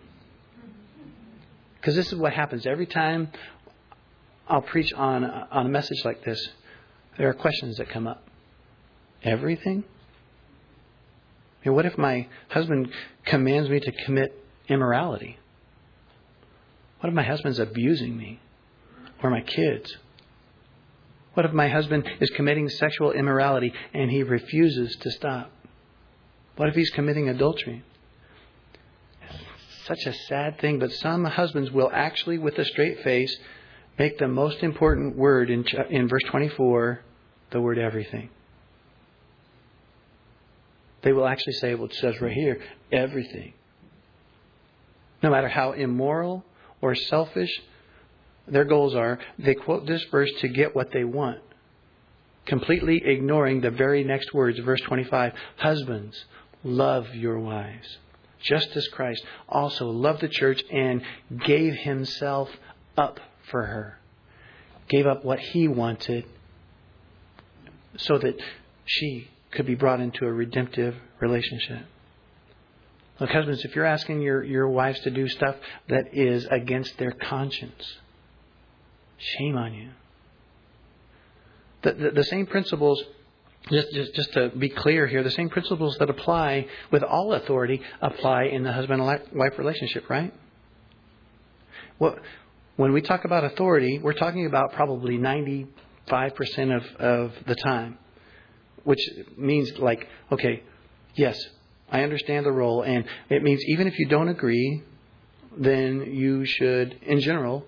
Because 1.77 1.95
this 1.95 2.11
is 2.11 2.19
what 2.19 2.33
happens 2.33 2.65
every 2.65 2.87
time 2.87 3.31
I'll 4.49 4.63
preach 4.63 4.91
on, 4.95 5.25
on 5.25 5.67
a 5.67 5.69
message 5.69 6.03
like 6.07 6.25
this. 6.25 6.49
There 7.19 7.29
are 7.29 7.35
questions 7.35 7.77
that 7.77 7.91
come 7.91 8.07
up. 8.07 8.27
Everything? 9.23 9.85
What 11.65 11.85
if 11.85 11.99
my 11.99 12.29
husband 12.49 12.89
commands 13.27 13.69
me 13.69 13.81
to 13.81 13.93
commit 14.05 14.35
immorality? 14.69 15.39
What 17.01 17.11
if 17.11 17.15
my 17.15 17.25
husband's 17.25 17.59
abusing 17.59 18.17
me? 18.17 18.41
Or 19.23 19.29
my 19.29 19.43
kids? 19.43 19.95
What 21.35 21.45
if 21.45 21.53
my 21.53 21.69
husband 21.69 22.09
is 22.21 22.31
committing 22.31 22.71
sexual 22.71 23.13
immorality 23.13 23.73
and 23.93 24.11
he 24.11 24.23
refuses 24.23 24.97
to 25.01 25.11
stop? 25.11 25.51
What 26.57 26.69
if 26.69 26.75
he's 26.75 26.91
committing 26.91 27.29
adultery? 27.29 27.83
such 29.87 30.07
a 30.07 30.13
sad 30.29 30.59
thing, 30.61 30.79
but 30.79 30.91
some 30.93 31.25
husbands 31.25 31.71
will 31.71 31.91
actually, 31.93 32.39
with 32.39 32.59
a 32.59 32.65
straight 32.65 33.03
face, 33.03 33.37
make 33.99 34.19
the 34.19 34.29
most 34.29 34.63
important 34.63 35.17
word 35.17 35.51
in, 35.51 35.65
in 35.91 36.09
verse 36.09 36.23
24 36.31 37.01
the 37.51 37.61
word 37.61 37.79
everything. 37.79 38.31
They 41.03 41.13
will 41.13 41.27
actually 41.27 41.53
say 41.55 41.75
what 41.75 41.91
it 41.91 41.97
says 41.97 42.21
right 42.21 42.33
here 42.33 42.61
everything. 42.91 43.53
No 45.23 45.31
matter 45.31 45.49
how 45.49 45.73
immoral 45.73 46.45
or 46.81 46.95
selfish 46.95 47.51
their 48.47 48.65
goals 48.65 48.95
are, 48.95 49.19
they 49.39 49.55
quote 49.55 49.87
this 49.87 50.05
verse 50.11 50.31
to 50.41 50.49
get 50.49 50.75
what 50.75 50.93
they 50.93 51.05
want, 51.05 51.41
completely 52.47 53.03
ignoring 53.05 53.61
the 53.61 53.71
very 53.71 54.03
next 54.03 54.33
words, 54.33 54.59
verse 54.59 54.81
25 54.83 55.33
Husbands, 55.57 56.25
love 56.65 57.15
your 57.15 57.39
wives 57.39 57.99
just 58.45 58.77
as 58.77 58.87
Christ 58.89 59.25
also 59.49 59.89
loved 59.89 60.21
the 60.21 60.29
church 60.29 60.63
and 60.71 61.03
gave 61.45 61.75
himself 61.75 62.51
up 62.97 63.19
for 63.51 63.65
her. 63.65 63.99
Gave 64.89 65.07
up 65.07 65.25
what 65.25 65.41
he 65.41 65.67
wanted 65.67 66.27
so 67.97 68.19
that 68.19 68.41
she 68.85 69.29
could 69.51 69.67
be 69.67 69.75
brought 69.75 70.01
into 70.01 70.27
a 70.27 70.33
redemptive 70.33 70.95
relationship. 71.21 71.87
Look, 73.19 73.31
husbands, 73.31 73.65
if 73.65 73.75
you're 73.75 73.85
asking 73.87 74.21
your, 74.21 74.43
your 74.43 74.69
wives 74.69 75.01
to 75.01 75.11
do 75.11 75.27
stuff 75.29 75.57
that 75.89 76.15
is 76.15 76.47
against 76.47 76.99
their 76.99 77.13
conscience, 77.13 77.99
shame 79.17 79.57
on 79.57 79.73
you. 79.73 79.91
The, 81.83 81.93
the, 81.93 82.11
the 82.11 82.25
same 82.25 82.47
principles 82.47 83.03
just, 83.71 83.93
just, 83.93 84.15
just 84.15 84.33
to 84.35 84.51
be 84.51 84.69
clear 84.69 85.07
here, 85.07 85.23
the 85.23 85.31
same 85.31 85.49
principles 85.49 85.97
that 85.99 86.11
apply 86.11 86.67
with 86.91 87.03
all 87.03 87.33
authority 87.33 87.81
apply 88.03 88.45
in 88.45 88.63
the 88.63 88.73
husband 88.73 89.01
and 89.01 89.21
wife 89.33 89.59
relationship, 89.59 90.11
right? 90.11 90.35
Well, 91.99 92.19
when 92.77 92.93
we 92.93 93.01
talk 93.01 93.25
about 93.25 93.45
authority, 93.45 93.99
we're 93.99 94.15
talking 94.15 94.47
about 94.47 94.73
probably 94.73 95.17
95% 95.17 95.67
of, 96.77 96.85
of 96.97 97.33
the 97.47 97.55
time, 97.55 97.99
which 98.83 99.01
means 99.37 99.79
like, 99.79 100.09
okay, 100.31 100.63
yes, 101.15 101.39
I 101.91 102.03
understand 102.03 102.45
the 102.45 102.53
role, 102.53 102.83
and 102.83 103.05
it 103.31 103.43
means 103.43 103.63
even 103.69 103.87
if 103.87 103.99
you 103.99 104.07
don't 104.09 104.29
agree, 104.29 104.83
then 105.57 106.13
you 106.13 106.45
should, 106.45 106.99
in 107.03 107.21
general, 107.21 107.65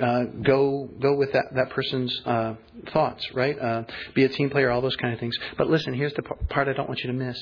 uh, 0.00 0.24
go 0.42 0.88
go 1.00 1.14
with 1.14 1.32
that 1.32 1.46
that 1.54 1.70
person's 1.70 2.20
uh, 2.24 2.54
thoughts, 2.92 3.26
right? 3.34 3.58
Uh, 3.58 3.84
be 4.14 4.24
a 4.24 4.28
team 4.28 4.50
player, 4.50 4.70
all 4.70 4.80
those 4.80 4.96
kind 4.96 5.12
of 5.12 5.20
things. 5.20 5.36
But 5.58 5.68
listen, 5.68 5.94
here's 5.94 6.14
the 6.14 6.22
part 6.22 6.68
I 6.68 6.72
don't 6.72 6.88
want 6.88 7.00
you 7.00 7.08
to 7.08 7.16
miss. 7.16 7.38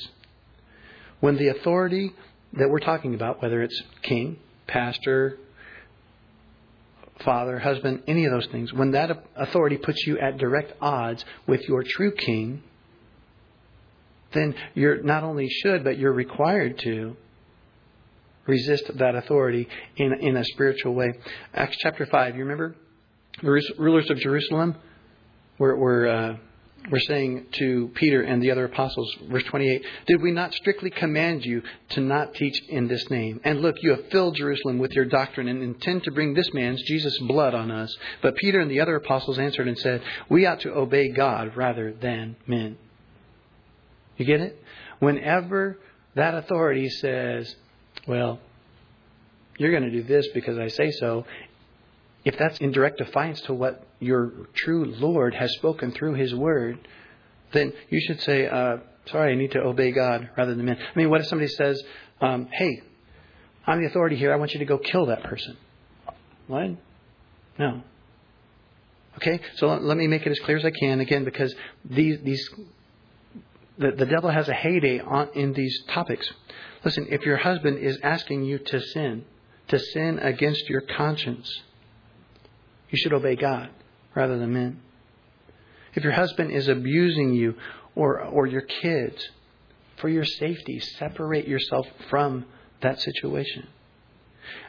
When 1.19 1.37
the 1.37 1.49
authority 1.49 2.13
that 2.53 2.69
we're 2.69 2.79
talking 2.79 3.13
about, 3.13 3.41
whether 3.41 3.61
it's 3.61 3.81
king, 4.01 4.39
pastor, 4.67 5.37
father, 7.23 7.59
husband, 7.59 8.03
any 8.07 8.25
of 8.25 8.31
those 8.31 8.47
things, 8.47 8.73
when 8.73 8.91
that 8.91 9.25
authority 9.35 9.77
puts 9.77 10.05
you 10.07 10.17
at 10.17 10.37
direct 10.37 10.73
odds 10.81 11.23
with 11.45 11.67
your 11.67 11.83
true 11.83 12.13
king, 12.13 12.63
then 14.33 14.55
you're 14.73 15.01
not 15.03 15.23
only 15.23 15.49
should, 15.49 15.83
but 15.83 15.97
you're 15.97 16.13
required 16.13 16.79
to 16.79 17.15
resist 18.49 18.97
that 18.97 19.15
authority 19.15 19.67
in, 19.95 20.13
in 20.19 20.35
a 20.35 20.43
spiritual 20.43 20.93
way. 20.93 21.13
Acts 21.53 21.77
chapter 21.79 22.05
5, 22.05 22.35
you 22.35 22.41
remember? 22.41 22.75
The 23.41 23.61
rulers 23.77 24.09
of 24.09 24.17
Jerusalem 24.17 24.75
were, 25.57 25.77
were, 25.77 26.07
uh, 26.07 26.35
were 26.91 26.99
saying 26.99 27.47
to 27.53 27.91
Peter 27.95 28.21
and 28.21 28.41
the 28.41 28.51
other 28.51 28.65
apostles, 28.65 29.15
verse 29.29 29.43
28, 29.43 29.85
Did 30.07 30.21
we 30.21 30.31
not 30.31 30.53
strictly 30.53 30.89
command 30.89 31.45
you 31.45 31.61
to 31.91 32.01
not 32.01 32.33
teach 32.33 32.59
in 32.67 32.87
this 32.87 33.09
name? 33.09 33.39
And 33.43 33.61
look, 33.61 33.75
you 33.81 33.91
have 33.91 34.09
filled 34.09 34.35
Jerusalem 34.35 34.79
with 34.79 34.91
your 34.91 35.05
doctrine 35.05 35.47
and 35.47 35.63
intend 35.63 36.03
to 36.03 36.11
bring 36.11 36.33
this 36.33 36.53
man's, 36.53 36.81
Jesus' 36.83 37.17
blood 37.19 37.53
on 37.53 37.71
us. 37.71 37.95
But 38.21 38.35
Peter 38.35 38.59
and 38.59 38.71
the 38.71 38.81
other 38.81 38.95
apostles 38.95 39.39
answered 39.39 39.67
and 39.67 39.77
said, 39.77 40.01
We 40.29 40.45
ought 40.45 40.61
to 40.61 40.73
obey 40.73 41.09
God 41.09 41.55
rather 41.55 41.93
than 41.93 42.35
men. 42.47 42.77
You 44.17 44.25
get 44.25 44.41
it? 44.41 44.61
Whenever 44.99 45.79
that 46.15 46.35
authority 46.35 46.89
says, 46.89 47.55
well, 48.09 48.39
you're 49.59 49.69
going 49.69 49.83
to 49.83 49.91
do 49.91 50.01
this 50.01 50.27
because 50.33 50.57
I 50.57 50.67
say 50.67 50.89
so. 50.89 51.25
If 52.25 52.37
that's 52.39 52.57
in 52.57 52.71
direct 52.71 52.97
defiance 52.97 53.39
to 53.41 53.53
what 53.53 53.85
your 53.99 54.31
true 54.55 54.85
Lord 54.85 55.35
has 55.35 55.53
spoken 55.53 55.91
through 55.91 56.15
His 56.15 56.33
Word, 56.33 56.79
then 57.53 57.71
you 57.89 58.01
should 58.01 58.19
say, 58.21 58.47
uh, 58.47 58.77
sorry, 59.05 59.33
I 59.33 59.35
need 59.35 59.51
to 59.51 59.59
obey 59.59 59.91
God 59.91 60.31
rather 60.35 60.55
than 60.55 60.65
men. 60.65 60.77
I 60.77 60.97
mean, 60.97 61.11
what 61.11 61.21
if 61.21 61.27
somebody 61.27 61.49
says, 61.49 61.81
um, 62.19 62.47
hey, 62.51 62.81
I'm 63.67 63.79
the 63.79 63.87
authority 63.87 64.15
here. 64.15 64.33
I 64.33 64.37
want 64.37 64.53
you 64.53 64.59
to 64.59 64.65
go 64.65 64.79
kill 64.79 65.05
that 65.05 65.23
person. 65.23 65.55
What? 66.47 66.71
No. 67.59 67.83
Okay, 69.17 69.39
so 69.57 69.67
let, 69.67 69.97
me 69.97 70.07
make 70.07 70.25
it 70.25 70.31
as 70.31 70.39
clear 70.39 70.57
as 70.57 70.65
I 70.65 70.71
can 70.71 70.99
again, 70.99 71.25
because 71.25 71.53
these 71.85 72.19
these 72.23 72.49
the, 73.77 73.91
the 73.91 74.05
devil 74.05 74.29
has 74.29 74.47
a 74.49 74.53
heyday 74.53 74.99
on 74.99 75.29
in 75.35 75.53
these 75.53 75.83
topics. 75.89 76.27
Listen, 76.83 77.07
if 77.09 77.25
your 77.25 77.37
husband 77.37 77.79
is 77.79 77.99
asking 78.03 78.45
you 78.45 78.59
to 78.59 78.81
sin, 78.81 79.25
to 79.67 79.79
sin 79.79 80.19
against 80.19 80.69
your 80.69 80.81
conscience, 80.81 81.49
you 82.89 82.97
should 82.97 83.13
obey 83.13 83.35
God 83.35 83.69
rather 84.15 84.37
than 84.37 84.53
men. 84.53 84.81
If 85.93 86.03
your 86.03 86.13
husband 86.13 86.51
is 86.51 86.67
abusing 86.67 87.33
you 87.33 87.55
or 87.95 88.21
or 88.21 88.47
your 88.47 88.61
kids, 88.61 89.29
for 89.99 90.09
your 90.09 90.25
safety, 90.25 90.79
separate 90.79 91.47
yourself 91.47 91.87
from 92.09 92.45
that 92.81 92.99
situation. 92.99 93.67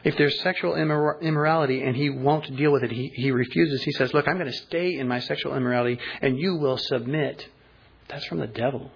If 0.03 0.17
there's 0.17 0.39
sexual 0.41 0.73
immor- 0.73 1.21
immorality 1.21 1.81
and 1.81 1.95
he 1.95 2.09
won't 2.09 2.55
deal 2.55 2.71
with 2.71 2.83
it, 2.83 2.91
he, 2.91 3.11
he 3.15 3.31
refuses. 3.31 3.81
He 3.83 3.91
says, 3.93 4.13
Look, 4.13 4.27
I'm 4.27 4.37
going 4.37 4.51
to 4.51 4.57
stay 4.57 4.97
in 4.97 5.07
my 5.07 5.19
sexual 5.19 5.55
immorality 5.55 5.99
and 6.21 6.37
you 6.37 6.57
will 6.57 6.77
submit. 6.77 7.47
That's 8.07 8.25
from 8.25 8.39
the 8.39 8.47
devil. 8.47 8.91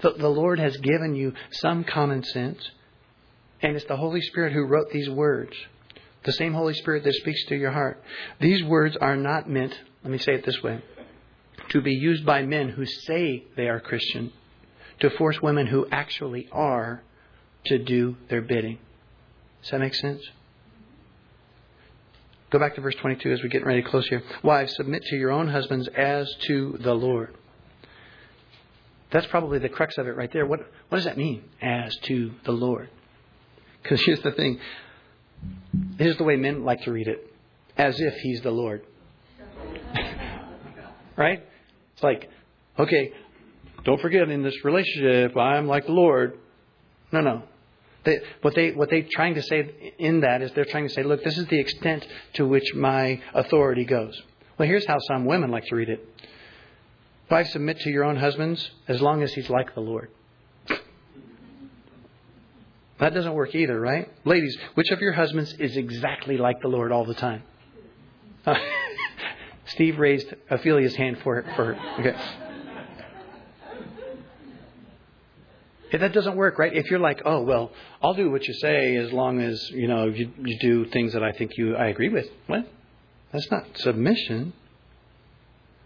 The, 0.00 0.12
the 0.12 0.28
Lord 0.28 0.58
has 0.58 0.76
given 0.76 1.14
you 1.14 1.32
some 1.52 1.84
common 1.84 2.22
sense, 2.22 2.70
and 3.62 3.76
it's 3.76 3.86
the 3.86 3.96
Holy 3.96 4.20
Spirit 4.20 4.52
who 4.52 4.64
wrote 4.64 4.90
these 4.90 5.08
words. 5.08 5.56
The 6.24 6.32
same 6.32 6.52
Holy 6.54 6.74
Spirit 6.74 7.04
that 7.04 7.14
speaks 7.14 7.44
to 7.46 7.56
your 7.56 7.70
heart. 7.70 8.02
These 8.40 8.64
words 8.64 8.96
are 8.96 9.16
not 9.16 9.48
meant, 9.48 9.78
let 10.02 10.10
me 10.10 10.18
say 10.18 10.34
it 10.34 10.44
this 10.44 10.62
way, 10.62 10.82
to 11.70 11.80
be 11.80 11.92
used 11.92 12.26
by 12.26 12.42
men 12.42 12.70
who 12.70 12.84
say 12.84 13.44
they 13.56 13.68
are 13.68 13.80
Christian 13.80 14.32
to 15.00 15.10
force 15.10 15.40
women 15.42 15.66
who 15.66 15.86
actually 15.90 16.48
are 16.52 17.02
to 17.66 17.78
do 17.78 18.16
their 18.28 18.42
bidding. 18.42 18.78
Does 19.62 19.70
that 19.70 19.80
make 19.80 19.94
sense? 19.94 20.22
Go 22.50 22.58
back 22.58 22.76
to 22.76 22.80
verse 22.80 22.94
22 22.96 23.32
as 23.32 23.42
we 23.42 23.48
get 23.48 23.66
ready 23.66 23.82
to 23.82 23.88
close 23.88 24.06
here. 24.08 24.22
Wives, 24.42 24.74
submit 24.76 25.02
to 25.04 25.16
your 25.16 25.32
own 25.32 25.48
husbands 25.48 25.88
as 25.88 26.32
to 26.46 26.78
the 26.80 26.94
Lord. 26.94 27.34
That's 29.16 29.28
probably 29.28 29.58
the 29.58 29.70
crux 29.70 29.96
of 29.96 30.06
it 30.06 30.14
right 30.14 30.30
there. 30.30 30.44
What, 30.44 30.60
what 30.90 30.98
does 30.98 31.06
that 31.06 31.16
mean? 31.16 31.42
As 31.62 31.96
to 32.02 32.32
the 32.44 32.52
Lord. 32.52 32.90
Because 33.82 34.04
here's 34.04 34.20
the 34.20 34.32
thing. 34.32 34.60
Here's 35.96 36.18
the 36.18 36.24
way 36.24 36.36
men 36.36 36.66
like 36.66 36.82
to 36.82 36.92
read 36.92 37.08
it. 37.08 37.34
As 37.78 37.98
if 37.98 38.12
he's 38.16 38.42
the 38.42 38.50
Lord. 38.50 38.82
right? 41.16 41.42
It's 41.94 42.02
like, 42.02 42.28
okay, 42.78 43.14
don't 43.84 44.02
forget 44.02 44.28
in 44.28 44.42
this 44.42 44.62
relationship, 44.66 45.34
I'm 45.34 45.66
like 45.66 45.86
the 45.86 45.92
Lord. 45.92 46.38
No, 47.10 47.22
no. 47.22 47.44
They, 48.04 48.18
what 48.42 48.54
they 48.54 48.72
what 48.72 48.90
they 48.90 49.00
trying 49.00 49.36
to 49.36 49.42
say 49.42 49.94
in 49.98 50.20
that 50.20 50.42
is 50.42 50.52
they're 50.52 50.66
trying 50.66 50.88
to 50.88 50.92
say, 50.92 51.04
look, 51.04 51.24
this 51.24 51.38
is 51.38 51.46
the 51.46 51.58
extent 51.58 52.06
to 52.34 52.46
which 52.46 52.74
my 52.74 53.22
authority 53.32 53.86
goes. 53.86 54.20
Well, 54.58 54.68
here's 54.68 54.86
how 54.86 54.98
some 55.08 55.24
women 55.24 55.50
like 55.50 55.64
to 55.68 55.74
read 55.74 55.88
it. 55.88 56.06
Wives, 57.30 57.52
submit 57.52 57.80
to 57.80 57.90
your 57.90 58.04
own 58.04 58.16
husbands 58.16 58.70
as 58.86 59.02
long 59.02 59.22
as 59.22 59.32
he's 59.34 59.50
like 59.50 59.74
the 59.74 59.80
Lord. 59.80 60.10
That 62.98 63.12
doesn't 63.12 63.34
work 63.34 63.54
either, 63.54 63.78
right? 63.78 64.08
Ladies, 64.24 64.56
which 64.74 64.90
of 64.90 65.00
your 65.00 65.12
husbands 65.12 65.52
is 65.58 65.76
exactly 65.76 66.38
like 66.38 66.62
the 66.62 66.68
Lord 66.68 66.92
all 66.92 67.04
the 67.04 67.14
time? 67.14 67.42
Steve 69.66 69.98
raised 69.98 70.32
Ophelia's 70.50 70.96
hand 70.96 71.18
for, 71.22 71.42
for 71.56 71.74
her. 71.74 72.00
Okay. 72.00 72.16
If 75.92 76.00
that 76.00 76.12
doesn't 76.12 76.36
work, 76.36 76.58
right? 76.58 76.72
If 76.74 76.90
you're 76.90 77.00
like, 77.00 77.22
oh 77.24 77.42
well, 77.42 77.70
I'll 78.02 78.14
do 78.14 78.30
what 78.30 78.46
you 78.46 78.54
say 78.54 78.96
as 78.96 79.12
long 79.12 79.40
as 79.40 79.70
you 79.70 79.88
know 79.88 80.06
you, 80.06 80.32
you 80.38 80.58
do 80.58 80.84
things 80.86 81.12
that 81.12 81.22
I 81.22 81.32
think 81.32 81.52
you 81.56 81.76
I 81.76 81.86
agree 81.86 82.08
with. 82.08 82.26
What? 82.46 82.68
That's 83.32 83.50
not 83.50 83.66
submission, 83.78 84.52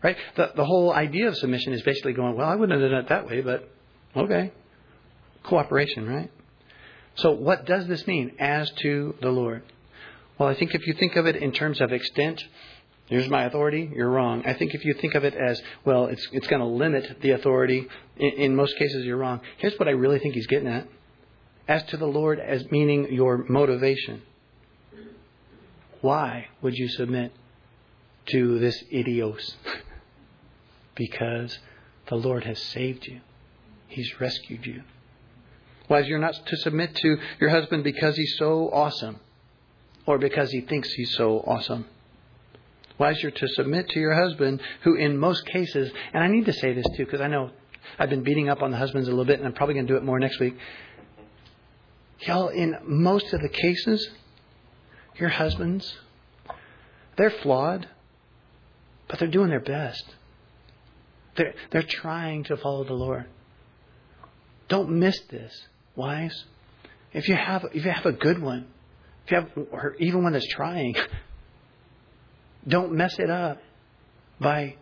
right? 0.02 0.16
The 0.36 0.52
the 0.56 0.64
whole 0.64 0.92
idea 0.92 1.28
of 1.28 1.36
submission 1.36 1.72
is 1.72 1.82
basically 1.82 2.12
going, 2.12 2.36
well, 2.36 2.48
I 2.48 2.54
wouldn't 2.54 2.80
have 2.80 2.90
done 2.90 3.00
it 3.00 3.08
that 3.08 3.26
way, 3.26 3.40
but 3.40 3.68
okay, 4.16 4.52
cooperation, 5.42 6.08
right? 6.08 6.30
So 7.16 7.32
what 7.32 7.66
does 7.66 7.86
this 7.86 8.06
mean 8.06 8.32
as 8.38 8.70
to 8.82 9.14
the 9.20 9.30
Lord? 9.30 9.62
Well, 10.38 10.48
I 10.48 10.54
think 10.54 10.74
if 10.74 10.86
you 10.86 10.94
think 10.94 11.16
of 11.16 11.26
it 11.26 11.36
in 11.36 11.52
terms 11.52 11.80
of 11.80 11.92
extent, 11.92 12.42
Here's 13.10 13.28
my 13.28 13.42
authority. 13.42 13.90
You're 13.92 14.08
wrong. 14.08 14.44
I 14.46 14.54
think 14.54 14.72
if 14.72 14.84
you 14.84 14.94
think 14.94 15.16
of 15.16 15.24
it 15.24 15.34
as, 15.34 15.60
well, 15.84 16.06
it's, 16.06 16.28
it's 16.30 16.46
going 16.46 16.60
to 16.60 16.66
limit 16.66 17.20
the 17.20 17.32
authority, 17.32 17.88
in, 18.16 18.30
in 18.30 18.56
most 18.56 18.76
cases 18.76 19.04
you're 19.04 19.16
wrong. 19.16 19.40
Here's 19.58 19.76
what 19.80 19.88
I 19.88 19.90
really 19.90 20.20
think 20.20 20.36
he's 20.36 20.46
getting 20.46 20.68
at. 20.68 20.86
As 21.66 21.82
to 21.86 21.96
the 21.96 22.06
Lord, 22.06 22.38
as 22.38 22.70
meaning 22.70 23.12
your 23.12 23.44
motivation. 23.48 24.22
Why 26.02 26.46
would 26.62 26.74
you 26.74 26.88
submit 26.88 27.32
to 28.26 28.60
this 28.60 28.80
idios? 28.92 29.54
because 31.00 31.58
the 32.08 32.14
Lord 32.14 32.44
has 32.44 32.60
saved 32.60 33.06
you. 33.06 33.22
He's 33.88 34.20
rescued 34.20 34.66
you. 34.66 34.82
Wives, 35.88 36.06
you're 36.06 36.18
not 36.18 36.34
to 36.34 36.56
submit 36.58 36.94
to 36.96 37.16
your 37.40 37.48
husband 37.48 37.84
because 37.84 38.16
he's 38.16 38.36
so 38.36 38.68
awesome 38.70 39.18
or 40.04 40.18
because 40.18 40.50
he 40.50 40.60
thinks 40.60 40.92
he's 40.92 41.16
so 41.16 41.38
awesome. 41.38 41.86
Wives, 42.98 43.22
you're 43.22 43.32
to 43.32 43.48
submit 43.48 43.88
to 43.88 43.98
your 43.98 44.12
husband, 44.12 44.60
who 44.82 44.94
in 44.94 45.16
most 45.16 45.46
cases, 45.46 45.90
and 46.12 46.22
I 46.22 46.28
need 46.28 46.44
to 46.44 46.52
say 46.52 46.74
this 46.74 46.84
too, 46.94 47.06
because 47.06 47.22
I 47.22 47.28
know 47.28 47.50
I've 47.98 48.10
been 48.10 48.22
beating 48.22 48.50
up 48.50 48.60
on 48.60 48.70
the 48.70 48.76
husbands 48.76 49.08
a 49.08 49.10
little 49.10 49.24
bit, 49.24 49.38
and 49.38 49.48
I'm 49.48 49.54
probably 49.54 49.74
going 49.74 49.86
to 49.86 49.92
do 49.94 49.96
it 49.96 50.04
more 50.04 50.18
next 50.18 50.38
week. 50.38 50.54
Y'all, 52.26 52.48
in 52.48 52.76
most 52.84 53.32
of 53.32 53.40
the 53.40 53.48
cases, 53.48 54.06
your 55.18 55.30
husbands, 55.30 55.96
they're 57.16 57.30
flawed, 57.30 57.88
but 59.08 59.18
they're 59.18 59.28
doing 59.28 59.48
their 59.48 59.60
best. 59.60 60.04
They're, 61.36 61.54
they're 61.70 61.82
trying 61.82 62.44
to 62.44 62.56
follow 62.56 62.84
the 62.84 62.94
Lord. 62.94 63.26
Don't 64.68 64.90
miss 64.90 65.18
this, 65.30 65.52
wives. 65.96 66.44
If 67.12 67.28
you 67.28 67.34
have 67.34 67.64
if 67.72 67.84
you 67.84 67.90
have 67.90 68.06
a 68.06 68.12
good 68.12 68.40
one, 68.40 68.66
if 69.24 69.32
you 69.32 69.36
have 69.38 69.50
or 69.72 69.96
even 69.98 70.22
one 70.22 70.32
that's 70.32 70.46
trying, 70.46 70.94
don't 72.68 72.92
mess 72.92 73.18
it 73.18 73.30
up 73.30 73.60
by 74.40 74.76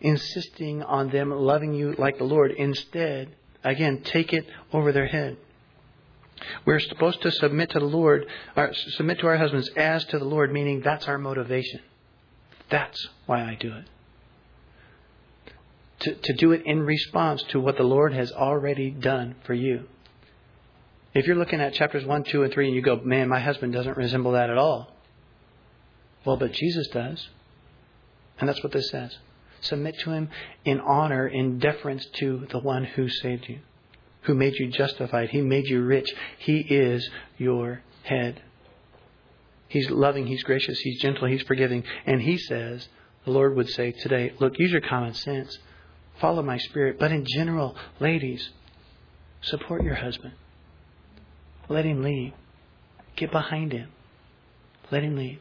insisting 0.00 0.82
on 0.82 1.10
them 1.10 1.30
loving 1.30 1.74
you 1.74 1.94
like 1.98 2.18
the 2.18 2.24
Lord. 2.24 2.52
Instead, 2.52 3.34
again, 3.62 4.02
take 4.02 4.32
it 4.32 4.46
over 4.72 4.92
their 4.92 5.06
head. 5.06 5.36
We're 6.66 6.80
supposed 6.80 7.22
to 7.22 7.30
submit 7.30 7.70
to 7.70 7.78
the 7.78 7.84
Lord, 7.84 8.26
or 8.56 8.72
submit 8.72 9.20
to 9.20 9.26
our 9.26 9.36
husbands 9.36 9.68
as 9.76 10.04
to 10.06 10.18
the 10.18 10.24
Lord, 10.24 10.52
meaning 10.52 10.80
that's 10.80 11.06
our 11.06 11.18
motivation. 11.18 11.80
That's 12.70 13.08
why 13.26 13.42
I 13.42 13.56
do 13.58 13.72
it. 13.72 13.84
To, 16.04 16.14
to 16.14 16.32
do 16.34 16.52
it 16.52 16.62
in 16.64 16.82
response 16.82 17.42
to 17.50 17.60
what 17.60 17.76
the 17.76 17.82
Lord 17.82 18.12
has 18.12 18.32
already 18.32 18.90
done 18.90 19.36
for 19.44 19.54
you. 19.54 19.84
If 21.14 21.26
you're 21.26 21.36
looking 21.36 21.60
at 21.60 21.74
chapters 21.74 22.04
1, 22.04 22.24
2, 22.24 22.42
and 22.42 22.52
3 22.52 22.66
and 22.66 22.74
you 22.74 22.82
go, 22.82 22.96
man, 22.96 23.28
my 23.28 23.38
husband 23.38 23.72
doesn't 23.72 23.96
resemble 23.96 24.32
that 24.32 24.50
at 24.50 24.58
all, 24.58 24.92
well, 26.24 26.36
but 26.36 26.52
Jesus 26.52 26.88
does. 26.88 27.28
And 28.38 28.48
that's 28.48 28.62
what 28.62 28.72
this 28.72 28.90
says. 28.90 29.16
Submit 29.60 29.98
to 30.00 30.10
him 30.10 30.28
in 30.64 30.80
honor, 30.80 31.28
in 31.28 31.58
deference 31.58 32.04
to 32.14 32.46
the 32.50 32.58
one 32.58 32.84
who 32.84 33.08
saved 33.08 33.48
you, 33.48 33.60
who 34.22 34.34
made 34.34 34.54
you 34.54 34.68
justified. 34.68 35.30
He 35.30 35.40
made 35.40 35.66
you 35.66 35.82
rich. 35.82 36.12
He 36.38 36.58
is 36.58 37.08
your 37.38 37.82
head. 38.02 38.42
He's 39.68 39.90
loving, 39.90 40.26
He's 40.26 40.42
gracious, 40.42 40.78
He's 40.80 41.00
gentle, 41.00 41.28
He's 41.28 41.42
forgiving. 41.42 41.84
And 42.06 42.20
He 42.20 42.38
says, 42.38 42.88
the 43.24 43.30
Lord 43.30 43.56
would 43.56 43.70
say 43.70 43.92
today, 43.92 44.32
look, 44.38 44.58
use 44.58 44.70
your 44.70 44.82
common 44.82 45.14
sense. 45.14 45.58
Follow 46.20 46.42
my 46.42 46.58
spirit. 46.58 46.98
But 46.98 47.12
in 47.12 47.24
general, 47.26 47.76
ladies, 48.00 48.50
support 49.42 49.82
your 49.82 49.96
husband. 49.96 50.34
Let 51.68 51.84
him 51.84 52.02
lead. 52.02 52.34
Get 53.16 53.30
behind 53.30 53.72
him. 53.72 53.90
Let 54.90 55.02
him 55.02 55.16
lead. 55.16 55.40